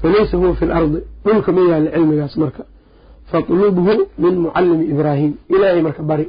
[0.00, 2.62] falaysa huwa fi lardi dhulka ma yaalla cilmigaas marka.
[3.30, 5.32] Fatlubhu min mucallimi ibraahim.
[5.48, 6.28] Ilaahay marka bari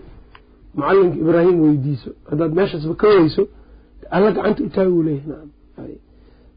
[0.75, 2.09] mucalimka ibraahim weydiiso.
[2.29, 3.43] Haddaad meeshaasba ka weyso
[4.11, 5.49] alla gacanta u taagi uu leeyahy nacam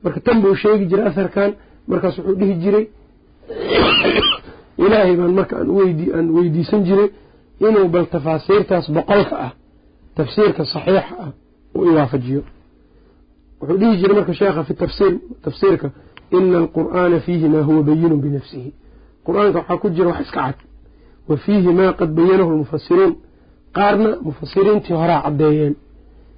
[0.02, 1.50] marka tan buu sheegi jiray aharkan
[1.86, 2.86] markaas wuxuu dhihi jiray
[4.84, 7.10] ilaahay baan marka aan weydiisan jiray
[7.60, 9.52] inuu bal tafaasiirtaas boqolka ah
[10.16, 11.30] tafsiirka saxiixa ah
[11.76, 12.42] uu iwaafajiyo
[13.60, 15.12] wuxuu dhihi jiray marka sheekha fi tafsiir
[15.44, 15.88] tafsiirka
[16.36, 18.70] ina alqur'aana fiihi maa huwa bayinun binafsihi
[19.26, 20.54] qur'aanka waxaa ku jira wax iska cad.
[21.28, 23.12] Wa fiihi maa qad bayanahu lmufasiruun
[23.76, 25.74] qaarna mufasiriintii horaa caddeeyeen.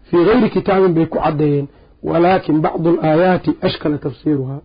[0.08, 1.66] Fii gayri kitaabin bay ku caddeeyeen.
[2.02, 4.60] Walaakin bacdu alaayaati ashkala tafsiiruhaa.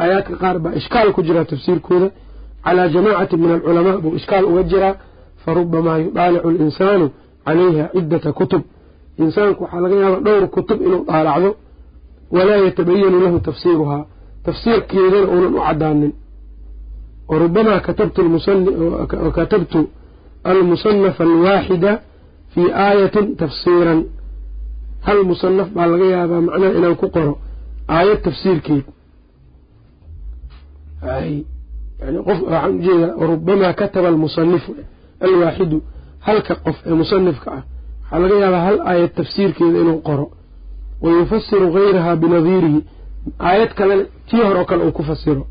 [0.00, 2.08] Aayaadka qaar baa ishkaal ku jiraa tafsiirkooda.
[2.64, 4.94] Calaa jamaacati min alculamaa buu ishkaal uga jiraa.
[5.44, 7.06] Farubamaa yudaalicu alinsaanu
[7.44, 8.62] calayha ciddata kutub
[9.22, 11.50] insaanku waxaa laga yaabaa dhowr kutub inuu daalacdo
[12.34, 14.02] walaa yatabayanu lahu tafsiiruhaa.
[14.46, 16.12] Tafsiirkeedana uunan u cadaanin
[17.30, 17.80] warubamaa
[19.38, 19.80] katabtu
[20.50, 21.92] almusanafa alwaaxida
[22.52, 24.00] fii aayatin tafsiiran.
[25.06, 27.32] Hal musanaf baa laga yaabaa macnaha inaan ku qoro
[27.96, 28.84] aayad tafsiirkeed.
[32.26, 34.70] Qof waxaan u jeedaa warubamaa kataba almusanifu
[35.26, 35.78] alwaaxidu
[36.26, 37.62] halka qof ee musanifka ah
[38.10, 40.26] waxaa laga yaabaa hal aayad tafsiirkeeda inuu qoro.
[41.02, 42.80] Wa yufasiru gayraha binadiirihi.
[43.48, 45.42] Aayad kalena tii hore oo kale uu ku fasiro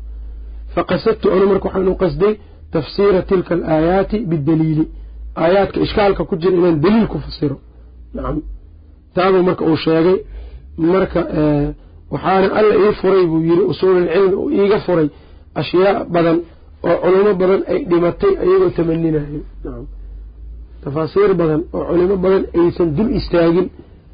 [0.74, 2.32] faqasadtu anu marka waxaan u qasday
[2.72, 4.84] tafsiira tilka alaayaati bidaliili
[5.42, 7.56] aayaadka ishkaalka ku jira inaan daliil ku fasiro
[8.14, 8.36] nacam
[9.14, 10.16] taabuu marka uu sheegay.
[10.92, 11.20] Marka
[12.12, 15.08] waxaana alla ii furay buu yiri usuululcilmi uu iiga furay
[15.60, 16.38] ashyaa badan
[16.88, 19.40] oo culamo badan ay dhimatay ayagoo tamaninayo
[20.82, 23.66] tafaasiir badan oo culimo badan aysan dul istaagin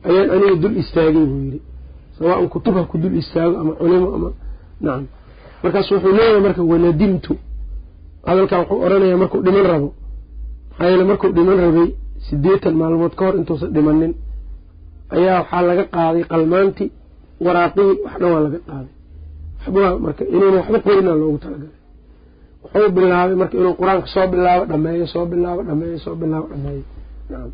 [0.08, 1.60] ayaan aniga dul istaagay buu yidhi.
[2.18, 4.28] Sawaan kutub ha ku dul istaago ama culimo ama
[4.84, 5.04] nacam
[5.62, 7.32] markaas wuxuu leeyahay marka wanadimtu.
[8.28, 9.88] Hadalkan wuxuu odhanayaa markuu dhiman rabo.
[10.70, 11.88] Maxaa yeele markuu dhiman rabay
[12.26, 14.12] siddeetan maalmood ka hor intuusan dhimanin
[15.16, 16.88] ayaa waxaa laga qaaday qalmaantii
[17.44, 18.92] waraaqihii wax dhan waa laga qaaday.
[19.60, 21.72] Waxba marka inuuna waxba qorinaa loogu talagalay
[22.64, 26.82] wuxuu bilaabay marka inuu qur'aanka soo bilaabo dhameeyo soo bilaabo dhameeyo soo bilaabo dhameeyo.
[27.30, 27.50] Nacam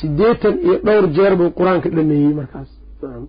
[0.00, 2.70] siddeetan iyo dhowr jeer buu qur'aanka dhameeyey markaas.
[3.02, 3.24] Nacam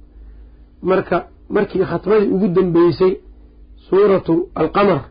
[0.90, 1.18] marka
[1.56, 3.14] markii khatmadii ugu dambeysay
[3.90, 5.02] suuratu alqamar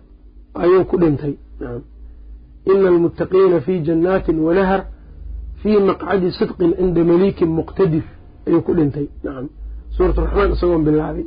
[0.63, 1.35] ayuu ku dhintay.
[1.61, 1.83] Nacam
[2.73, 4.81] ina almuttaqiina fii jannaatin wanahar
[5.61, 8.05] fii maqcadi sidqin cinda maliikin muqtadir
[8.47, 9.07] ayuu ku dhintay.
[9.25, 9.47] Nacam
[9.97, 11.25] suurat raxmaan isagoon bilaabay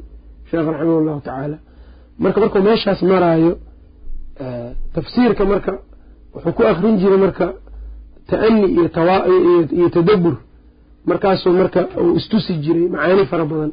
[0.49, 1.57] sheekh raximah llahu tacaala
[2.23, 3.51] marka markuu meeshaas maraayo
[4.95, 5.73] tafsiirka marka
[6.33, 7.45] wuxuu ku akrin jiray marka
[8.29, 8.67] ta'ani
[9.77, 10.35] iyo tadabbur.
[11.05, 13.71] Markaasuu marka uu istusi jiray macaani fara badan.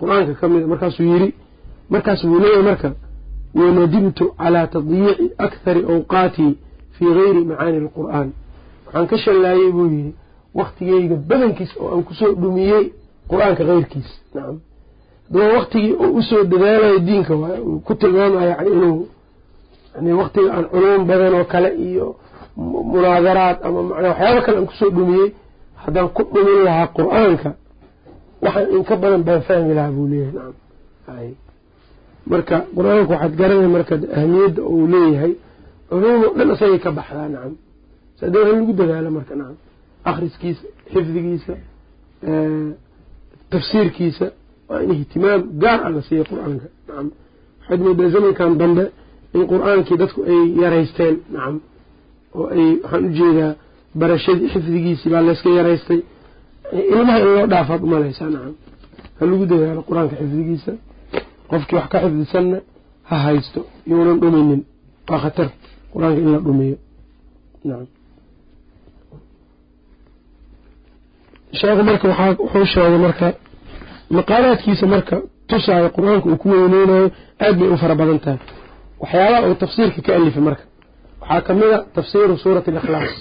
[0.00, 1.28] Qur'aanka ka mida markaasuu yidhi
[1.90, 2.88] markaas buu leeyahay marka
[3.54, 6.52] wanadimtu calaa tadyiici akhari awqaatii
[6.96, 8.28] fii gayri macaani alqur'aan.
[8.86, 10.12] Waxaan ka shallaayey buu yidhi
[10.58, 12.84] waktigeyga badankiis oo aan ku soo dhumiyey
[13.30, 14.56] qur'aanka keyrkiis nacam
[15.26, 19.06] haddaba waktigii oo u soo dadaalayo diinka waay uu ku tilmaamaya yani inuu
[19.94, 22.06] yani waktiga aan culuum badan oo kale iyo
[22.92, 25.28] munaadaraad ama macnaa waxyaaba kale aan ku soo dhumiyey
[25.82, 27.50] haddaan ku dhumin lahaa qur'aanka
[28.44, 31.34] waxaan inka badan baan fahmi lahaa buu leeyahay nacam
[32.32, 35.32] marka qur'aanka waxaad garanay marka ahamiyadda uu leeyahay
[35.90, 37.52] culuum oo dhan isagay ka baxdaa nacam
[38.20, 39.56] sadee in lagu dadaalo marka nacam
[40.10, 41.54] akhriskiisa xifdigiisa
[43.52, 44.26] tafsiirkiisa
[44.68, 47.06] waa in ihtimaam gaar ah la siiya qur'aanka nacam
[47.60, 48.84] waxaad moodaa zamankan dambe
[49.36, 51.56] in qur'aankii dadku ay yaraysteen nacam
[52.38, 53.52] oo ay waxaan u jeedaa
[54.00, 56.00] barashadii xifdigiisii baa layska yaraystay.
[56.94, 58.54] Ilmaha in loo dhaafaad umalaysaa nacam
[59.18, 60.72] ha lagu dadaalo qur'aanka xifdigiisa.
[61.50, 62.58] Qofkii wax ka xifdisanna
[63.08, 64.60] ha haysto younan dhuminin.
[65.10, 65.48] Waa khatar
[65.92, 66.76] qur'aanka in la dhumiyo.
[67.68, 67.86] Nacam
[71.58, 73.26] sheekhu marka waxaa wuxuu sheegay marka
[74.16, 75.16] maqaalaadkiisa marka
[75.48, 77.06] tusaayo qur'aanka uu ku weyneynayo
[77.44, 78.38] aad bay u fara badan tahay
[79.04, 80.64] waxyaabaha uu tafsiirka ka alifay marka.
[81.20, 83.14] Waxaa ka mid a tafsiiru suurati alikhlaas.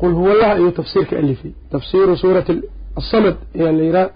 [0.00, 1.52] Qul huwa allah ayuu tafsiir ka alifay.
[1.72, 2.52] Tafsiiru suurati
[3.00, 4.10] asamad ayaa la yihaha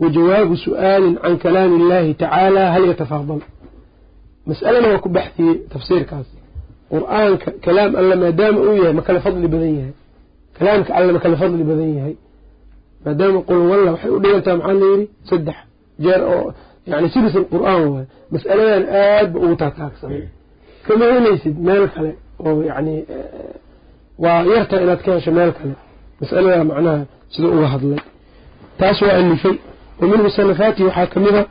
[0.00, 3.40] wa jawaabu su'aalin can kalaami illahi tacaala hal yatafaadal.
[4.48, 6.26] Mas'alana waa ku baxdiyey tafsiirkaas.
[6.92, 9.94] Qur'aanka kalaam alle maadaama uu yahay ma kale fadli badan yahay.
[10.58, 12.14] Kalaamka alle ma fadli badan yahay.
[13.04, 15.56] Maadaama qul walla waxay u dhigantaha maxaa layidhi saddex
[16.04, 16.46] jeer oo
[16.90, 20.22] yani silis alqur-aan waay mas'aladan aad ba ugu taagtaagsanay
[20.86, 22.10] kama helaysid meel kale
[22.46, 22.94] oo yani
[24.24, 25.74] waa yartaa inaad ka hesho meel kale.
[26.20, 27.02] Mas'alada macnaha
[27.32, 28.00] sida uga hadlay.
[28.78, 29.56] Taas waa alifay.
[30.00, 31.44] Wa min musanafaatihi waxaa ka mid a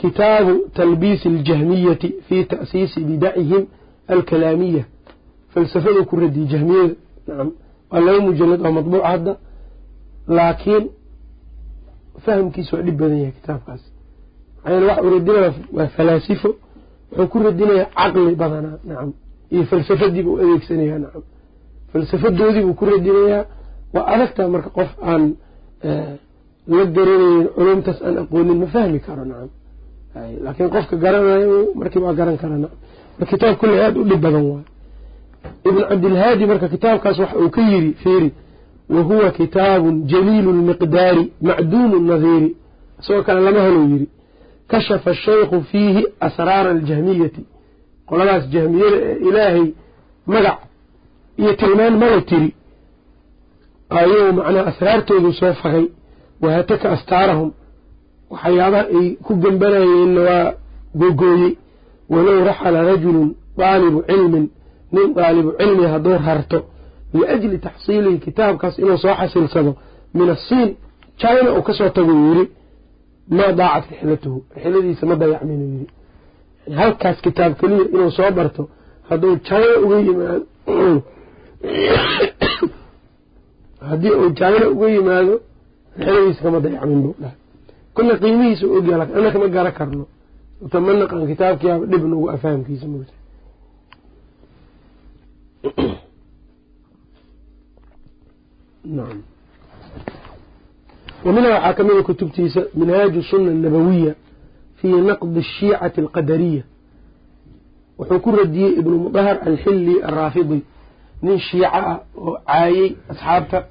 [0.00, 3.62] kitaabu talbiisi aljahmiyati fi ta'siisi bidacihim
[4.14, 4.84] alkalaamiya
[5.52, 6.94] falsafaduu ku radiyey jahmiyada
[7.28, 7.48] nacam
[7.90, 9.32] waa laba mujalad oo madbuuc hadda
[10.36, 10.84] laakiin
[12.24, 13.82] fahamkiisa waa dhib badan yahay kitaabkaas
[15.04, 16.50] uu radinaya waa falaasifo.
[17.18, 19.10] Wuxuu ku radinayaa caqli badanaa nacam
[19.54, 21.22] iyo falsafadii buu adeegsanayaa nacam
[21.92, 23.44] falsafadoodii buu ku radinayaa
[23.94, 25.22] waa adagtaa marka qof aan
[26.76, 29.50] la garanaynin culumtaas aan aqoonin ma fahmi karo nacam
[30.44, 32.78] laakiin qofka garanayo markiiba waa garan kara nacam
[33.18, 34.64] marka kitaab kulle aada u dhib badan waay.
[35.68, 38.28] Ibn cabdilhaadi marka kitaabkaas waxa uu ka yiri fiiri
[38.94, 42.48] wahuwa kitaabun jaliilu lmiqdaari macduumu nadiiri
[43.00, 44.06] isagoo kale lama helou yiri
[44.72, 47.42] kashafa ashaykhu fiihi asraara aljahmiyati
[48.08, 49.64] qoladaas jahmiyada ee ilaahay
[50.32, 50.58] magac
[51.40, 52.48] iyo tilmaan mala tiri
[54.00, 55.86] ayuu macnaha asraartoodu soo fagay
[56.42, 57.50] wahataka astaarahum
[58.34, 60.52] waxyaabaha ay ku gembanayeenna waa
[61.00, 61.52] gogooyey
[62.12, 63.28] walow raxala rajulun
[63.60, 64.44] daalibu cilmin
[64.94, 66.58] nin daalibu cilmi hadduu rarto
[67.14, 69.72] liajli taxsiilihi kitaabkaas inuu soo xasilsado
[70.16, 70.68] min asiin
[71.20, 72.44] china uu ka soo tago yiri
[73.28, 75.86] maa daacat rixlatuhu rixladiisa ma dayacminu yiri
[76.76, 78.68] halkaas kitaab keliya inuu soo barto
[79.08, 80.46] hadduu china uga yimaado
[83.88, 85.40] haddii uu china uga yimaado
[85.96, 87.36] rixladiisa kama dayacmin buu dhahay.
[87.94, 90.06] Kulle qiimihiisa u ogya laakiin annaka ma gara karno.
[90.72, 93.12] Ma naqan kitaabkiyaaba dhib nagu afahamkiisa mogta
[98.84, 99.31] nacam
[101.26, 104.16] ومنها حاكمية كتبتيسة منهاج السنة النبوية
[104.76, 106.64] في نقض الشيعة القدرية
[107.98, 110.60] وحكور الدية ابن مظهر الحلي الرافضي
[111.22, 112.04] من شيعة
[112.48, 113.64] عايي أصحابته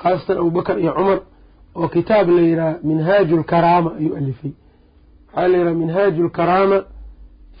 [0.00, 1.20] خاصة أبو بكر يا عمر
[1.74, 4.50] وكتاب ليرى منهاج الكرامة يؤلفي
[5.38, 6.84] ليرى منهاج الكرامة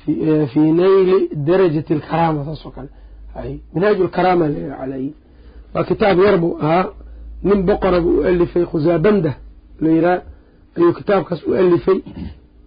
[0.04, 2.44] في, في نيل درجة الكرامة
[3.74, 5.10] منهاج الكرامة علي
[5.76, 6.94] وكتاب يربو ها
[7.44, 9.32] nin boqora u alifay khusaabanda
[9.80, 10.22] la yidhaha
[10.76, 11.98] ayuu kitaabkaas u alifay.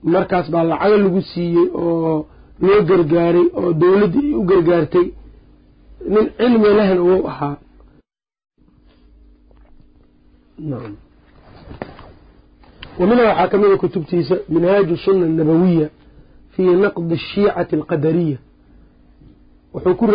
[0.03, 2.25] Markaas baa lacago lagu siiyey oo
[2.61, 5.07] loo gargaaray oo dowladdii u gargaartay.
[6.13, 7.55] Nin cilmi lehna wou ahaa.
[10.59, 10.95] Nacam
[12.99, 15.87] wa minha waxaa ka mida kutubtiisa minhaaju sunna annabawiya
[16.53, 18.37] fii naqdi ashiicati alqadariya.
[19.73, 20.05] Wuxuu ku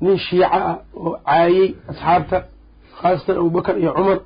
[0.00, 2.38] nin shiica ah oo caayey asxaabta
[3.00, 4.18] khaasatan abubakar iyo cumar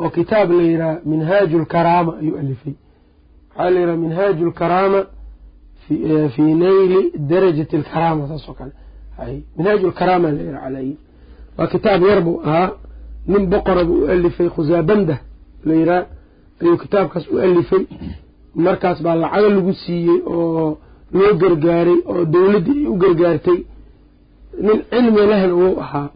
[0.00, 2.74] oo kitaab la yidhaha minhaaju lkaraama ayuu alifay.
[3.56, 5.00] Waxaa la yidhaha minhaaju lkaraama
[6.34, 8.72] fii nayli darajati alkaraama saas oo kale.
[9.56, 10.88] Minhaaju lkaraama la yidhaha calay
[11.58, 12.70] waa kitaab yar buu ahaa.
[13.26, 15.16] Nin boqora buu u alifay khusaabanda
[15.66, 16.06] la yidhaha
[16.62, 17.84] ayuu kitaabkaas u alifay.
[18.54, 20.78] Markaas baa lacago lagu siiyey oo
[21.12, 23.58] loo gargaaray oo dowladdii u gargaartay
[24.66, 26.08] nin cilmi lehna wou ahaa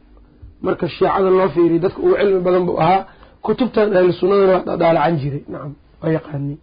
[0.62, 3.06] marka shiicada loo fiiriya dadka ugu cilmi badan buu ahaa.
[3.44, 5.43] Kutubtan ahlu sunnadana waa dhaalacan jiray.
[5.52, 6.56] Nacam waa yaqaanay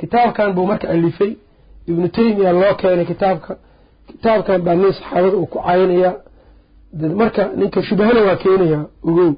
[0.00, 1.32] kitaabkan buu marka alifay.
[1.90, 3.52] Ibnu taymiya loo keenay kitaabka.
[4.08, 6.14] Kitaabkan baa nin saxaabada uu ku caynayaa
[7.20, 9.30] marka ninka shubahana waa keenayaa ogow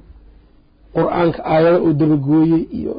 [0.95, 2.93] qur'aanka aayado uu dabagooyey iyo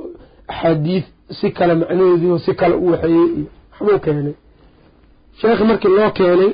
[0.52, 1.04] axaadiid
[1.38, 3.46] si kale macnaheediio si kale u waxeeyey iyo
[3.80, 4.34] waxbuu keenay.
[5.40, 6.50] Sheekhi markii loo keenay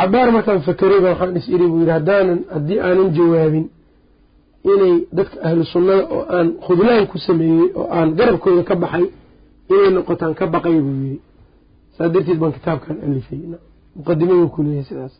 [0.00, 3.66] cabaar markaan fakerayba waxaan is buu yidhi haddaanan haddii aanan jawaabin
[4.72, 9.06] inay dadka ahlu sunnada oo aan khudlaan ku sameeyey oo aan garabkooda ka baxay
[9.72, 11.20] inay noqotaan ka baqay buu yidhi.
[11.96, 13.40] Saa darteed baan kitaabkan alifay.
[13.96, 15.14] Muqadimaduu ku leeyahay sidaas.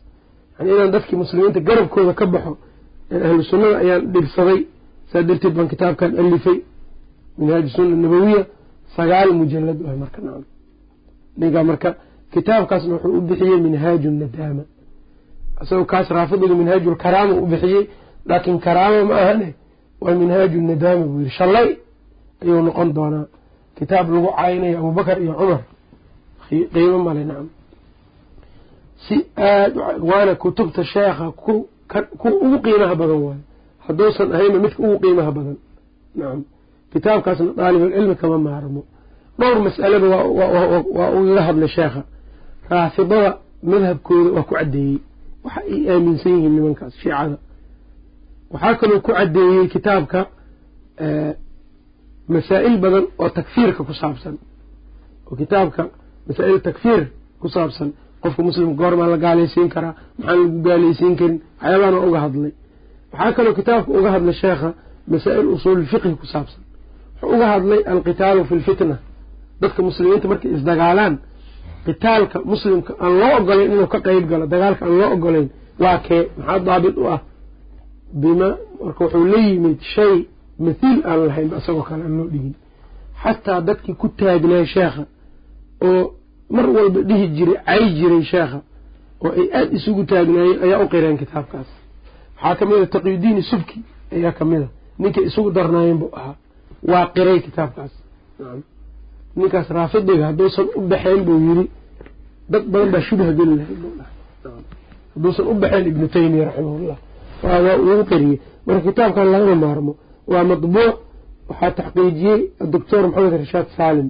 [0.59, 2.53] Yani inaan dadkii muslimiinta garabkooda ka baxo
[3.27, 4.59] ahlu sunnada ayaan dhibsaday
[5.11, 6.57] saa darteed baan kitaabkan alifay.
[7.37, 8.41] Minhaaju sunna nabawiya
[8.95, 10.19] sagaal mujalad ah marka
[11.39, 11.89] ninkaa marka
[12.33, 14.63] kitaabkaasna wuxuu u bixiyey minhaaju nadaama
[15.63, 17.83] isagoo kaas raafidiga minhaaju lkaraama u bixiyey
[18.29, 19.49] laakiin karaama ma ahane
[20.01, 21.31] waa minhaaju nadaama buu yidhi.
[21.37, 21.69] Shalay
[22.41, 23.25] ayuu noqon doonaa.
[23.77, 25.61] Kitaab lagu caynaya abubakar iyo cumar.
[26.73, 27.47] Qiimo male nacam
[29.07, 29.73] si aad
[30.09, 31.53] waana kutubta sheekha ku
[32.19, 33.43] kuwa ugu qiimaha badan waayo
[33.85, 35.57] hadduusan ahaynba midka ugu qiimaha badan
[36.15, 36.41] nacam
[36.93, 38.81] kitaabkaasna daalibulcilmi kama maarmo.
[39.39, 40.07] Dhowr mas'alaba
[40.97, 42.01] waa ugaga hadlay sheekha.
[42.69, 43.31] Raafidada
[43.71, 44.97] madhabkooda waa ku caddeeyey
[45.45, 47.37] waxa ay aaminsan yihiin nimankaas shiicada.
[48.53, 50.19] Waxaa kaloo ku caddeeyey kitaabka
[52.33, 54.35] masaa'il badan oo takfiirka ku saabsan.
[55.27, 55.83] Oo kitaabka
[56.27, 57.03] masaa'il takfiir
[57.41, 57.89] ku saabsan.
[58.23, 61.37] Qofka muslimka goormaa la gaalaysiin karaa maxaan lagu gaalaysiin karin?
[61.61, 62.51] Waxyaabahan waa uga hadlay.
[63.13, 64.69] Waxaa kaloo kitaabka uga hadlay sheekha
[65.13, 66.61] masaa'il usuululfiqhi ku saabsan.
[67.21, 68.95] Wuxuu uga hadlay alqitaalu fi lfitna
[69.61, 71.13] dadka muslimiinta markay isdagaalaan
[71.85, 75.47] qitaalka muslimka aan loo ogolayn inuu ka qeyb galo dagaalka aan loo ogolayn
[75.83, 76.23] waa kee?
[76.37, 77.19] Maxaa daabit u ah?
[78.21, 78.49] Bima
[78.83, 80.15] marka wuxuu la yimid shay
[80.65, 82.55] mathiil aan lahaynba isagoo kale aan loo dhigin.
[83.23, 85.03] Xataa dadkii ku taagnaay sheekha
[85.87, 86.03] oo
[86.55, 88.59] mar walba dhihi jiray cay jiray sheekha
[89.25, 91.69] oo ay aada isugu taagnaayeen ayaa u qireen kitaabkaas.
[92.35, 93.77] Waxaa ka mid a taqiyudiini subki
[94.15, 94.67] ayaa ka mid a
[95.01, 96.35] ninkay isugu darnaayeen buu ahaa.
[96.91, 97.93] Waa qiray kitaabkaas
[99.37, 101.65] ninkaas raafidiga hadduusan u baxeen buu yiri
[102.51, 103.77] dad badan baa shubha geli dhahay.
[105.13, 106.97] Hadduusan u baxeen ibnu taymiya raximahullah.
[107.43, 109.93] Waa ugu qariyey marka kitaabkan lagama maarmo.
[110.31, 110.95] Waa madbuuc
[111.49, 114.07] waxaa taxqiijiyey adoctor maxamed rashaad saalim.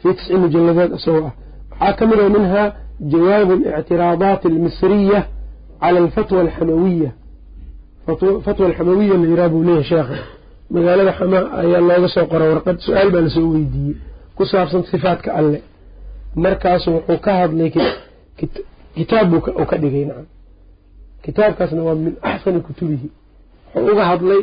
[0.00, 1.34] Fii tisci mujalladaad isagoo ah.
[1.80, 2.66] Waxaa ka mid a minhaa
[3.12, 5.20] jawaabu alictiraadaat almisriya
[5.80, 7.10] cala alfatwa alxamawiya
[8.46, 10.16] fatwa alxamawiya la yiraa buu leeyahay sheekha
[10.74, 12.76] magaalada xamaa ayaa looga soo qora warqad.
[12.86, 13.96] Su'aal baa la soo weydiiyey.
[14.36, 15.58] Ku saabsan sifaadka alle.
[16.44, 17.70] Markaasu wuxuu ka hadlay
[18.96, 19.40] kitaab buu
[19.70, 20.26] ka dhigay nacam.
[21.24, 23.08] Kitaabkaasna waa min axsani kutubihi.
[23.74, 24.40] Wuxuu uga hadlay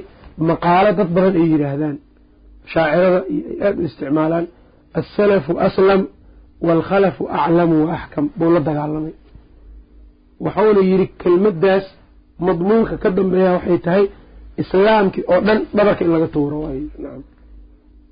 [0.50, 1.98] maqaalo dad badan ay yidhaahdaan.
[2.72, 4.46] Shaacirada iyo aada u isticmaalaan.
[5.00, 6.02] Alsalafu aslam
[6.68, 9.14] waalkhalafu aclamu wa axkam buu la dagaalamay.
[10.46, 11.86] Waxuuna yidhi kelmaddaas
[12.46, 14.06] madmuunka ka dambeeya waxay tahay
[14.62, 17.24] islaamkii oo dhan dhabarka in laga tuuro waay nacam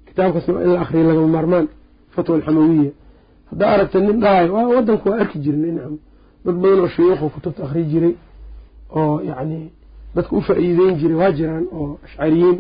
[0.08, 1.68] kitaabkaasna in la akriya lagama maarmaan.
[2.16, 2.92] Fatwa alxamawiya
[3.50, 5.96] haddaa aragta nin dhahayo waa waddanku waa arki jirnay nacam
[6.46, 8.14] dad badan oo shuyuuqu kutubta akri jiray
[9.00, 9.60] oo yacni
[10.16, 12.58] dadka u faa-iideyn jiray waa jiraan oo ashcariyiin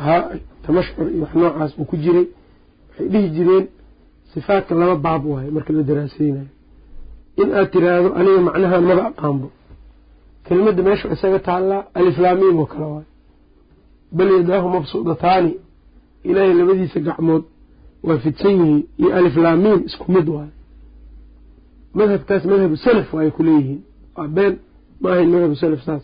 [0.00, 0.22] ahaa
[0.64, 2.26] tamashcur iyo wax noocaas uu ku jiray.
[2.88, 3.64] Waxay dhihi jireen
[4.32, 6.48] sifaadka laba baab waaye marka la daraaseynayo.
[7.42, 9.48] In aad tiraahdo aniga macnahan maba aqaanbo.
[10.46, 13.08] Kelimadda meesha isaga taallaa aliflaamiim oo kale waayo
[14.12, 15.52] bal yadaahu mabsuudataani
[16.24, 17.42] ilaahay labadiisa gacmood
[18.06, 20.52] waa fidsan yihiin iyo aliflaamiim isku mid waayo
[21.94, 23.80] madhabkaas madhabu salaf waay ku leeyihiin.
[24.16, 24.54] Waa been
[25.00, 26.02] ma ahayn madhabu salaf saas.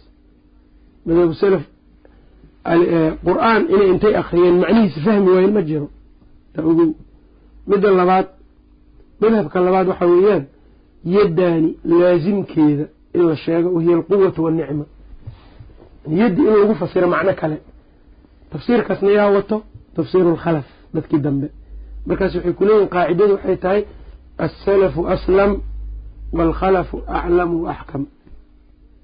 [1.07, 1.63] Madhabu salaf
[3.27, 5.89] qur'aan inay intay akriyeen macnihiisa fahmi waayen ma jiro.
[6.55, 6.89] Taa ogow
[7.71, 8.27] midda labaad
[9.21, 10.45] madhabka labaad waxaa weeyaan
[11.05, 14.85] yaddaani laasimkeeda in la sheego wahiya alquwatu waannicma
[16.21, 17.57] yaddi in lagu fasiro macno kale
[18.57, 19.57] tafsiirkaasna yaa wato
[19.97, 21.49] tafsiiru lkhalaf dadkii dambe.
[22.07, 23.81] Markaas waxay kuleeyihin qaacidadu waxay tahay
[24.45, 25.51] alsalafu aslam
[26.37, 28.03] waalkhalafu aclamu wa axkam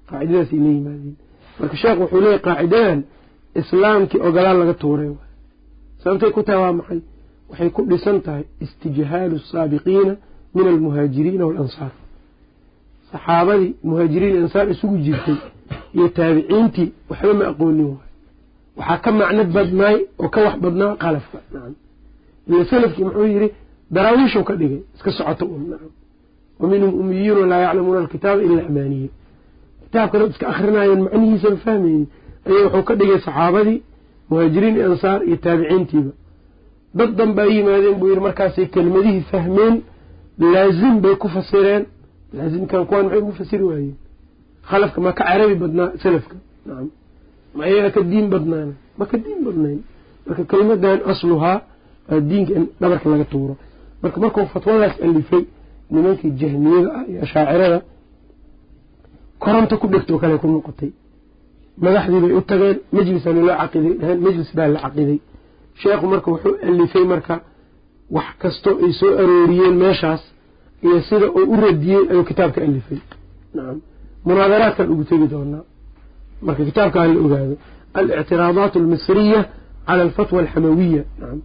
[0.09, 1.15] qaacidadaasay la yimaadeen
[1.59, 2.99] marka sheekh wuxuu leeyahy qaacidadan
[3.61, 5.31] islaamkii ogolaan laga tuuray waay
[6.03, 6.99] sababtay ku tahay waa maxay?
[7.49, 10.13] Waxay ku dhisan tahay istijhaalu asaabiqiina
[10.55, 11.91] min almuhaajiriina waalansaar
[13.11, 15.37] saxaabadii muhaajiriin ansaar isugu jirtay
[15.95, 18.11] iyo taabiciintii waxba ma aqoonin waay
[18.77, 21.37] waxaa ka macno badnaay oo ka wax badnaa qalafka.
[22.69, 23.47] Salafkii muxuu yidhi
[23.95, 24.81] daraawiishuu ka dhigay.
[24.95, 25.45] Iska socoto
[26.59, 29.09] wa minhum umiyuuna laa yaclamuuna alkitaaba ilaa amaaniye
[29.83, 32.05] kitaabka dad iska akrinaayan macnihiisaba fahmaynin
[32.47, 33.77] ayaa wuxuu ka dhigay saxaabadii
[34.29, 36.11] muhaajiriin iyo ansaar iyo taabiciintiiba.
[36.97, 39.75] Dad dan baa yimaadeen buu yidhi markaasay kelmadihii fahmeen
[40.53, 41.83] laazim bay ku fasireen.
[42.37, 43.95] Laazimkan kuwaan maxay ugu fasiri waayeen.
[44.69, 46.35] Khalafka ma ka carabi badnaa salafka
[47.53, 49.79] nacam ma ayaga ka diin badnaana ma ka diin badnayn?
[50.27, 51.57] Marka kelimadan asluhaa
[52.09, 53.53] waa diinka in dhabarka laga tuuro.
[54.01, 55.43] Marka markuu fatwadaas alifay
[55.91, 57.79] nimankii jahmiyada ah iyo ashaacirada
[59.43, 60.91] koronto ku dhegtoo kale ku noqotay.
[61.83, 65.19] Madaxdii bay u tageen majlisana loo caqiday dhaheen majlis baa la caqiday.
[65.81, 67.35] Sheekhu marka wuxuu alifay marka
[68.15, 70.21] wax kastoo ay soo arooriyeen meeshaas
[70.85, 72.99] iyo sida uu u radiyey ayuu kitaabka alifay.
[73.55, 73.77] Nacam
[74.25, 75.63] munaadaraadkan ugu tegi doonaa
[76.46, 77.54] marka kitaabka hala ogaado
[77.98, 79.40] alictiraadaat almisriya
[79.86, 81.40] cala alfatwa alxamawiya nacam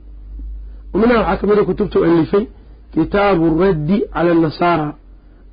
[0.94, 2.46] ومنها waxaa kamida kutubta u alifay
[2.94, 4.88] kitaabu الraddi cala الnasaara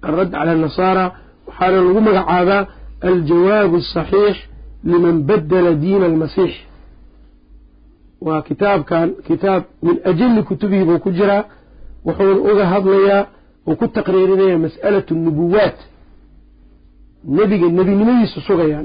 [0.09, 1.05] الradd cala الnasaara
[1.47, 2.63] waxaana lagu magacaabaa
[3.09, 4.37] aljawaab الصaxiix
[4.91, 6.53] liman badala diina almasiix
[8.27, 11.45] waa kitaabkan kitaab min ajali kutubihi buu ku jiraa
[12.07, 13.23] wuxuuna uga hadlayaa
[13.69, 15.79] uu ku taqriirinaya mas'alaة الnubuwaat
[17.37, 18.83] nebiga nebinimadiisa sugayaa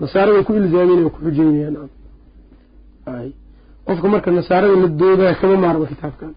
[0.00, 1.90] nasaarada ku ilzaaminaya ku xujeynaya nacam
[3.86, 6.32] qofka marka nasaarada la doodaya kama maarmo kitaabkan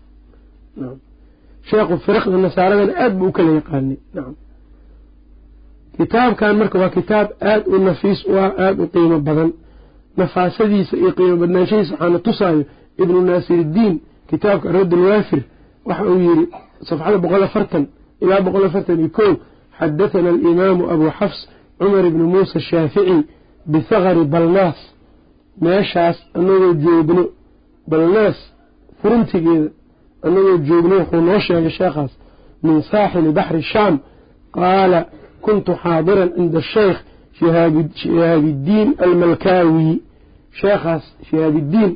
[1.70, 4.36] sheekhu firaqda nasaaradana aad buu u kala yaqaanay nacam
[5.98, 9.52] kitaabkan marka waa kitaab aad u nafiis u ah aada u qiimo badan.
[10.18, 12.64] Nafaasadiisa iyo qiimo badnaanshahiisa waxaana tusaayo
[13.04, 13.96] ibnu naasir iddiin
[14.30, 15.42] kitaabka aradd alwaafir
[15.88, 16.46] waxa uu yidhi
[16.90, 17.84] safxada boqol afartan
[18.24, 19.32] ilaa boqol afartan iyo kow
[19.80, 21.40] xadathana alimaamu abu xafs
[21.80, 23.18] cumar ibni muusa ashaafici
[23.66, 24.80] bithakari balnaas
[25.62, 27.24] meeshaas anagoo joogno
[27.90, 28.38] balnaas
[29.02, 29.70] furuntigeeda
[30.24, 32.12] anagoo joogno wuxuu noo sheegay sheekhaas
[32.64, 34.00] min saaxili baxri shaam
[34.58, 35.00] qaala
[35.42, 37.00] kuntu xaadiran cinda asheykh
[37.40, 40.02] shihaabidiin almalkaawi
[40.62, 41.92] sheekhaas shihaabidiin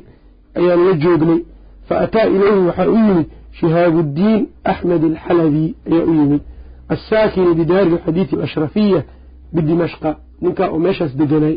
[0.58, 1.40] ayaan la joognay
[1.88, 3.26] fa ataa ilayhi waxaa u yimid
[3.60, 6.42] shihaabudiin axmed alxalabi ayaa u yimid
[6.88, 9.02] assaakini bidaari alxadiidi alashrafiya
[9.54, 10.10] bidimashqa
[10.42, 11.56] ninkaa oo meeshaas deganay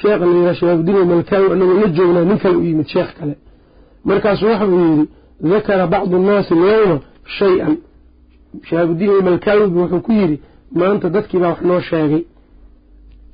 [0.00, 3.34] sheekha la yidhaha shihaabudiin almalkaawi anagoo la joognaa nin kale u yimid sheekh kale.
[4.08, 5.04] Markaasu waxa uu yidhi
[5.50, 6.96] dakara bacdu annaasi alyawma
[7.38, 7.74] shay-an.
[8.68, 10.36] Shihaabudiin almalkaawi bu wuxuu ku yidhi
[10.78, 12.22] maanta dadkii baa wax noo sheegay.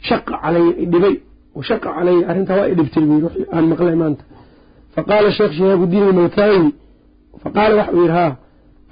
[0.09, 1.15] Shaqa calaya idhibay
[1.69, 4.23] shaqa calaya arrintaa waa idhibtay buu yidhi aan maqlay maanta.
[4.95, 6.69] Faqaala sheekh shihaabudiin almalkaawi
[7.43, 8.33] faqaala waxa uu yidhi haa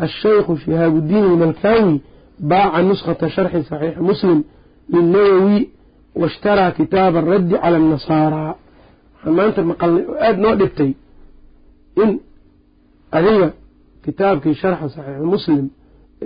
[0.05, 1.95] ashaykhu shihaabudiin almalkaawi
[2.51, 4.39] baaca nuskhata sharxi saxiixi muslim
[4.93, 5.59] lilnawowi
[6.21, 8.53] waishtaraa kitaaba araddi cala annasaaraa
[9.15, 10.91] waxaan maanta maqalnay oo aada noo dhibtay
[12.03, 12.11] in
[13.19, 13.49] adiga
[14.05, 15.65] kitaabkii sharxa saxiixi muslim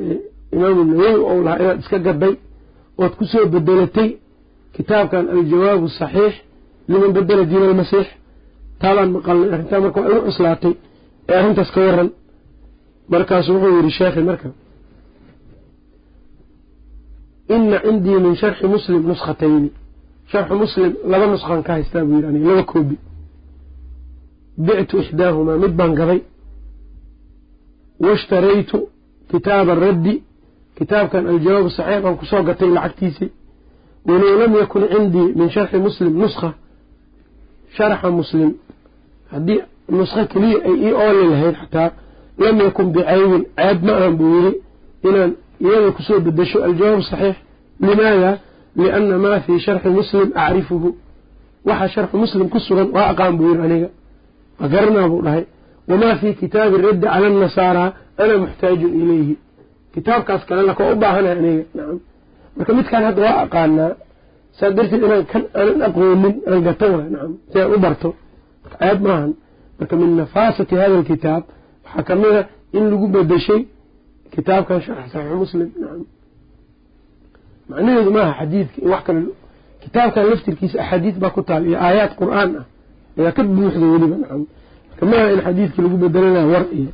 [0.00, 0.16] ee
[0.54, 2.34] imaamu nawowi ou lahaa inaad iska gaday
[3.02, 4.08] ood ku soo bedelatay
[4.76, 6.34] kitaabkan aljawaabu saxiix
[6.90, 8.08] liman bedela diin almasiix
[8.82, 10.72] taabaan maqalnay arrintaa marka waa igu cuslaatay
[11.30, 12.08] ee arrintaas ka waran
[13.12, 14.48] markaasu wuxuu yidhi sheekhi marka
[17.54, 19.70] ina cindii min sharxi muslim nuskhatayni
[20.32, 22.96] sharxu muslim laba nuskan ka haystaa buu yidhi laba koobi.
[24.66, 26.20] Bictu ixdaahumaa mid baan gaday
[28.04, 28.78] washtaraytu
[29.30, 30.14] kitaaba araddi
[30.78, 33.30] kitaabkan aljawaab saxiix baan ku soo gatay lacagtiisii
[34.08, 36.50] walow lam yakun cindii min sharxi muslim nuskha
[37.76, 38.50] sharxa muslim.
[39.32, 39.60] Haddii
[39.98, 41.90] nuskho keliya ay ii ooli lahayd xataa
[42.42, 44.52] lam yakun bicaybin ceeb ma ahan buu yidhi
[45.08, 45.32] inaan
[45.64, 47.36] iyada ku soo bedesho aljawaab saxiix.
[47.86, 48.30] Limaada?
[48.78, 50.88] Liana maa fii sharxi muslim acrifuhu.
[51.68, 53.88] Waxa sharxu muslim ku sugan waa aqaan buu yiri aniga.
[54.60, 55.44] Waa garanaa buu dhahay.
[55.88, 57.88] Wamaa fii kitaabi raddi cala anasaaraa
[58.22, 59.34] ana muxtaajun ilayhi.
[59.94, 61.64] Kitaabkaas kalena ka u baahanahay aniga.
[61.76, 61.98] Nacam
[62.56, 63.92] marka midkaan hadda waa aqaanaa
[64.58, 68.08] saa darteed inaan kan aanan aqoonin aan gato waay nacam si aan u barto.
[68.82, 69.30] Aayad maahan.
[69.78, 71.42] Marka min nafaasati hada alkitaab
[71.84, 72.42] waxaa ka mid a
[72.76, 73.60] in lagu bedeshay
[74.34, 75.68] kitaabkan sharx saxiixu muslim
[77.70, 79.20] macnaheedu maaha xadiidka in wax kale.
[79.82, 82.64] Kitaabkan laftirkiisa axaadiis baa ku taal iyo aayaad qur'aan ah
[83.18, 84.42] ayaa ka buuxda weliba nacam
[84.90, 86.90] marka maaha in xadiidka lagu bedelanaya war iyo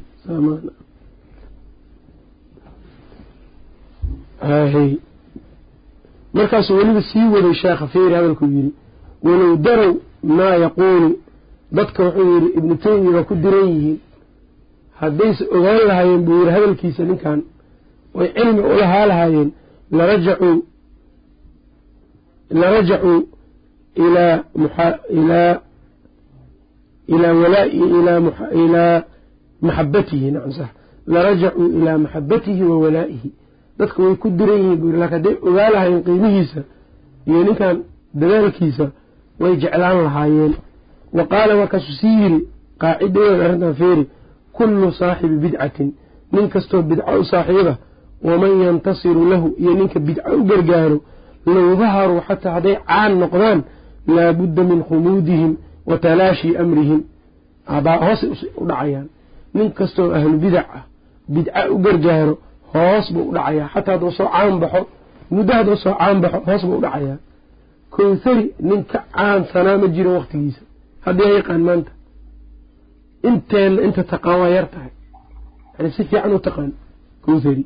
[4.41, 4.91] hay
[6.35, 8.73] markaasuu weliba sii waday sheekha feeri hadalkuu yidhi
[9.23, 9.93] walow darow
[10.23, 11.11] maa yaquulu.
[11.73, 13.99] Dadka wuxuu yidhi ibnu taymiya waa ku diran yihiin
[15.01, 17.39] haddayse ogaan lahaayeen buu yidhi hadalkiisa ninkan
[18.19, 19.49] oy cilmi ulahaa lahaayeen
[19.99, 20.57] larajacuu
[22.61, 23.19] larajacuu
[24.05, 24.35] ilaa
[25.19, 25.55] ilaa
[27.15, 27.79] ilaa walaa'i
[28.59, 29.03] ilaa
[29.67, 30.69] maxabatihi nacam sax
[31.15, 33.31] larajacuu ilaa maxabatihi wa walaa'ihi.
[33.79, 36.61] Dadka way ku diran yihiin buu yiri laakiin hadday ogaa lahaayeen qiimihiisa
[37.29, 37.77] iyo ninkan
[38.21, 38.87] dadaalkiisa
[39.41, 40.55] way jeclaan lahaayeen.
[41.17, 42.39] Wa qaala markaasuu sii yiri
[42.83, 44.05] qaacidadeeda arrintan feeri
[44.59, 45.89] kullu saaxibi bidcatin
[46.33, 47.75] nin kastoo bidco u saaxiiba
[48.29, 50.99] waman yantasiru lahu iyo ninka bidco u gargaaro
[51.55, 53.61] low daharuu xataa hadday caan noqdaan
[54.17, 55.53] laabudda min khumuudihim
[55.89, 57.01] wa talaashii amrihim.
[57.69, 58.31] Hoosay
[58.61, 59.07] u dhacayaan.
[59.55, 60.83] Nin kastoo ahlu bidac ah
[61.35, 62.35] bidca u gargaaro
[62.73, 64.81] hoos buu u dhacayaa xataa hadduu soo caan baxo
[65.35, 67.19] muddo hadduu soo caan baxo hoos buu u dhacayaa
[67.95, 70.63] kowthari nin ka caansanaa ma jiro waktigiisa
[71.07, 71.91] haddii yaqaan maanta
[73.29, 74.91] inteenna inta taqaan waa yar tahay?
[75.79, 76.71] Yani si fiican u taqaan
[77.25, 77.65] kowthari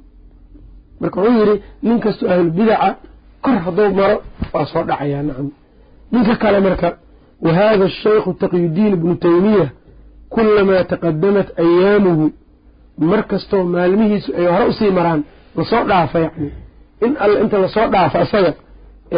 [1.00, 2.88] marka wuxuu yidhi nin kastoo ahlulbidaca
[3.44, 4.16] kor hadduu maro
[4.54, 5.48] waa soo dhacayaa nacam.
[6.12, 6.88] Ninka kale marka
[7.44, 9.66] wa hada ashaykhu taqyudiin ibnu taymiya
[10.34, 12.26] kulamaa taqadamat ayaamuhu.
[13.10, 15.20] Mar kastoo maalmihiisu ay hore u sii maraan
[15.56, 16.48] la soo dhaafa yacni.
[17.06, 18.52] In alle inta la soo dhaafo asaga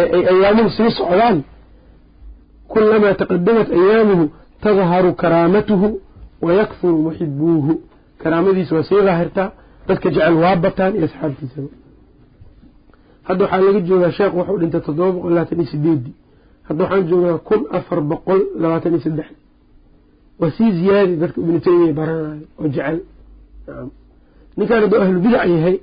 [0.01, 1.37] ay ayaamuhu sii socdaan
[2.73, 4.25] kulamaa taqadamat ayaamuhu
[4.65, 5.89] tadharu karaamatuhu
[6.45, 7.73] wa yakfuru muxibuuhu
[8.23, 9.49] karaamadiisa waa sii daahirtaa
[9.89, 11.69] dadka jecel waa bataan iyo asxaabtiisaba
[13.29, 16.15] hadda waxaa laga joogaa sheekh wuxuu dhintay toddoba boqol labaatan iyo sideedii
[16.69, 19.29] hadda waxaan joogaa kun afar boqol labaatan iyo saddex
[20.41, 22.97] waa sii ziyaadi dadka ibnu taymiya baranayo oo jecel
[23.67, 23.89] nacam
[24.59, 25.77] ninkaan hadduu ahlu bidac yahay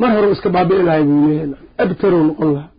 [0.00, 2.70] mar hore iska baabi'i lahay buu leeyahay nacam abtarow noqon lahaa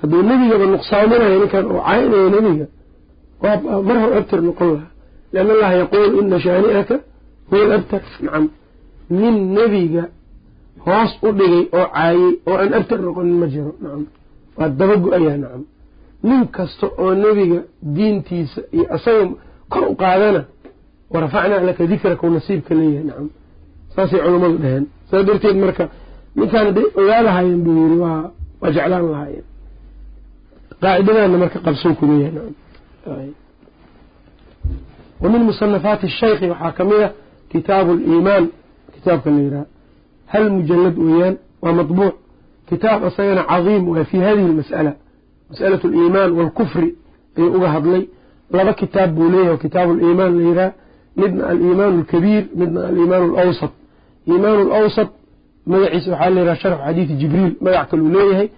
[0.00, 2.66] hadduu nebigaba nuqsaaminayo ninkan oo caynayo nebiga
[3.88, 4.90] mar hore abtar noqon lahaa
[5.32, 6.96] lianna allaha yaquul ina shaani'aka
[7.50, 8.44] huwa alabtar nacam
[9.20, 10.04] nin nebiga
[10.86, 14.02] hoos u dhigay oo caayey oo aan abtar noqonin ma jiro nacam
[14.58, 15.62] waa daba go'ayaa nacam
[16.28, 17.60] nin kasta oo nebiga
[17.96, 19.24] diintiisa iyo asaga
[19.72, 20.42] kor u qaadana
[21.12, 23.26] warafacnaa laka dikraka u nasiibka leeyahay nacam
[23.94, 25.84] saasay culammadu dhaheen saa darteed marka
[26.38, 28.22] ninkaan hadday ogaa lahaayeen buu yiri waa
[28.60, 29.46] waa jeclaan lahaayeen
[30.82, 32.54] qaacidadaana marka qabsow ku nacam
[35.28, 37.10] min مصنفات الشيخ waxaa ka mid a
[37.52, 38.44] kitaaب الإيmaan
[38.94, 39.64] kitaabka la yihah
[40.32, 42.12] hal mجلd weeyaan waa maطبوع
[42.70, 44.92] kitaab isagana caظيim waa fي hadihi الmasألة
[45.50, 46.88] masألaة الإيmaan والkfri
[47.38, 48.02] ayuu uga hadlay
[48.56, 50.70] laba kitaab buu leeyahy kitaabu اliimaan la yihah
[51.16, 53.72] midna aliimaan اlkabiir midna aliimaan اlawsat
[54.30, 55.08] iimaan اlawsat
[55.72, 58.48] magaciisa waxaa la yihah sharxu xadiidi jibriil magac kaluu leeyahay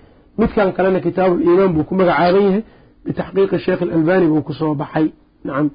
[0.40, 2.62] midkan kalena kitaabu liimaan buu ku magacaaban yahay
[3.06, 5.06] bitaxqiiqi sheekh اlalbani buu ku soo baxay
[5.46, 5.66] nacam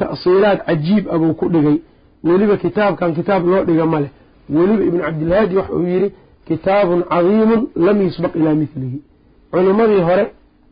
[0.00, 1.78] ta'siilaad cajiib a buu ku dhigay.
[2.24, 4.10] Weliba kitaabkan kitaab loo dhiga ma leh.
[4.56, 6.08] Weliba ibnu cabdilhaadi waxa uu yidhi
[6.48, 8.98] kitaabun cadiimun lam yusbaq ilaa midlihi
[9.52, 10.24] culimmadii hore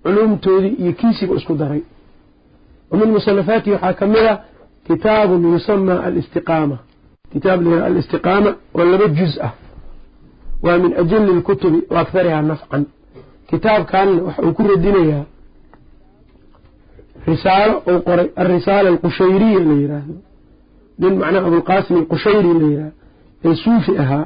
[0.02, 1.82] culumtoodii iyo kiisiba isku daray.
[2.90, 4.34] Wa min musanafaatihi waxaa ka mid a
[4.86, 6.78] kitaabun yusamaa alistiqaama.
[7.32, 9.52] Kitaab la alistiqaama oo laba juz ah.
[10.62, 12.84] Waa min ajali lkutubi wa nafcan.
[13.50, 15.24] Kitaabkanna waxa uu ku radinayaa
[17.32, 20.14] risaalo uu qoray alrisaala alqushayriya la yidhaahdo
[21.00, 22.92] nin macnaha abulqaasim alqushayri la yidhahdo
[23.46, 24.24] ee suufi ahaa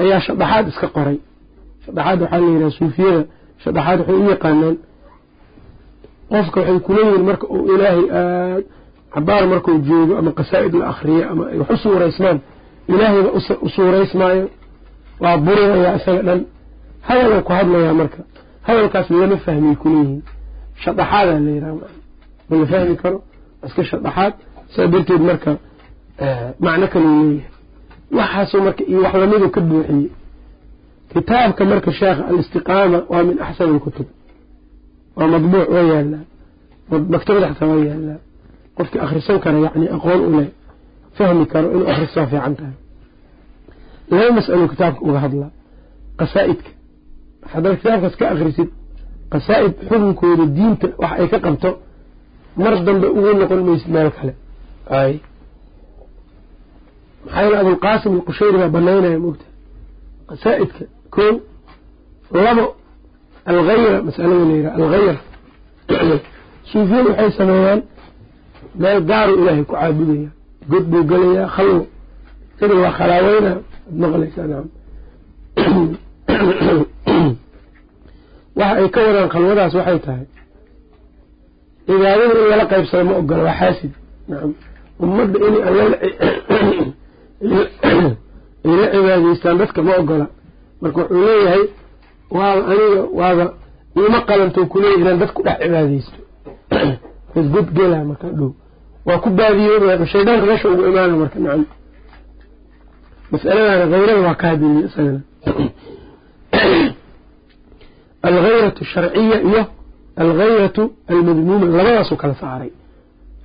[0.00, 1.18] ayaa shadaxaad iska qoray.
[1.84, 3.22] Shadaxaad waxaa la yidhaha suufiyada.
[3.64, 4.76] Shadaxaad waxay u yaqaanaan
[6.30, 8.64] qofka waxay kuleeyihiin marka uu ilaahay aad
[9.14, 12.38] cabaar markuu joogo ama qasaa'id la akriyo ama ay wax u suuraysmaan
[12.92, 13.30] ilaahayba
[13.66, 14.44] u suuraysmaayo
[15.22, 16.40] waa burinayaa isaga dhan
[17.08, 18.18] hadaluu ku hadlayaa marka.
[18.66, 20.22] Hadalkaas lama fahmay kuleeyihiin
[20.84, 21.74] shadaxaadaa la yidhaha
[22.50, 23.18] ma la fahmi karo
[23.66, 24.34] iska shadaxaad
[24.74, 25.50] saa darteed marka
[26.64, 27.50] macno kaluu leeyahay.
[28.18, 30.10] Waxaasoo marka iyo wax ka buuxiyey.
[31.12, 34.06] Kitaabka marka sheekha alistiqaama waa min axsani alkutub
[35.16, 36.24] waa madbuuc waa yaalaa
[37.14, 38.18] maktabada xataa waa yaalaa
[38.76, 40.48] qofkii akhrisan kara yacni aqoon u leh
[41.16, 42.76] fahmi karo inuu akhrisaa fiican tahay.
[44.10, 45.50] Laba mas'alo kitaabka uga hadlaa
[46.20, 46.70] qasaa'idka.
[47.52, 48.68] Haddaad kitaabkaas ka akhrisid
[49.32, 51.70] qasaa'id xukunkooda diinta wax ay ka qabto
[52.56, 54.34] mar dambe ugu noqon maysid meel kale.
[54.88, 55.20] Ay.
[57.24, 59.44] Maxaa yeele abulqaasim alqushayri baa banaynaya mogta
[60.28, 61.34] qasaa'idka kow
[62.32, 62.64] labo
[63.50, 65.16] alghayra masalada la yidhaha alghayra.
[66.70, 67.82] Suufiyadu waxay sameeyaan
[68.74, 70.30] meel gaaru ilaahay ku caabudaya
[70.70, 71.86] god buu gelayaa khalwo
[72.58, 73.52] sida waa khalaaweyna
[73.88, 74.68] ad maqlaysaa nacam
[78.58, 80.26] waxa ay ka wadaan khalwadaas waxay tahay
[81.90, 83.92] cibaadada in lala qaybsado ma ogola waa xaasid.
[85.02, 85.72] Ummadda in ay
[88.64, 90.26] la cibaadaystaan dadka ma ogola
[90.82, 91.62] marka wuxuu leeyahay
[92.38, 93.44] waaba aniga waaba
[94.06, 96.18] ima qalanto kuleeyahy inaan dad ku dhex cibaadaysto.
[97.76, 98.50] Gelaa marka dhow.
[99.06, 101.64] Waa ku baadiyooba shaydaanka meesha ugu imaana marka nacam
[103.32, 105.20] mas'aladana hayrada waa ka hadiliye isagana.
[108.22, 109.62] Alghayratu sharciya iyo
[110.22, 110.82] alghayratu
[111.12, 112.70] almadmuuma labadaasuu kala saaray.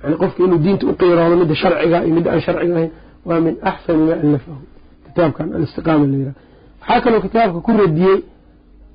[0.02, 2.90] Yani qofka inuu diinta u qiiroodo midda sharciga iyo midda aan sharciga ahayn
[3.28, 4.62] waa min axsani maa alafahu
[5.06, 6.34] kitaabkan alistiqaama la yiraha
[6.80, 8.16] waxaa kaloo kitaabka ku radiyey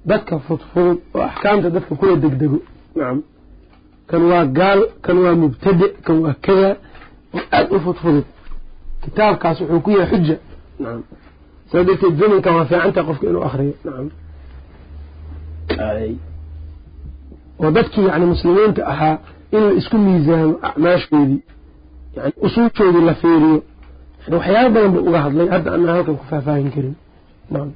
[0.10, 2.58] dadka fudfudud oo axkaamta dadka kula degdego.
[2.96, 3.18] Nacam
[4.10, 6.70] kan waa gaal kan waa mubtadic kan waa kada
[7.36, 8.26] oo aada u fudfudud
[9.04, 10.36] kitaabkaas wuxuu ku yahay xuja
[10.84, 11.02] nacam
[11.72, 14.08] saa darteed zamankan waa fiicantaha qofka inuu akriyo nacam
[17.63, 19.17] oo dadkii yani muslimiinta ahaa
[19.55, 21.41] in la isku miisaamo acmaashoodii
[22.17, 23.59] yani usuushoodii la fiiriyo
[24.25, 26.95] yani waxyaaba badan buu uga hadlay hadda anaa halkan ku faahfaahin karin
[27.51, 27.71] nacam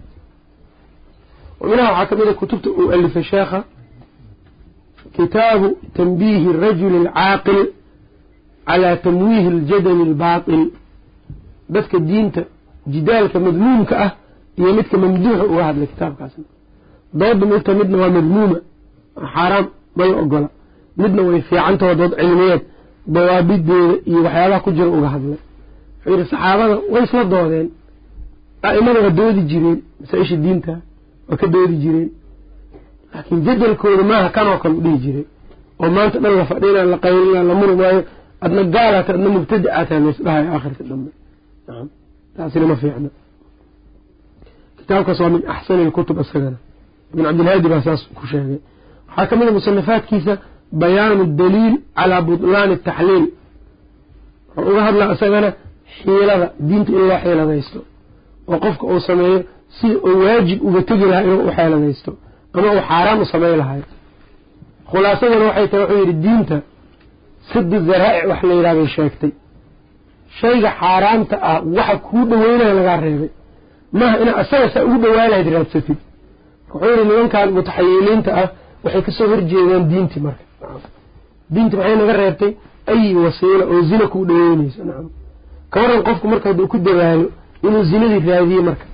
[1.61, 3.61] ومنها waxaa kamid a kutubta uu alifay sheekha
[5.17, 7.61] kitaabu tanbiihi الrajuli الcaaqil
[8.69, 10.63] calى tamwiihi اljadali الbaaطil
[11.75, 12.43] dadka diinta
[12.93, 14.11] jidaalka madmuumka ah
[14.59, 16.45] iyo midka mamduuxa uga hadlay kitaabkaasna
[17.21, 18.59] dooda
[19.34, 19.66] xaaraam
[19.98, 20.50] ma la ogola
[21.02, 22.62] midna way fiicantaho dood cilmiyeed
[23.14, 25.40] dawaabideeda iyo waxyaabaha ku jira uga hadlay.
[26.06, 27.68] Wuxuu yihi saxaabada way isla doodeen.
[28.68, 30.74] A'imada waa doodi jireen masaa-isha diinta
[31.30, 32.10] waa ka doodi jireen.
[33.14, 35.26] Laakiin jadalkooda maaha kanoo kale u dhihi jiray.
[35.82, 38.02] Oo maanta dhan la fadhina la qaylina la muri maayo
[38.46, 41.12] adna gaalaata adna mubtadacaata laysdhahayo aakhirka dambe.
[42.36, 43.10] Taasina ma fiicna.
[44.78, 46.58] Kitaabkaas waa min axsani lkutub isagana
[47.14, 48.60] ibn cabdilhaadi baa saas ku sheegay
[49.18, 50.34] waxaa ka mid a musanafaadkiisa
[50.82, 53.26] bayaanu daliil calaa butlaani ataxliil
[54.56, 55.50] wuxuu uga hadlaa isagana
[55.98, 57.80] xiilada diinta in loo xiiladaysto
[58.52, 59.40] oo qofka uu sameeyo
[59.78, 62.12] si uu waajib uga tegi lahaa inuu u xeeladaysto
[62.56, 63.82] ama uu xaaraan u samay lahay
[64.92, 66.58] khulaasadana waxay tahay wuxuu yidhi diinta
[67.52, 69.32] sadu daraa'ic wax la yidhaha bay sheegtay.
[70.40, 73.30] Shayga xaaraanta ah waxa kuu dhaweynaya lagaa reebay.
[74.00, 75.98] Maaha inaa asaga saa ugu dhawaa lahayd raadsatid
[76.72, 78.48] wuxuu yidhi nimankan mutaxayiliinta ah
[78.86, 80.44] waxay ka soo horjeedaan diinti marka.
[81.54, 82.52] Diinti maxay naga reebtay
[82.92, 85.08] ay wasiila oo zina kuu dhaweynaysa nacam
[85.72, 87.28] ka waran qofku marka hadduu ku dadaalo
[87.66, 88.86] inuu zinadii raadiye marka.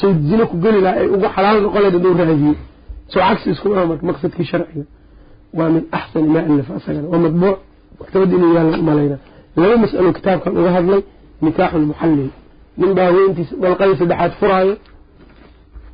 [0.00, 2.54] Sow zina ku geli laha ay ugu xalaal noqon lahayd hadduu raadiye
[3.12, 4.84] soo cagsi isku maa marka maqsadkii sharciga.
[5.56, 7.06] Waa min axsani maa alafa asagana.
[7.12, 7.56] Waa madbuuc
[8.00, 9.16] maktabadda inuu yaalla umalayna
[9.60, 11.00] laba mas'alo kitaabkan uga hadlay
[11.44, 12.30] nikaaxu lmuxallil
[12.80, 14.74] nin baa haweentiisa dalqadii saddexaad furaayo.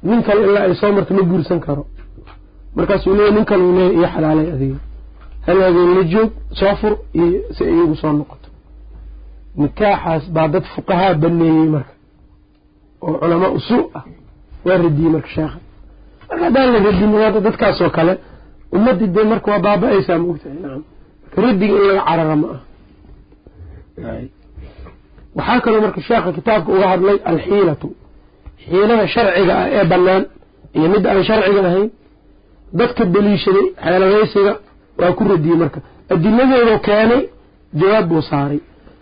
[0.08, 1.82] Nin kale ilaa ay soo marta ma guursan karo
[2.76, 4.78] markaasuu leeya nin kale uu leeya iyo xalaalay adiga.
[5.46, 6.30] Hal habeen la joog
[6.60, 8.48] soo fur iyo si iyagu soo noqoto.
[9.60, 11.92] Nikaaxaas baa dad fuqahaa baneeyey marka.
[13.04, 14.04] Oo culamaa usuu ah.
[14.64, 15.58] Waa radiyey marka sheekha
[16.28, 18.12] marka haddaan la radin waada dadkaasoo kale
[18.76, 20.82] ummaddii dee marka waa baaba-aysaa maogtahay nacam
[21.24, 22.60] marka raddiga in laga carara ma ah
[25.36, 27.88] waxaa kaloo marka sheekha kitaabka uga hadlay alxiilatu.
[28.64, 30.22] Xiilada sharciga ah ee bannaan
[30.76, 31.88] iyo midda aan sharciga ahayn
[32.79, 34.53] dadka daliishaday xeeladaysiga
[34.99, 35.79] waa ku radiyey marka
[36.13, 37.21] adiladeedoo keenay
[37.79, 38.59] jawaab buu saaray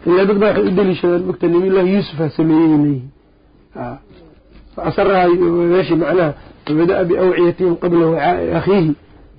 [0.07, 3.03] ilaa dad baa waxay u daliishadaan mogta nabiyullaahi yuusufa sameeyey leeyihi
[4.76, 5.28] فأسرها
[5.74, 6.34] ماشي معناها
[6.66, 8.91] فبدأ بأوعيتهم قبل وعاء أخيه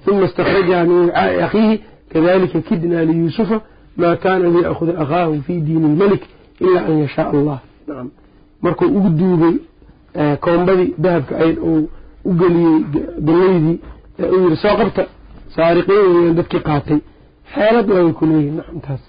[0.07, 1.79] ثم استخرجها من وعاء أخيه
[2.11, 3.61] كذلك كدنا ليوسف
[3.97, 6.23] ما كان ليأخذ أخاه في دين الملك
[6.63, 7.59] إلا أن يشاء الله
[7.89, 8.09] نعم
[8.63, 9.55] markuu ugu duubay
[10.41, 11.89] koombadii dahabka ayd uu
[12.25, 13.79] u geliyey
[14.21, 15.03] galeydii uu yiri soo qabta
[15.57, 16.99] saariqiin dadkii qaatay
[17.55, 19.03] xeelad way ku leeyihin nacam taas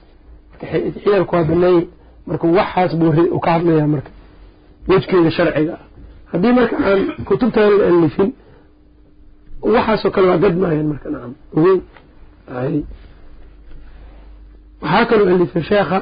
[0.51, 0.65] marka
[1.03, 1.81] xiyalku waa baneeyey
[2.29, 4.09] marka waxaas buu ka hadlayaa marka
[4.89, 5.83] wejkeeda sharciga ah
[6.31, 6.99] haddii marka aan
[7.29, 8.29] kutubtaan la alifin
[9.75, 11.79] waxaasoo kale waa gad maayaan marka nacam ogeyn
[14.81, 15.99] waxaa kaloo alifay sheekha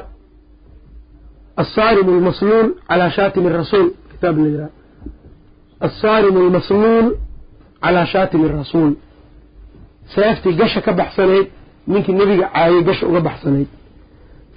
[1.64, 4.68] الصارم المصلول على شاتم الرسول كتاب ليرا
[5.82, 7.06] الصارم المصلول
[7.83, 8.91] calaa shaatimi rasuul
[10.15, 11.47] seeftii gasha ka baxsanayd
[11.91, 13.69] ninkii nebiga caayay gasha uga baxsanayd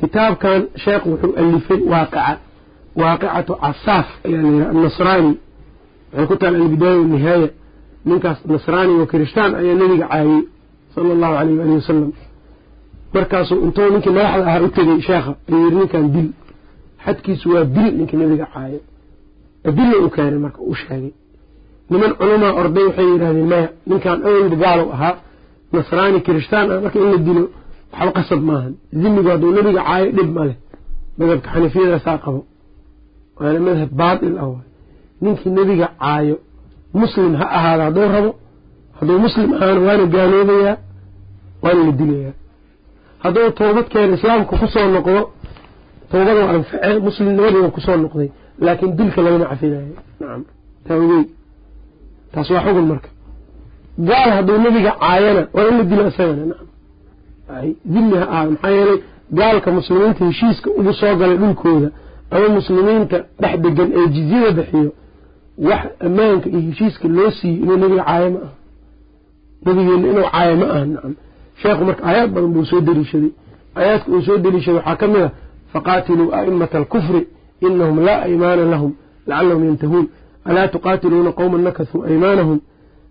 [0.00, 2.32] kitaabkan sheekh wuxuu alifay waaqica
[3.00, 5.32] waaqicatu casaaf ayaa layidhaha annasraani
[6.12, 7.48] waxay ku taal albidaaya wanihaaya
[8.08, 10.40] ninkaas nasraani oo kirishtaan ayaa nebiga caayay
[10.94, 12.10] sala allahu caleyh waali wasalam
[13.14, 16.28] markaasuu intuu ninkii madaxda ahaa u tegay sheekha ayuu yidhi ninkan dil
[17.04, 18.80] xadkiisu waa dil ninkii nebiga caayay
[19.68, 21.10] adilla u keenay marka u sheegay
[21.94, 25.14] niman culamaa orday waxay yidhahdeen maya ninkan awalba gaalow ahaa
[25.74, 27.44] nasraani kirishtaan ah marka in la dilo
[27.92, 28.72] waxba qasab maahan
[29.02, 30.56] dimigu hadduu nebiga caayo dhib ma leh.
[31.18, 32.40] Madhabka xanafiyadaasaa qabo.
[33.38, 34.48] Waana madhab baatil ah
[35.22, 36.36] ninkii nebiga caayo
[37.02, 38.30] muslim ha ahaada hadduu rabo
[38.98, 40.76] hadduu muslim ahaana waana gaaloobayaa
[41.64, 42.34] waana la dilayaa.
[43.24, 45.20] Hadduu toobad keena islaamka ku soo noqdo
[46.10, 48.28] toobada waa anfacee muslimnimadii waa ku soo noqday
[48.66, 49.86] laakiin dilka lagama cafinayo
[50.20, 50.42] nacam
[50.86, 51.22] taa ogey
[52.34, 53.08] taas waa xugun marka.
[54.08, 56.54] Gaal hadduu nebiga caayana waa in la dilo isagana
[57.92, 58.98] dimi ha ahaado maxaa yeelay
[59.38, 61.88] gaalka muslimiinta heshiiska ugu soo galay dhulkooda
[62.34, 64.90] ama muslimiinta dhex degan ee jizyada bixiyo
[65.68, 68.50] wax ammaanka iyo heshiiska loo siiyey inuu nebiga caayo ma aha.
[69.66, 71.14] Nebigeena inuu caayo ma aha nacam
[71.62, 73.30] sheekhu marka aayaad badan buu soo deliishaday.
[73.76, 75.30] Aayaadka uu soo deliishaday waxaa ka mid a
[75.72, 77.20] faqaatiluu a'imata alkufri
[77.66, 78.92] inahum laa aymaana lahum
[79.28, 80.06] lacalahum yantahuun
[80.44, 82.58] alaa tuqaatiluuna qowman nakasuu aymaanahum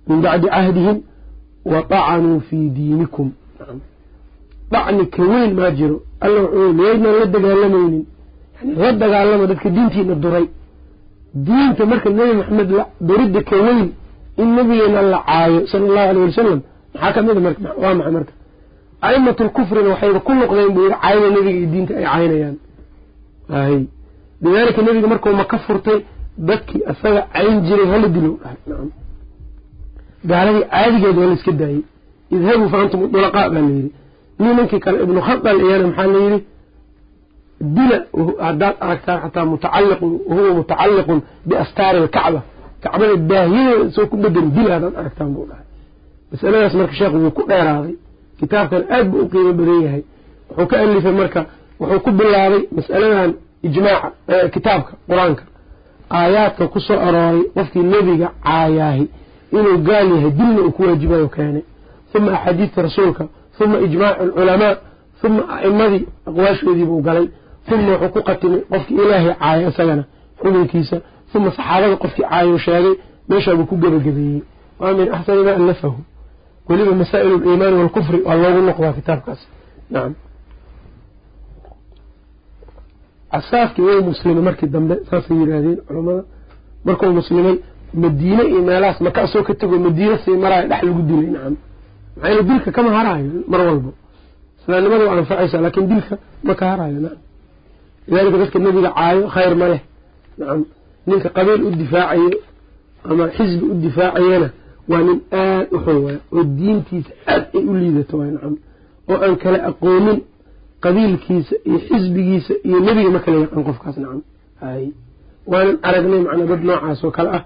[0.07, 0.97] min bacdi cahdihim
[1.65, 3.31] wa طacanuu fii diinikum
[4.71, 8.05] dhacni ka weyn maa jiro alla wuxuu miyaydnan la dagaalamaynin
[8.81, 10.45] la dagaalama dadka diintiina duray
[11.45, 13.87] diinta marka nebi maxamed duridda ka weyn
[14.37, 16.59] in nebigeena la caayo sala allahu aleyh wasalam
[16.93, 18.33] maxaa marka waa maxay marka
[19.01, 22.55] aimatu lkufrina waxayba ku noqdeen buu yihi caayada nebiga iyo diinta ay caynayaan
[23.49, 23.75] ay
[24.43, 25.99] lidaalika nebiga markuu maka furtay
[26.37, 28.57] dadkii asaga cayn jiray hala dilow dhahay
[30.29, 31.81] gaaladii caadigeed waa la iska daayey.
[32.35, 33.91] Idhabuu fa antum dulaqaa baa layidhi
[34.39, 36.39] nimankii kale ibnu khadal iyana maxaa layidhi
[37.75, 37.97] dila
[38.47, 42.39] haddaad aragtaan xataa mutacaliqun huwa mutacalliqun biastaari alkacba.
[42.83, 45.65] Kacbada daahiyadeeda isoo ku dhegan dila haddaad aragtaan buu dhahay.
[46.31, 47.95] Masaladaas marka sheekhu wuu ku dheeraaday.
[48.39, 50.03] Kitaabkan aad buu u qiimo badan yahay.
[50.49, 51.41] Wuxuu ka alifay marka
[51.79, 53.31] wuxuu ku bilaabay mas'aladan
[53.67, 54.07] ijmaaca
[54.53, 55.43] kitaabka qur'aanka
[56.19, 59.05] aayaadka ku soo arooray qofkii nebiga caayaahi
[59.57, 61.63] inuu gaal yahay dilna uu ku waajibayo keenay
[62.15, 63.23] uma axaadiista rasuulka
[63.63, 64.73] uma ijmaacu alculamaa
[65.25, 67.27] uma a'imadii aqwaashoodii buu galay.
[67.71, 70.03] Uma wuxuu ku qatimay qofkii ilaahay caaya isagana
[70.41, 70.97] xukunkiisa
[71.35, 72.93] uma saxaabada qofkii caayo sheegay
[73.29, 74.41] meeshaabuu ku gebagabeeyey.
[74.79, 75.99] Waa min axsani ma allafahu.
[76.69, 79.41] Weliba masaa'il aliimaani waalkufri waa loogu noqdaa kitaabkaas.
[79.93, 80.13] Nacam
[83.33, 86.23] casaafkii way muslimay markii dambe saasay yidhaahdeen culammada
[86.85, 87.55] markuu muslimay
[88.03, 91.55] madiine iyo meelahaas maka asoo ka tego madiine sii maraayo dhex lagu dilay nacam.
[92.21, 93.91] Maxaa dilka kama haraayo mar walba.
[94.59, 96.15] Islaamnimada waa anfacaysaa laakiin dilka
[96.47, 97.19] ma ka haraayo nacam.
[98.07, 99.81] Lidaalika dadka nebiga caayo khayr ma leh
[100.39, 100.61] nacam.
[101.07, 102.29] Ninka qabiil u difaacayo
[103.09, 104.49] ama xisbi u difaacayana
[104.89, 108.53] waa nin aad u xun waaya oo diintiisa aad ay u liidato waay nacam.
[109.09, 110.17] Oo aan kala aqoonin
[110.83, 114.21] qabiilkiisa iyo xisbigiisa iyo nebiga ma kala yaqaan qofkaas nacam.
[114.61, 114.83] Hay.
[115.51, 117.43] Waanan aragnay macnaa dad noocaas oo kale ah.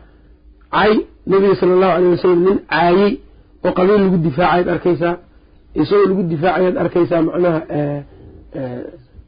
[0.76, 0.94] Cay
[1.32, 3.12] nebiga sala allahu aleyh wasalam nin caayey
[3.66, 5.14] oo qabiil lagu difaacayaad arkaysaa.
[5.82, 7.60] Isagoo lagu difaacayaad arkaysaa macnaha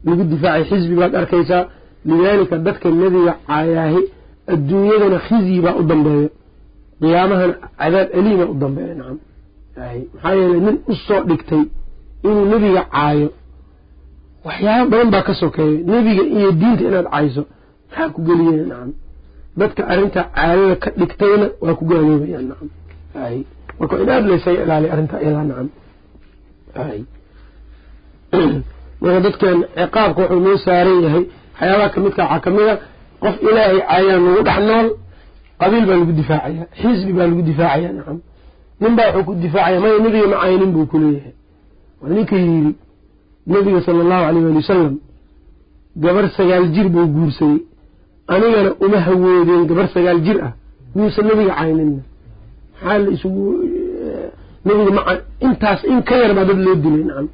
[0.08, 1.62] lagu difaacay xisbi baad arkaysaa.
[2.08, 4.00] Lidaalika dadka nebiga caayaahi
[4.52, 6.28] adduunyadana khizyi baa u dambeeyo.
[7.00, 9.18] Qiyaamahana cadaab aliima u dambeeya nacam.
[10.14, 11.62] Maxaa yeeley nin u soo dhigtay
[12.26, 13.28] inuu nebiga caayo
[14.44, 17.42] waxyaaba badan baa ka sokeeya nebiga iyo diinta inaad cayso
[17.90, 18.68] maxaa ku geliyeen?
[18.68, 18.92] Nacam
[19.56, 22.68] dadka arrintaa caadada ka dhigtayna waa ku gaaloobayaan nacam
[23.14, 23.44] ay.
[23.78, 25.68] Marka in aada laysaga ilaaliya arrintaa iyadaa nacam
[29.02, 32.74] marka dadkan ciqaabka wuxuu noo saaran yahay waxyaabaha kamidka waxaa ka mid a
[33.22, 34.88] qof ilaahay caayaan lagu dhex nool
[35.60, 37.88] qabiil baa lagu difaacaya xisbi baa lagu difaacaya.
[37.98, 38.18] Nacam
[38.80, 41.34] nin baa wuxuu ku difaacaya maya nebiga ma caynin buu kuleeyahay
[42.00, 42.72] waa ninka yidhi
[43.46, 44.94] nebiga sala allahu aleyh waali wasalam
[45.96, 47.60] gabar sagaal jir buu guursaday
[48.28, 50.52] anigana uma hawoodeen gabar sagaal jir ah.
[50.96, 52.02] Yuusan nebiga cayninna
[52.74, 53.42] maxaa la isugu
[54.64, 55.02] nebiga ma
[55.46, 57.28] intaas in ka yar baa dad loo dilay nacam.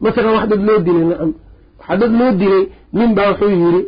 [0.00, 1.30] Masalan wax dad loo dilay nacam.
[1.78, 3.82] Waxaa dad loo dilay nin baa wuxuu yidhi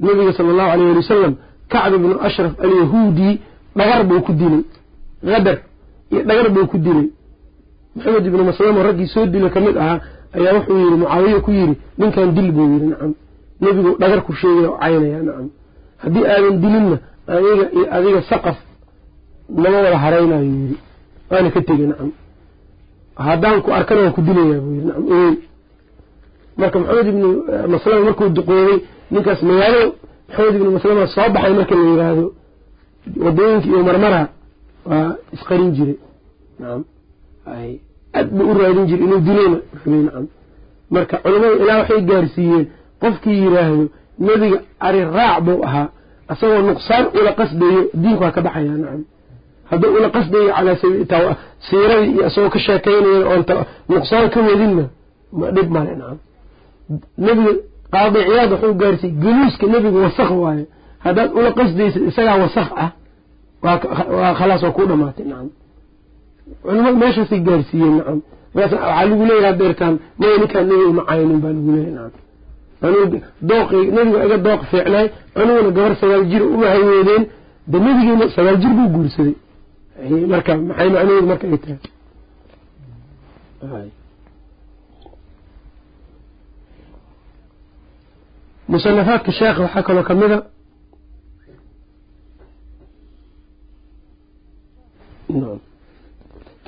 [0.00, 1.34] nebiga sala allahu aleyh ali wasalam
[1.72, 3.30] kacb ibnu ashraf alyahuudi
[3.76, 4.62] dhagar buu ku dilay.
[5.24, 5.58] Qadar
[6.10, 7.06] iyo dhagar buu ku dilay
[8.00, 9.98] maxamed ibnu maslamo raggii soo dila ka mid ahaa
[10.36, 13.12] ayaa wuxuu yidhi mucaawiye ku yidhi ninkan dil buu yidhi nacam.
[13.60, 15.46] Nebigu dhagar ku sheegaya oo caynaya nacam.
[16.02, 16.96] Haddii aadan dilinna
[17.34, 18.58] aniga iyo adiga saqaf
[19.62, 20.76] nama wada haraynayo yidhi.
[21.30, 22.10] Waana ka tegey nacam.
[23.26, 25.04] Haddaan ku arkana waan ku dilayaa buu yidhi nacam.
[25.16, 25.34] Oey
[26.60, 27.28] marka maxamed ibnu
[27.72, 28.76] maslama markuu duqoobay
[29.12, 29.82] ninkaas magaalo
[30.28, 32.24] maxamed ibnu maslama soo baxay marka la yidhaahdo
[33.24, 34.20] waddooyinka iyo marmara
[34.90, 35.96] waa isqarin jiray
[36.60, 36.82] nacam
[38.18, 39.58] aad buu u raadin jiray inuu dilayna
[40.94, 42.64] marka culimmada ilaa waxay gaarsiiyeen
[43.02, 43.84] qofkii yidhaahdo
[44.26, 45.86] nebiga ari raac buu ahaa
[46.32, 49.02] asagoo nuqsaan ula qasdayo diinku waa ka baxayaa nacam.
[49.70, 50.76] Hadduu ula qasdayo calaa
[51.66, 53.42] siiradii iyo isagoo ka sheekaynayan oon
[53.92, 54.84] nuqsaan ka wadinna
[55.38, 56.18] ma dhib male nacam.
[57.26, 57.52] Nebiga
[57.94, 60.64] qaadi ciyaad waxuu gaarsiiyey geluuska nebiga wasaq waayo
[61.04, 62.90] haddaad ula qasdaysid isagaa wasaq ah
[64.18, 65.48] waa khalaas waa kuu dhamaatay nacam
[66.64, 68.18] culimadu meeshaasay gaarsiiyeen nacam.
[68.56, 72.22] Waxaa lagu leeyahay deertaan maya ninkaan nebiga ma caynin baa lagu leeyahay nacam.
[73.50, 75.06] Dooq nebiga iga dooq fiicnaay
[75.40, 77.22] aniguna gabar sagaal jir uma hayoodeen
[77.70, 79.34] de nebigiina sagaal jir buu guursaday.
[80.32, 81.78] Marka maxay macnaheedu marka ay tahay.
[88.70, 90.36] Musanafaadka sheekha waxaa kaloo kamida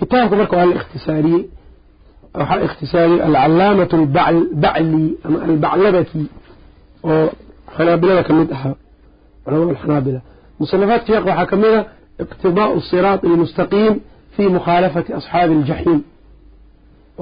[0.02, 1.42] kitaabka marka waa la ikhtisaariyey
[2.38, 6.22] waxaa ikhtisaariyey alcalaamatu albacli ama albaclabaki
[7.10, 7.26] oo
[7.76, 8.74] xanaabilada ka mid ahaa
[9.44, 10.20] culama alxanaabila.
[10.60, 11.82] Musanafaadka sheekh waxaa ka mid a
[12.22, 13.94] iqtidaau siraati almustaqiim
[14.34, 16.00] fi mukhaalafati asxaabi aljaxiim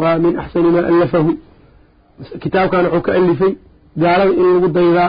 [0.00, 1.30] waa min axsani maa alafahu
[2.42, 3.52] kitaabkan wuxuu ka alifay
[4.02, 5.08] gaalada in lagu daydaa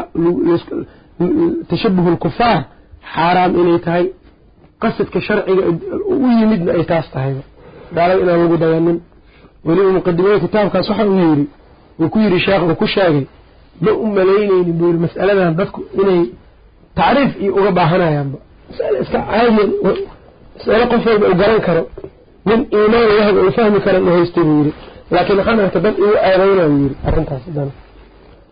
[1.69, 2.60] tashabuhu lkufaar
[3.15, 4.06] xaaraam inay tahay.
[4.84, 5.64] Qasadka sharciga
[6.14, 7.41] u yimidna ay taas tahayba
[7.95, 8.97] gaalada inaan lagu dayanin
[9.68, 11.45] weliba muqadimada kitaabkaas waxa uu yidhi
[12.01, 13.23] uu ku yidhi sheekh uu ku sheegay
[13.84, 16.19] ma u malaynaynin buu yidhi mas'aladan dadku inay
[16.97, 18.38] tacriif iyo uga baahanayaanba.
[18.69, 19.69] Masale iska caadiyan
[20.57, 21.84] masale qof walba u garan karo
[22.47, 24.72] nin iimaan lahaba uu fahmi kara ma haystay buu yidhi.
[25.13, 27.72] Laakiin waxaan dad igu eedaynaa buu yidhi arrintaas haddana.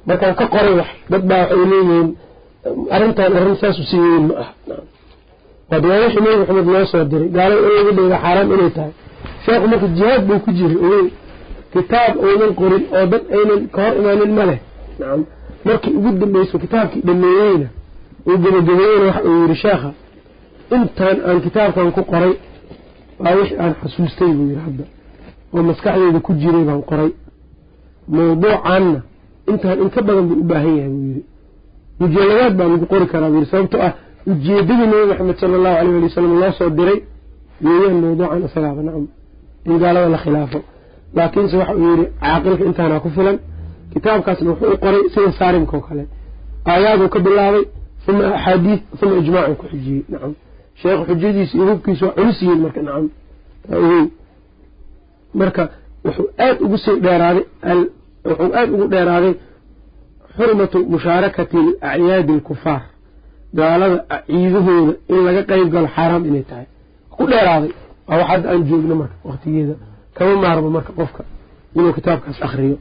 [0.08, 2.08] Markaan ka qoray wax dad baa waxay leeyihiin
[2.96, 4.50] arrintan arrin saas u sii weyn ma ah
[5.70, 8.92] waa diwaanixii nebi maxamed noo soo diray gaalada in lagu dhayda xaaraam inay tahay
[9.46, 11.08] sheekhu marka jihaad buu ku jiray ogoy
[11.74, 14.60] kitaab oynan qorin oo dad aynan ka hor imaanin ma leh.
[15.00, 15.22] Nacam
[15.66, 17.68] markii ugu dambayso kitaabkii dhameeyeyna
[18.28, 19.90] uu gebagabeeyeyna waxa uu yidhi sheekha
[20.76, 22.34] intaan aan kitaabkan ku qoray
[23.20, 24.84] waa wixii aan xasuustay buu yidhi hadda.
[25.54, 27.12] Oo maskaxdeyda ku jiray baan qoray.
[28.08, 29.00] Mawduucaanna
[29.52, 31.24] intaan in ka badan buu u baahan yahay buu yidhi.
[32.00, 33.94] Mujalladaad baa lagu qori karaa buu yidhi sababtoo ah
[34.28, 37.00] ujeedadii nabi maxamed sala allahu alayh ali wasalam loo soo diray
[37.64, 39.06] weeyaan mawduucan isagaaba nacam
[39.70, 40.60] in gaalada la khilaafo.
[41.16, 43.38] Laakiinse waxa uu yidhi caaqilka intaanaa ku filan
[43.94, 46.04] kitaabkaasna wuxuu u qoray sida saarimka oo kale.
[46.72, 47.64] Aayaaduu ka bilaabay
[48.10, 50.32] uma axaadiid uma ijmaacuu ku xujiyey nacam
[50.82, 53.06] sheekhu xujadiisa iyo hubkiisa waa culus yihiin marka nacam
[55.40, 55.64] marka
[56.06, 57.44] wuxuu aad ugu sii dheeraaday
[58.26, 59.34] wuxuu aada ugu dheeraaday
[60.38, 61.58] xurmatu mushaarakati
[61.90, 62.82] acyaadi alkufaar.
[63.58, 63.98] Gaalada
[64.28, 66.66] ciidahooda in laga qeyb galo xaaraam inay tahay.
[67.16, 67.72] Ku dheeraaday
[68.10, 69.76] waa wax hadda aan joogno marka waktigeeda
[70.16, 71.22] kama maarmo marka qofka
[71.76, 72.78] inuu kitaabkaas akriyo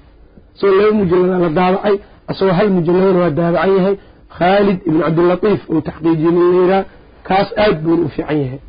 [0.54, 1.96] isagoo laba mujalada la daabacay
[2.32, 3.96] isagoo hal mujaladana waa daabacan yahay.
[4.38, 6.80] Khaalid ibn cabdilatiif uu taxqiijiyey nin layidhaha
[7.28, 8.60] kaas aad buuna u fiican yahay.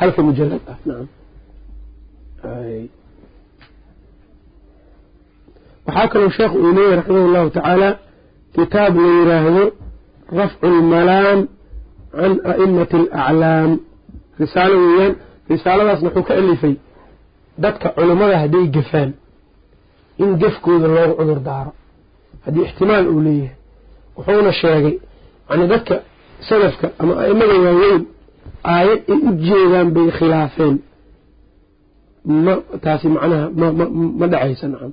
[0.00, 1.06] Halka mujalad ah nacam
[5.86, 7.88] waxaa kaloo sheekhu uu leeyahy raximah allahu tacaala
[8.56, 9.64] kitaab la yiraahdo
[10.40, 11.40] rafcu lmalaam
[12.18, 13.70] can a'imati alaclaam
[14.40, 15.14] risaalo weeyaan
[15.50, 16.74] risaaladaasna wuxuu ka alifay
[17.64, 19.10] dadka culummada hadday gafaan
[20.22, 21.72] in gefkooda loogu cudur daaro.
[22.44, 23.56] Haddii ixtimaal uu leeyahay
[24.16, 24.94] wuxuuna sheegay
[25.50, 25.94] yani dadka
[26.48, 28.02] salafka ama a'imada waaweyn
[28.74, 30.76] aayad ay u jeedaan bay khilaafeen.
[32.44, 32.52] Ma
[32.84, 33.66] taasi macnaha ma
[34.20, 34.92] ma dhacaysa nacam.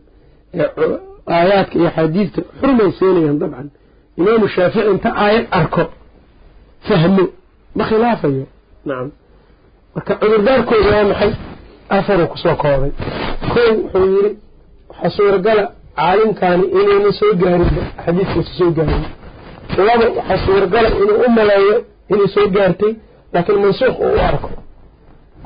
[1.36, 3.68] Aayaadka iyo axaadiidta xurmay seenayaan dabcan.
[4.20, 5.84] Imaamu shaafici inta aayad arko
[6.88, 7.24] fahmo
[7.78, 8.46] ma khilaafayo
[8.88, 9.10] nacam
[9.96, 11.32] marka cudurdaarkooda waa maxay?
[11.98, 12.92] Afaruu ku soo koobay.
[13.54, 14.32] Kow wuxuu yidhi
[14.90, 15.64] waxaa suuragala
[16.00, 19.04] caalimkaani inayna soo gaarinba xadiidkuusa soo gaarin
[19.88, 21.76] laba waxaa suuragala inuu u maleeyo
[22.12, 22.92] inay soo gaartay
[23.34, 24.50] laakiin mansuuq uu u arko.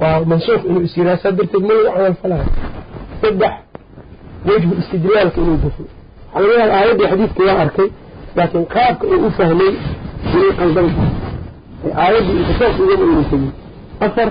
[0.02, 2.46] Waa mansuuq inuu is yiraa saa darteed ma lagu camal falayo
[3.22, 3.54] saddex
[4.48, 5.84] wejhu istidlaalka inuu gafo
[6.34, 7.88] waxaa laga aayaddii xadiidka waa arkay
[8.38, 9.72] laakiin qaabka uu u fahmay
[10.36, 11.14] inay qaldan tahay.
[12.04, 13.52] Aayadda inta toos ugama aynan tegin
[14.06, 14.30] afar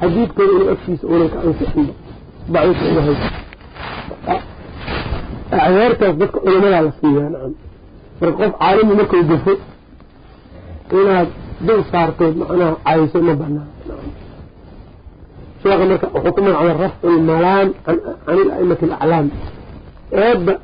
[0.00, 1.92] xadiidkooda inuu agtiisa unan ka ansixinba
[2.52, 3.28] daciifa uga haysa
[5.66, 7.52] acyaartaas dadka culamadaa la siiyaa nacam
[8.20, 9.52] marka qof caalimi markuu gafo
[11.00, 11.28] inaad
[11.66, 13.68] dul saartood macnaha cayso ma banaan
[15.62, 17.96] sheekha marka wuxuu ku magacaabay rafcu lmalaan can
[18.42, 19.26] il-a'imati alaclaam
[20.24, 20.54] eedda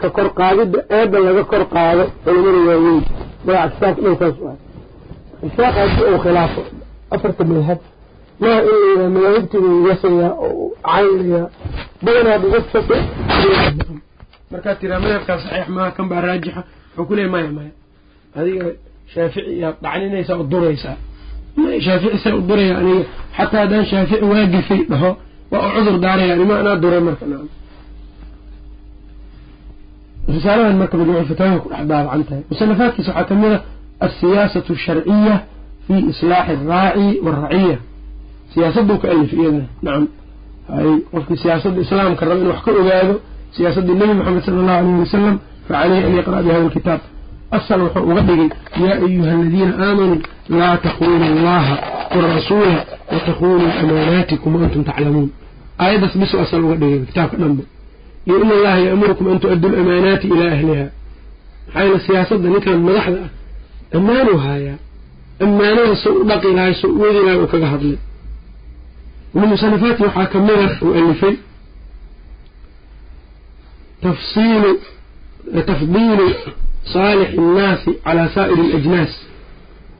[0.00, 3.02] ka kor qaadidda eedda laga kor qaado culamada waaweyn
[3.46, 4.56] magaca kitaabka dhan
[7.10, 7.78] ah afarta madhab
[8.42, 11.46] maa in madaahibtiibu yasayaa oo caynayaa
[12.04, 12.96] badanaa dhigashake
[14.52, 16.62] markaad tiraa madhabkaa saxiix maaha kan baa raajixa.
[16.96, 17.72] Wuxuu ku maya maya
[18.38, 18.66] adiga
[19.12, 20.96] shaafici yaad dhacninaysaa oo duraysaa
[21.86, 23.04] shaafici saa u duraya aniga.
[23.36, 25.10] Xataa haddaan shaafici waagafay dhaho
[25.52, 27.46] waa u cudur daaraya anima anaa duray marka naam.
[30.34, 32.42] Risaaladan marka majmuuc fataawaha ku dhex daabacan tahay.
[32.50, 33.58] Musanafaadkiisa waxaa ka mid a
[34.06, 35.34] alsiyaasatu asharciya
[35.86, 37.78] fi islaaxi alraaci waalraciya
[38.54, 40.04] siyaasaduu ka alif iyadana nacam
[40.76, 43.14] hay qofkii siyaasadda islaamka raba in wax ka ogaado
[43.56, 45.36] siyaasaddii nebi moxamed sala allahu alayh wasalam
[45.68, 47.00] facaleyhi an yaqra' bi hada alkitaab
[47.56, 48.48] asal wuxuu uga dhigay
[48.84, 50.18] yaa ayuha aladiina aamanuu
[50.58, 51.74] laa takunuu allaha
[52.16, 52.78] warasuula
[53.12, 55.28] watakunuu amaanaatikum waantum taclamuun
[55.84, 57.62] aayaddaas bisu asal uga dhigay kitaabka dhanba
[58.26, 60.86] iyo in allaha yaamurukum an tu-addu lamaanaati ilaa ahliha
[61.66, 64.78] maxaa yeele siyaasadda ninkan madaxda ah ammaanuu haayaa
[65.44, 67.98] ammaanada soo u dhaqi lahay soo u wadi lahay uu kaga hadlay.
[69.34, 71.34] Min musanafaati waxaa kamida uu alifay
[74.02, 74.70] tafsiilu
[75.66, 76.26] tafdiilu
[76.92, 79.12] saalix innaasi calaa saa'iri alajnaas.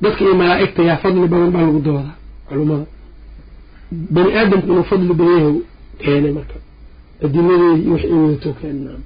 [0.02, 2.14] Dadka iyo malaa'igta yaa fadli badan baa lagu doodaa
[2.48, 2.86] culummada
[4.14, 5.54] bani aadamku inuu fadli badan yahay
[6.02, 6.54] keenay marka.
[7.24, 8.98] Adiladeedi wixii wadato keenay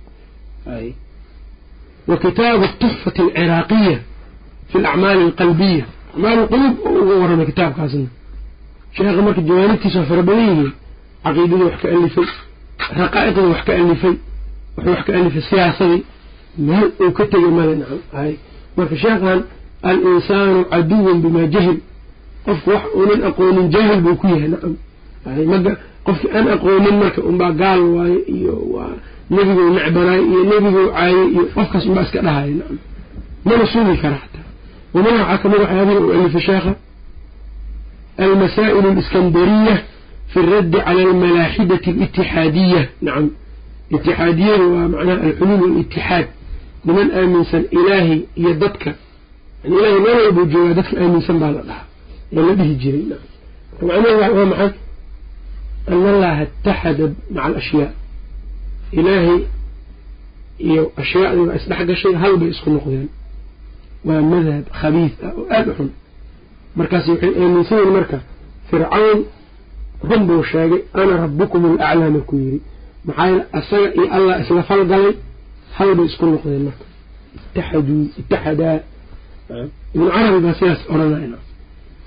[0.77, 0.86] ay.
[2.09, 3.98] Wa kitaabu tuxfati alciraaqiya
[4.70, 8.09] fi alacmaali alqalbiya acmaal alquluub oo uga waramay kitaabkaasna.
[8.97, 10.73] Sheekha marka jawaanibtiisa waa fara badan yihiin
[11.24, 12.27] caqiidadii wax ka alifay
[13.01, 14.15] raqaa'iqdii wax ka alifay
[14.77, 16.01] wuxuu wax ka alifay siyaasadii
[16.66, 18.32] meel uu ka tegay male nacam hay
[18.77, 19.39] marka sheekhan
[19.91, 21.77] al-insaanu caduwan bimaa jahil.
[22.45, 24.73] Qofku wax uunan aqoonin jaahil buu ku yahay nacam
[25.27, 25.73] hay maga
[26.07, 28.93] qofkii aan aqoonin marka unbaa gaal waaye iyo waa
[29.35, 32.78] nebiguu necbanaay iyo nebiguu caayay iyo qofkaas unbaa iska dhahaya nacam.
[33.45, 34.45] Mana sugi kara xataa
[34.95, 36.77] ومنها حكم هذه المؤلف شاخة
[38.21, 39.85] المسائل الإسكندرية
[40.29, 43.31] في الرد على الملاحدة الاتحادية نعم
[43.93, 46.27] اتحادية ومعنى الحلول والاتحاد
[46.85, 48.87] لمن آمنسا إلهي يددك
[49.65, 51.83] يعني إلهي ما يبو جوادتك آمنسا بالله
[52.33, 53.19] ولا به جري نعم
[53.83, 54.73] ومعنى هو معنى
[55.89, 57.95] أن الله اتحد مع الأشياء
[58.95, 59.41] إلهي
[60.99, 63.09] أشياء أسلحة شيء هل بيسكن نقضيان
[64.09, 65.90] waa madhab khabiis ah oo aada u xun.
[66.78, 68.18] Markaas waxay aaminsan marka
[68.70, 69.18] fircawn
[70.09, 72.60] run buu sheegay ana rabbukum alaclaa markuu yidhi.
[73.06, 75.12] Maxaa yeele asaga iyo allah isla falgalay
[75.77, 76.85] hal bay isku noqdeen marka.
[77.36, 78.77] Ittaxaduu ittaxadaa
[79.94, 81.39] ibnu carabi baa sidaas odhanayna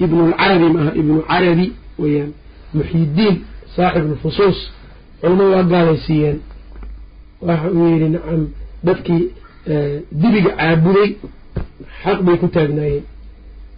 [0.03, 1.65] ibnu lcarabi maaha ibnu carabi
[2.01, 2.31] weyaan
[2.77, 3.35] muxyidiin
[3.75, 4.59] saaxib lfusuus
[5.21, 6.37] culamadu waa gaalaysiiyeen
[7.47, 8.41] waxa uu yidhi nacam
[8.87, 9.23] dadkii
[10.21, 11.09] dibiga caabuday
[12.03, 13.03] xaq bay ku taagnaayeen.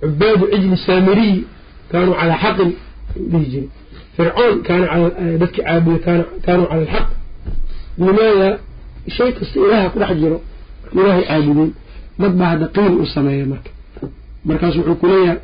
[0.02, 1.36] Cubaadu cijli saamiriy
[1.92, 2.72] kaanuu calaa xaqin
[3.32, 3.70] dhihi jiri
[4.16, 6.00] fircoon eh, dadkii caabuda
[6.46, 7.08] kaanuu cala alxaq.
[7.98, 8.50] Limaada
[9.08, 10.38] shay kasta ilaaha ku dhex jiro
[10.94, 11.72] ilaahay caabudeen
[12.20, 13.70] dad baa hadda qiil u sameeya marka.
[14.46, 15.40] Markaas wuxuu ku leeyahay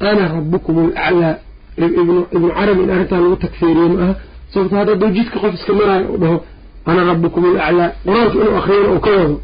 [0.00, 1.36] ana rabukum alaclaa
[1.76, 4.14] ibnu carabi in arrintaa lagu tagfeeriye ma aha
[4.52, 6.38] sababto hadda dawjidka qof iska maraayo u dhaho
[6.86, 9.40] ana rabukum alaclaa qur'aanka inuu akriyana uu ka wado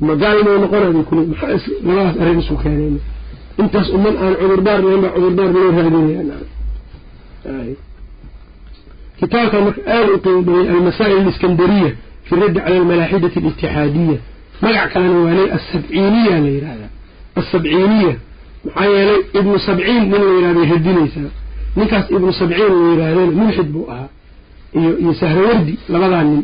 [0.00, 2.98] ما قال إنه نقرأ بكل محاس لغاية أرين سوكانين
[3.62, 6.22] intaas uman aan cudurdaar lahayn baa cudurdaar loo raadinaya
[9.20, 11.90] kitaabkan marka aada u qiimo badiyay almasaa'il aliskandariya
[12.26, 14.18] fi raddi cala almalaaxidati alitixaadiya
[14.62, 16.90] magac kalena waa ley asabciiniya la yidhahdaa
[17.40, 18.12] asabciiniya
[18.64, 21.30] maxaa yeelay ibnu sabciin nin la yidhahday radinaysaa
[21.78, 24.08] ninkaas ibnu sabciin la yidhaahdeen mulxid buu ahaa
[24.78, 26.40] iyo iyo sahrawardi labadaa nin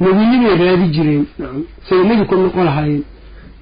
[0.00, 1.24] nebinimay raadi jireen.
[1.38, 3.04] Nacam say nebi ku noqo lahaayeen.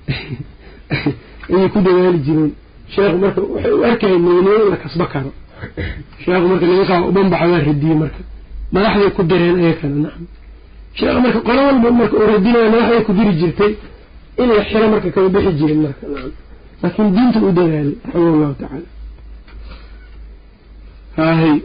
[1.50, 2.52] Ayay ku dadaali jireen.
[2.94, 5.32] Sheekhu marka waxay u arkayeen nebinimada la kasba karo.
[6.24, 8.20] Sheekhu marka nimankaa ubanbaxa waa radiyey marka.
[8.72, 10.26] Madaxday ku direen ayakana nacam
[10.96, 13.72] sheekh marka qolo walba marka uu radinaya madaxday ku diri jirtay
[14.38, 16.32] in la xiro marka kama bixi jirin marka nacam
[16.82, 18.88] laakiin diinta u dadaalay raximah allahu tacaala
[21.16, 21.56] haahay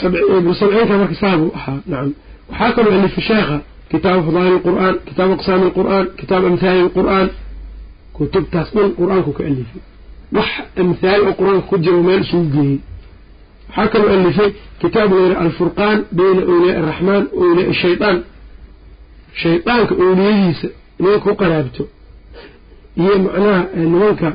[0.00, 2.12] sabciinka marka saabuu ahaa nacam
[2.50, 3.56] waxaa kaloo alifa sheekha
[3.90, 7.28] kitaabu fadaa'il alqur'aan kitaabu aqsaami alqur'aan kitaabu amhaali alqur'aan
[8.16, 9.82] kutubtaas dhan qur'aanku ka alifay
[10.36, 10.50] wax
[10.82, 12.78] amhaal oo qur'aanka ku jiro meel isugu geeyey
[13.68, 14.50] waxaa kaloo alifay
[14.82, 18.16] kitaab layidhi alfurqaan bayna awliyaa araxmaan awliyaa shaydaan
[19.42, 20.68] shaydaanka owliyadiisa
[20.98, 21.82] nimanka ku qaraabto
[23.02, 23.60] iyo macnaha
[23.92, 24.28] nimanka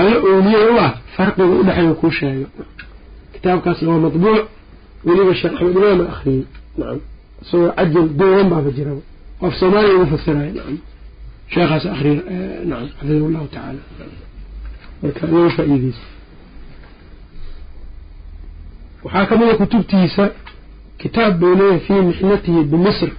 [0.00, 2.46] alla owliya u ah farqiga udhexeeya kuu sheega
[3.34, 4.40] kitaabkaasna waa matbuuc
[5.06, 6.42] weliba sheekh axmed imaama akriyey
[6.78, 7.00] nacam
[7.42, 9.02] isagoo cajal duuban baaba jiraba
[9.40, 10.76] qof soomaaliya ugu fasiraya nacam.
[11.52, 12.22] Sheekhaas akriya
[12.70, 13.80] nacam xafidahu llahu tacaala
[15.02, 16.04] marka iyaga faa-iideysa
[19.04, 20.24] waxaa ka mid a kutubtiisa
[21.00, 23.10] kitaab buu leeyahay fii mixnatihi bimisr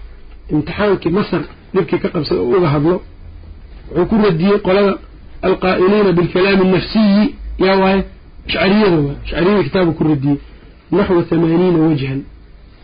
[0.53, 1.41] imtixaankii masr
[1.73, 2.95] dhibkii ka qabsay oo uga hadlo.
[3.95, 4.93] Wuxuu ku radiyey qolada
[5.47, 7.23] alqaa'iliina bilkalaami annafsiyi
[7.65, 8.01] yaa waaye
[8.47, 10.37] ashcariyada waay ashcariyada kitaabu ku radiyey
[10.91, 12.19] naxwa thamaaniina wajhan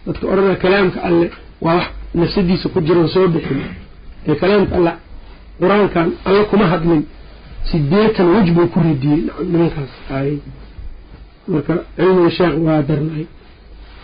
[0.06, 1.28] dadka odhanaa kalaamka alle
[1.66, 1.86] waa wax
[2.20, 3.60] nafsadiisa ku jiran soo bixin.
[4.28, 4.92] Ee kalaamka alle
[5.62, 7.02] qur'aankan alle kuma hadlin.
[7.70, 9.22] Sideetan wej buu ku radiyey.
[9.52, 10.38] Nimankaas aayey
[11.52, 13.26] marka cilmiga sheekh waa darnay.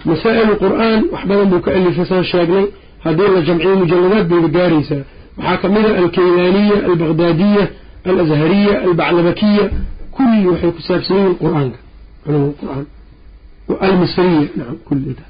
[0.08, 2.66] Masaa-il qur'aan wax badan buu ka alifay saan sheegnay.
[3.06, 5.04] Haddii la jamciyo mujaladaad bayba gaaraysaa.
[5.38, 7.64] Waxaa ka mid a alkaylaaniya albaqdaadiya
[8.10, 9.66] alazhariya albaclabakiya.
[10.16, 11.80] Kulli waxay ku saabsan yihiin qur'aanka.
[12.24, 12.86] Culum qur'aan.
[13.86, 15.29] Almisriya nacam kullidaas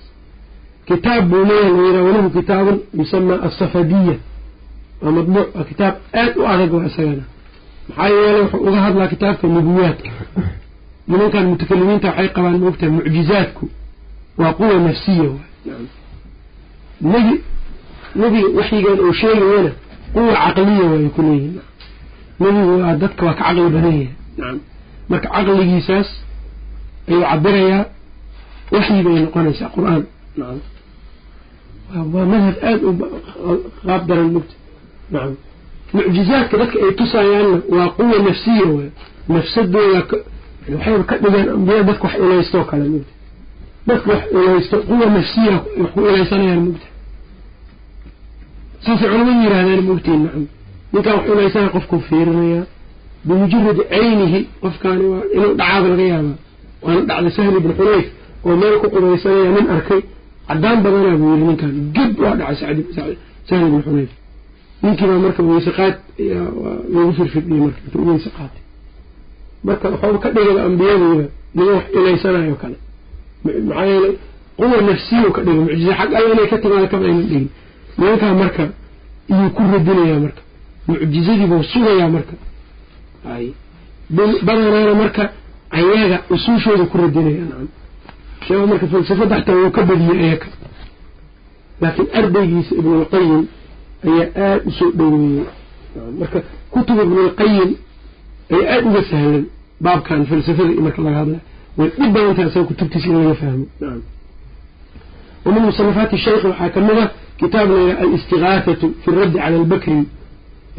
[0.90, 4.16] kitaab buu leeyahay layidhaha walahu kitaabun yusamaa asafadiya
[5.02, 7.24] waa madbuuc kitaab aad u adag waa isagana.
[7.90, 10.12] Maxaa yeelay wuxuu uga hadlaa kitaabka nubuwaadka.
[11.10, 13.64] Nimankan mutakalimiinta waxay qabaan moogtahay mucjizaadku.
[14.40, 15.86] Waa quwa nafsiya waay.
[17.12, 17.34] Nebi
[18.20, 19.72] nebiga waxyigan uu sheegayana
[20.14, 21.62] quwa caqliya waay ku leeyihiin
[22.40, 24.08] nebigu waa dadka waa ka caqli badan yahay.
[24.38, 24.60] Nacam
[25.10, 26.10] marka caqligiisaas
[27.10, 27.82] ayuu cabirayaa
[28.74, 30.02] waxyi bay noqonaysaa qur'aan
[31.96, 32.94] waa madhab aada u
[33.86, 34.56] qaab daran mugta
[35.14, 35.34] nacam
[35.94, 38.90] mucjizaadka dadka ay tusayaanna waa quwa nafsiya waay
[39.34, 40.00] nafsadooda
[40.74, 43.14] waxayba ka dhigeen ambiyada dadka wax ilaystoo kale mugta
[43.88, 45.56] dadka wax ilaysto quwa nafsiya
[45.94, 46.88] ku ilaysanayaan mugta
[48.86, 50.44] saasay culamadu yirahdeen mugtiin nacam
[50.94, 52.66] ninkaan wax ilaysanaya qofkuu fiirinayaa.
[53.28, 56.38] Bimujaradi caynihi qofkaani waa inuu dhacaaba laga yaabaa.
[56.84, 58.06] Waana dhacday sahli ibn xunayf
[58.48, 60.02] oo meel ku qubaysanaya nin arkay
[60.50, 61.74] cadaan badanaa buu yiri ninkaan.
[61.96, 62.56] Geb waa dhacay
[63.48, 64.12] sahli ibn xunayf
[64.84, 65.96] ninkii baa marka weyse qaad
[66.96, 68.62] lagu firfidhiyey marka intuu weyse qaatay
[69.68, 72.78] marka waxuu ka dhigay ambiyadooda niman wax ilaysanayo kale.
[73.68, 74.14] Maxaa yeelay
[74.58, 77.46] quwa nafsiyu ka dhigay mucjiza xag alla inay ka timaada kaba aynan dhigin
[77.98, 78.64] nimankaa marka
[79.32, 80.42] iyuu ku radinayaa marka.
[80.88, 82.34] Mucjizadii buu sugayaa marka.
[83.34, 83.46] Ay
[84.46, 85.24] badanaana marka
[85.78, 87.44] ayaga usuushooda ku radinaya
[88.49, 90.47] nacam sheega marka falsafada xataa wuu ka badiyey ayaka
[91.83, 93.43] laakiin ardaygiisa ibnulqayim
[94.09, 95.45] ayaa aada usoo dhoweeyey
[96.21, 96.39] marka
[96.75, 97.71] kutub ibnulqayim
[98.57, 99.45] ayaa aada uga sahlan
[99.85, 101.39] baabkan falsafada iyo marka laga hadla
[101.79, 104.03] way dhib badan tahay isaga kutubtiisa in laga fahmo nacam
[105.47, 107.11] ومن مصنفات الشيخ waxaa kamid a
[107.41, 109.97] kitaab la yidhaha alistigaafatu fi raddi cala albakri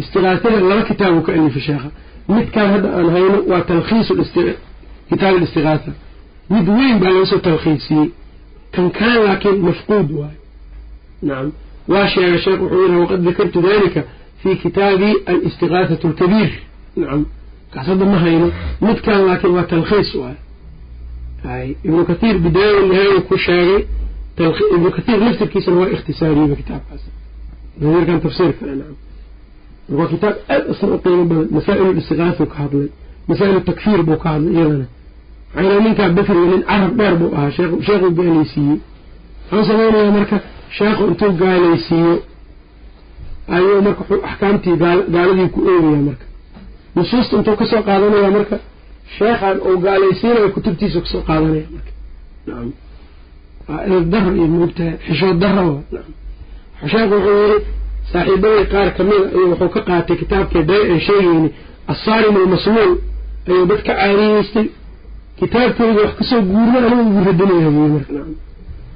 [0.02, 1.90] istigaafada laba kitaabu ka alifay sheekha
[2.36, 4.14] midkaan hadda aan hayno waa talkhiisu
[5.10, 5.92] kitaab alistigaatha
[6.53, 8.07] mid weyn baa laga soo talkhiisiyey
[8.75, 10.41] kan kaan laakiin mafquud waayo
[11.29, 11.49] nacam
[11.93, 14.01] waa sheega sheekh wuxuu yidhaha waqad dakartu dalika
[14.43, 16.51] fi kitaabi alistigaafatu alkabiir.
[17.01, 17.23] Nacam
[17.73, 18.47] kaas hadda ma hayno.
[18.87, 20.41] Midkaan laakiin waa talkhiis waayo
[21.55, 23.81] ay ibnu kathiir bidaaya nihaaya ku sheegay
[24.77, 27.03] ibnu kathiir laftirkiisana waa ikhtisaariyeyba kitaabkaas.
[27.81, 28.97] Nadiirkan tafsiirkana nacam
[29.99, 31.47] waa kitaab aad asna u qiimo badan.
[31.57, 32.89] Masaa-il istiqaasu ka hadlay.
[33.29, 34.87] Masaa-il takfiir buu ka hadlay iyadana
[35.55, 38.79] maxaa ninkaa bakriga nin carab dheer buu ahaa sheekhuu gaalaysiiyey
[39.51, 40.37] waxuu samaynayaa marka
[40.79, 42.13] sheekhu intuu gaalaysiiyo
[43.57, 44.77] ayuu marka axkaamtii
[45.15, 46.25] gaaladii ku eegayaa marka.
[46.95, 48.57] Nusuusta intuu ka soo qaadanaya marka
[49.17, 51.91] sheekhan uu gaalaysiinayo kutubtiisa ka soo qaadanaya marka.
[52.47, 55.77] Nacam dara iyo moogtahay xishood dara wa
[56.93, 57.59] sheekhu wuxuu yiri
[58.13, 61.49] saaxiibadii qaar kamida ayuu wuxuu ka qaatay kitaabkii day aan sheegayni
[61.93, 62.93] assaarim almasluul
[63.49, 64.67] ayuu dad ka caariyeystay
[65.41, 68.13] kitaabkooda wax ka soo guurma anigu ugu radinaya buyi marka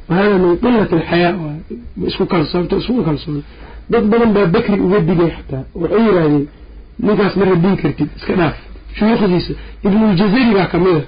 [0.09, 1.59] wahada min qilati alxayaa waay
[2.09, 3.43] isku kalsoonto isku kalsoon.
[3.93, 5.63] Dad badan baa bakri uga digay xataa.
[5.81, 6.45] Waxay yidhaahdeen
[7.07, 8.57] ninkaas ma radin kartid iska dhaaf.
[8.97, 9.53] Shuyuukhdiisa
[9.87, 11.03] ibnuljazari baa kamida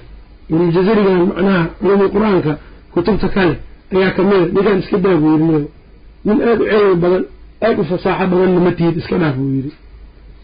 [0.49, 2.51] ibnuljazarigan macnaha culumul qur'aanka
[2.93, 3.53] kutubta kale
[3.95, 5.67] ayaa kamida ninkaan iska daa buu yiri
[6.25, 7.23] nin aada u cilmi badan
[7.65, 9.71] aada u fasaaxo badanna ma tihid iska dhaaf buu yiri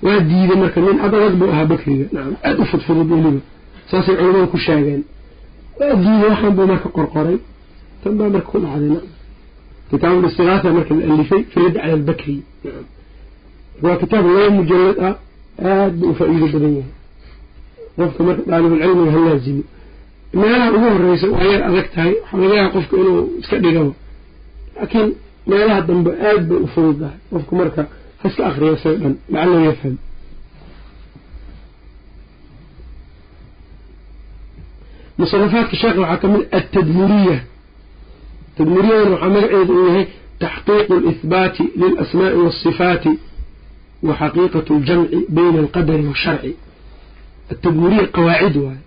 [0.05, 2.05] waa diiday marka nin adadag buu ahaa bakriga.
[2.15, 3.41] Nacam aada u fudfudud weliba
[3.93, 5.01] saasay culamada ku sheegeen
[5.79, 7.37] waa diiday waxaan buu marka qorqoray.
[8.01, 8.89] Tan baa marka ku dhacday.
[8.89, 9.07] Nacam
[9.89, 12.35] kitaabul istigaasa marka la alifay fi radd cala albakri.
[12.63, 12.85] Nacam
[13.83, 15.15] waa kitaab laba mujalad ah
[15.67, 16.91] aada buu u faa-iido badan yahay.
[17.97, 19.63] Qofka marka daalibulcilmiga ha laazimi
[20.39, 23.91] meelaha ugu horeysa waa yar adag tahay waxaa laga yaaba qofka inuu iska dhigaba
[24.77, 25.09] laakiin
[25.49, 27.17] meelaha dambe aad bay u fududahay.
[27.31, 27.81] Qofku marka
[28.23, 29.95] haska akriya isaga dhan lacalahu yafham
[35.19, 37.37] musanafaadka sheekha waxaa ka mid atadmuriya
[38.57, 40.05] tadmuriyadana waxaa magaceedu uu yahay
[40.43, 43.11] taxqiiqu alihbaati lilasmaai waasifaati
[44.07, 46.51] wa xaqiiqatu aljamci bayna alqadari washarci
[47.53, 48.81] atadmuriya qawaacid waaye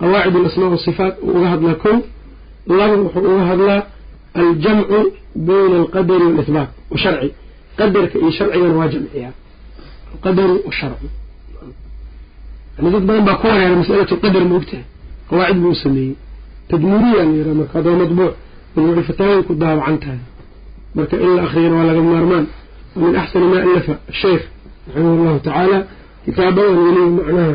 [0.00, 1.96] qawaacid alasmaa wasifaat uu uga hadlaa kow
[2.78, 3.80] laba wuxuu uga hadlaa
[4.42, 4.98] aljamcu
[5.48, 7.28] bayna alqadari waalihbaat washarci
[7.78, 9.32] qadarka iyo sharcigana waa jamciyaa
[10.14, 11.06] alqadaru washarcu
[12.78, 14.84] yani dad badan baa ku wareera masalatu lqadar ma ogtahay
[15.30, 16.14] qawaacid buu sameeyey.
[16.70, 18.32] Tadmuriya la yiraha marka hadoo madbuuc
[18.76, 20.20] majmuuci fataaway ku daawacan tahay.
[20.96, 22.46] Marka in la akriyana waa laga maarmaan.
[23.02, 24.42] Min axsani maa alafa asheikh
[24.94, 25.78] raximah allahu tacaala
[26.24, 27.52] kitaabadan weliba macnaha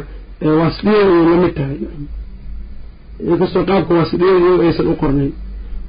[0.60, 1.78] waasidiyada ayay la mid tahay.
[3.32, 5.32] Inkastoo qaabka waasidiyada iyago aysan u qornayn.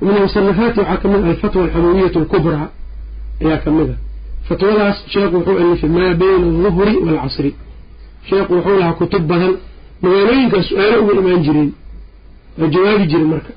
[0.04, 2.66] Min musanafaati waxaa ka mid ah alfatwa alxamawiyatu alkubraa
[3.44, 3.96] ayaa ka mid a
[4.48, 7.50] fatwadaas sheekhu wuxuu alifay maa bayna alduhri waalcasri
[8.28, 9.52] sheekhu wuxuu lahaa kutub badan
[10.04, 11.70] magaalooyinkaas su'aalo uga imaan jireen
[12.58, 13.52] waa jawaabi jiray marka.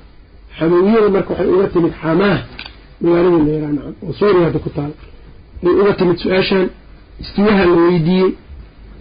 [0.58, 2.38] Xamawiyada marka waxay uga timid xamaah
[3.02, 4.92] magaalada leeraa nacam oo suuriya hadda ku taal.
[5.62, 6.64] Bay uga timid su'aashan
[7.22, 8.30] istiwaha la weydiiyey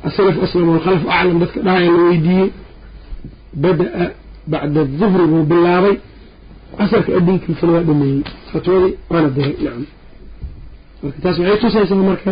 [0.08, 2.48] asalaf aslam walkhalaf aclam dadka dhahaya la weydiiyey.
[3.64, 4.06] Bada-a
[4.52, 5.96] bacda duhri buu bilaabay.
[6.78, 8.22] Casarka adinkiisana waa dhameeyey.
[8.52, 9.86] Fatwadii waana diray nacam.
[11.04, 12.32] Marka taas waxay tusaysaa marka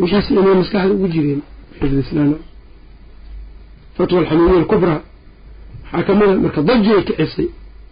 [0.00, 1.40] wixiis inay maskaxda ugu jireen
[1.78, 2.30] xifdislaan
[3.96, 5.00] fatwa alxamiwiya alkubraa
[5.92, 7.48] waxaa ka mid a marka dajay kicisay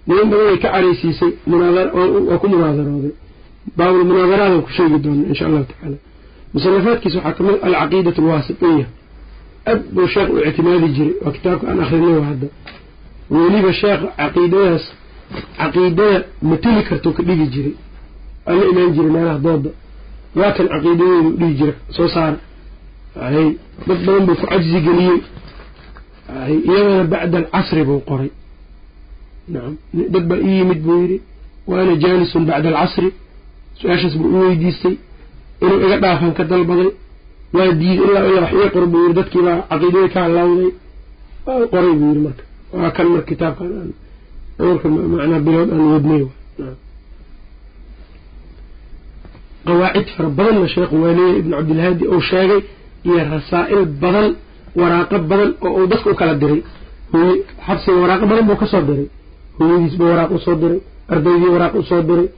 [0.07, 1.33] niman badan way ka careysiisay
[2.29, 3.13] waa ku munaadarooday
[3.77, 5.97] baabul munaadaraadaan ku sheegi doona insha allahu tacaala.
[6.55, 8.87] Musanafaadkiisa waxaa ka mid a alcaqiidatu alwaasitiya
[9.71, 12.47] aad buu sheekh u ictimaadi jiray waa kitaabka aan akrinay hadda.
[13.31, 14.85] Weliba sheekha caqiidadaas
[15.59, 17.75] caqiidada mateli kartoo ka dhigi jiray.
[18.47, 19.71] Waa la imaan jiray meelaha dooda.
[20.39, 22.37] Waa kan caqiidadeedu dhihi jira soo saara
[23.15, 25.19] dad badan buu ku cajzi geliyey
[26.29, 28.31] iyadana bacda alcasri buu qoray.
[29.53, 29.75] Nacam
[30.13, 31.19] dad baa ii yimid buu yidhi
[31.71, 33.09] waana jaalisun bacda alcasri
[33.79, 34.95] su'aashaas buu u weydiistay
[35.63, 36.91] inuu iga dhaafan ka dalbaday
[37.57, 40.71] waa diiday ilaa ilaa wax ii qor buu yidhi dadkii baa caqiidadii ka halaawday.
[41.47, 42.45] Waa qoray buu yidhi marka.
[42.77, 43.91] Waa kan marka kitaabkan aan
[44.59, 46.23] dhowrka macnaa bilood aan wadnay
[49.67, 52.61] qawaacid fara badanna sheekhu waa leeyahy ibnu cabdilhaadi uu sheegay
[53.09, 54.29] iyo rasaa'il badan
[54.81, 56.61] waraaqo badan oo uu dadka u kala diray.
[57.67, 59.07] Xabsiga waraaqo badan buu ka soo diray.
[59.59, 60.81] Hooyadiisba waraaq u soo diray.
[61.13, 62.29] Ardaydii waraaq u soo diray.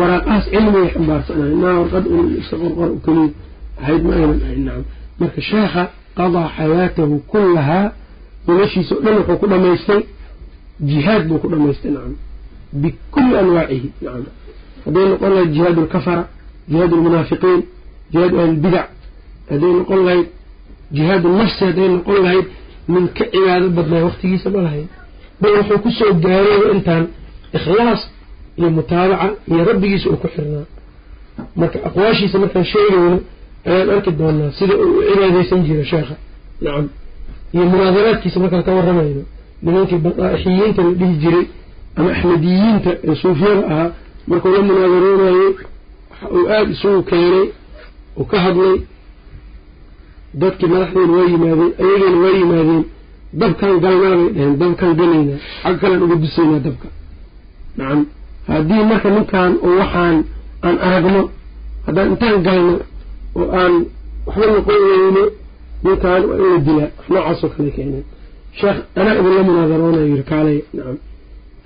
[0.00, 2.04] Waraaqahaas cilmigay xambaarsanahay naa warqad
[2.50, 3.30] qorqor keliya
[3.82, 4.84] ahayd ma aynan ahayn nacam
[5.20, 5.82] marka sheekha
[6.18, 7.86] qadaa xayaatahu kullahaa
[8.46, 10.00] noloshiisa o dhan wuxuu ku dhamaystay
[10.90, 12.14] jihaad buu ku dhamaystay nacam
[12.82, 14.24] bikulli anwaacihi nacam
[14.84, 16.24] hadday noqon lahayd jihaad alkafara
[16.70, 17.60] jihaad almunaafiqiin
[18.12, 18.88] jihaad ahlilbidac
[19.50, 20.26] hadday noqon lahayd
[20.96, 22.46] jihaad nafsi hadday noqon lahayd
[22.92, 24.88] min ka cibaado badnaa waqtigiisa ma lahayd
[25.40, 27.04] bal wuxuu ku soo gaaray intaan
[27.56, 28.00] ikhlaas
[28.58, 30.66] iyo mutaabaca iyo rabbigiisa uu ku xirnaa.
[31.60, 33.18] Marka aqwaashiisa markaan sheegayno
[33.70, 36.14] ayaan arki doonaa sida uu u cibaadeysan jira sheekha.
[36.64, 36.86] Nacam
[37.54, 39.22] iyo munaadaraadkiisa markaan ka waramayno
[39.64, 41.44] nimankii badaa'ixiyiinta la dhihi jiray
[41.98, 43.88] ama axmediyiinta ee suufiyada ahaa
[44.30, 45.50] markuu la munaadaroonaayey
[46.10, 47.46] waxa uu aada isugu keenay
[48.20, 48.74] uu ka hadlay
[50.40, 52.84] dadkii madaxdeena waa yimaadeen ayageena waa yimaadeen
[53.40, 56.88] dabkan galnaa bay dhaheen dabkan galaynaa xag kalean uga dusaynaa dabka.
[57.78, 58.00] Nacam
[58.48, 60.16] haddii marka ninkan oo waxaan
[60.66, 61.22] aan aragno
[61.86, 62.74] haddaan intaan galno
[63.40, 63.74] oo aan
[64.26, 65.24] waxba noqon weyno
[65.84, 68.04] ninkan waa in la dilaa wax noocaasoo kale keeneen.
[68.58, 70.96] Sheekh anaa idinla munaadaroonayo yiri kaalay nacam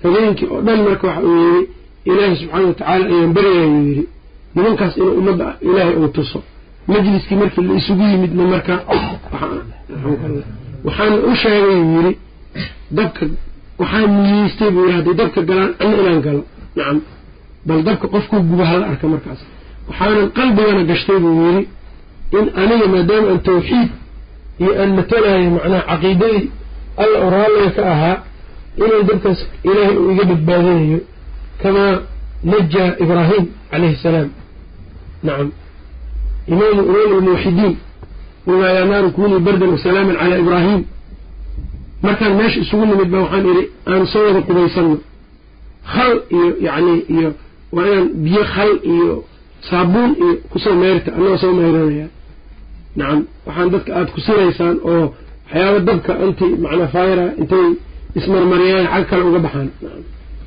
[0.03, 1.61] habeenkii oo dhan marka waxa uu yiri
[2.09, 4.03] ilaahay subxaana watacaala ayaan baryaayuu yidhi.
[4.55, 6.39] Nimankaas inuu ummadda ilaahay uu tuso
[6.87, 8.75] majliskii markii la isugu yimidna marka
[10.85, 12.13] waxaana u sheegay uu yidhi
[12.97, 13.25] dabka
[13.81, 16.41] waxaan niyeystay buu yidhi hadday dabka galaan anna inaan galo.
[16.77, 16.97] Nacam.
[17.67, 19.41] Bal dabka qofkuu guba hala arka markaas.
[19.89, 21.63] Waxaanan qalbigana gashtay buu yidhi
[22.37, 23.89] in aniga maadaama aan tawxiid
[24.61, 26.43] iyo aan matalayo macnaha caqiidadii
[27.03, 28.17] alla u raalliga ka ahaa
[28.83, 30.99] inay dabkaas ilaahay uu iga badbaadinayo
[31.61, 31.93] kamaa
[32.51, 34.29] najaa ibraahim calayhi salaam.
[35.27, 35.49] Nacam
[36.51, 36.77] imaam
[37.15, 37.73] almuwaxidiin
[38.45, 40.81] qulnaa yaa naaru kunii bardan wasalaaman calaa ibraahim.
[42.03, 44.97] Markaan meesha isugu nimid ba waxaan idhi aan soo wada qubaysanno.
[45.93, 47.29] Khal iyo yacni iyo
[47.75, 49.09] waa inaan biyo khal iyo
[49.69, 52.07] saabuun iyo ku soo meyrta annagoo soo meyranaya
[52.99, 55.05] nacam waxaan dadka aada ku sinaysaan oo
[55.45, 57.67] waxyaaba dabka anti macnaa fayra intay
[58.19, 59.69] ismarmariyeen xag kale uga baxaan.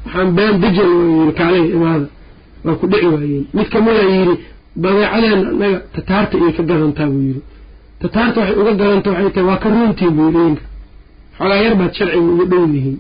[0.04, 2.06] Waxaan been bijal yiri kaalay imaada.
[2.64, 3.44] Waa ku dhici waayeen.
[3.56, 4.34] Mid kamida yidhi
[4.82, 7.42] badeecadeena anaga tataarta iyo ka gadantaa buu yidhi.
[8.02, 10.62] Tataarta waxay uga gadanta waxay tahay waa ka runtiin buu yidhi idinka
[11.38, 12.96] xoogaa yar baad sharciga uga dhow yihiin.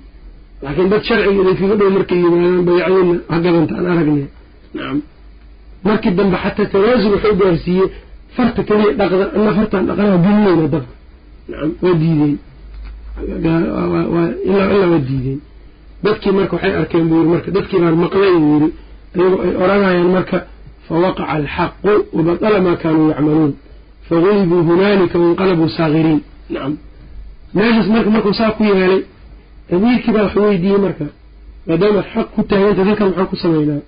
[0.62, 4.26] Laakiin dad sharciga idinkaga dhow markay yimaadaan badeecadeena ha gadanta aan aragnay.
[4.74, 4.98] Nacam
[5.86, 7.86] markii dambe xataa tanaasul wuxuu gaarsiiyey
[8.36, 10.92] farta keliya dhaqda ana fartaan dhaqanaa gelinayna dabka
[11.50, 12.34] nacam waa diideen.
[13.36, 15.40] Ilaa ilaa waa diideen.
[16.04, 18.68] Dadkii marka waxay arkeen buu yiri marka dadkii baan maqlay buu yiri
[19.16, 20.38] iyagoo ay oranayaan marka
[20.90, 23.52] fawaqaca alxaqu wabatala maa kaanuu yacmaluun
[24.08, 26.20] fagulibuu hunaalika wainqalabuu saakiriin
[26.54, 26.72] nacam
[27.56, 29.00] meeshaas marka markuu saa ku yeelay
[29.74, 31.06] amiirkii baa wax weydiiyey marka
[31.68, 33.82] maadaamaad xaq ku taaganta dadkan maxaan ku samaynaa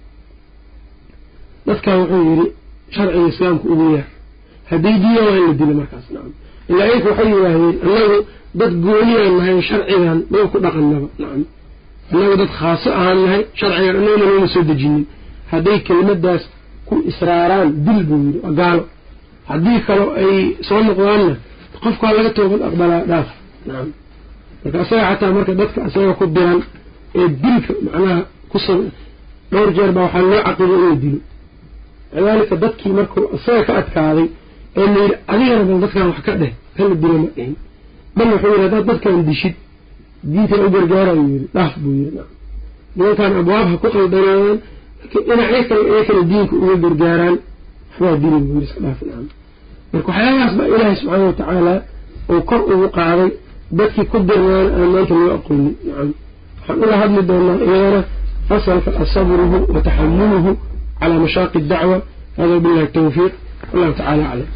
[1.66, 2.46] dadkan wuxuu yidhi
[2.94, 4.06] sharciga islaamka ugu yaar
[4.70, 6.32] hadday diidan waa in la dilo markaas nacam
[6.70, 8.18] ilaa iyaka waxay yidhaahdeen annagu
[8.60, 11.42] dad gooniyaan nahay sharcigan maba ku dhaqannaba nacam
[12.12, 15.02] annagu dad khaaso ahaan nahay sharcigan annaguna looma soo dejinin
[15.52, 16.42] hadday kelimadaas
[16.88, 18.82] ku israaraan dil buu yidhi waa gaalo.
[19.48, 21.34] Haddii kaloo ay soo noqdaanna
[21.82, 23.28] qofkaa laga toobad aqbalaa dhaaf.
[23.66, 23.88] Nacam
[24.64, 26.60] marka asaga xataa marka dadka asaga ku diran
[27.18, 28.16] ee dilka macnaha
[28.50, 28.59] ku
[29.52, 31.18] dhowr jeer baa waxaa loo caqiday inuu dilo.
[32.12, 34.26] Kadaalika dadkii markuu isaga ka adkaaday
[34.76, 37.54] ee la yidhi adigana bal dadkan wax ka dheh kala dilo ma dhihin
[38.16, 39.54] bal wuxuu yidhi haddaad dadkan dishid
[40.32, 42.16] diintan u gargaarayu yidhi dhaaf buu yidhi.
[42.16, 42.30] Nacam
[42.96, 44.59] nimankan abwaab ha ku qaldanaadaan
[45.10, 47.36] dhinacyo kale ee kale diinka uga gargaaraan
[48.00, 49.26] waxbaa dili buu yidhi iska dhaaf nacam
[49.92, 51.74] marka waxyaabahaas baa ilaahay subxaana watacaala
[52.32, 53.30] uu kor ugu qaaday
[53.78, 55.74] dadkii ku dirnaana aan maanta loo aqoonin.
[55.86, 56.08] Nacam.
[56.58, 58.00] Waxaan ula hadli doonaa iyadana
[58.48, 60.50] fasalka asabruhu wa taxamuluhu
[61.00, 61.96] calaa mashaaqi dacwa.
[62.38, 63.32] Hada billahi tawfiiq.
[63.72, 64.48] Wallahu tacala aclam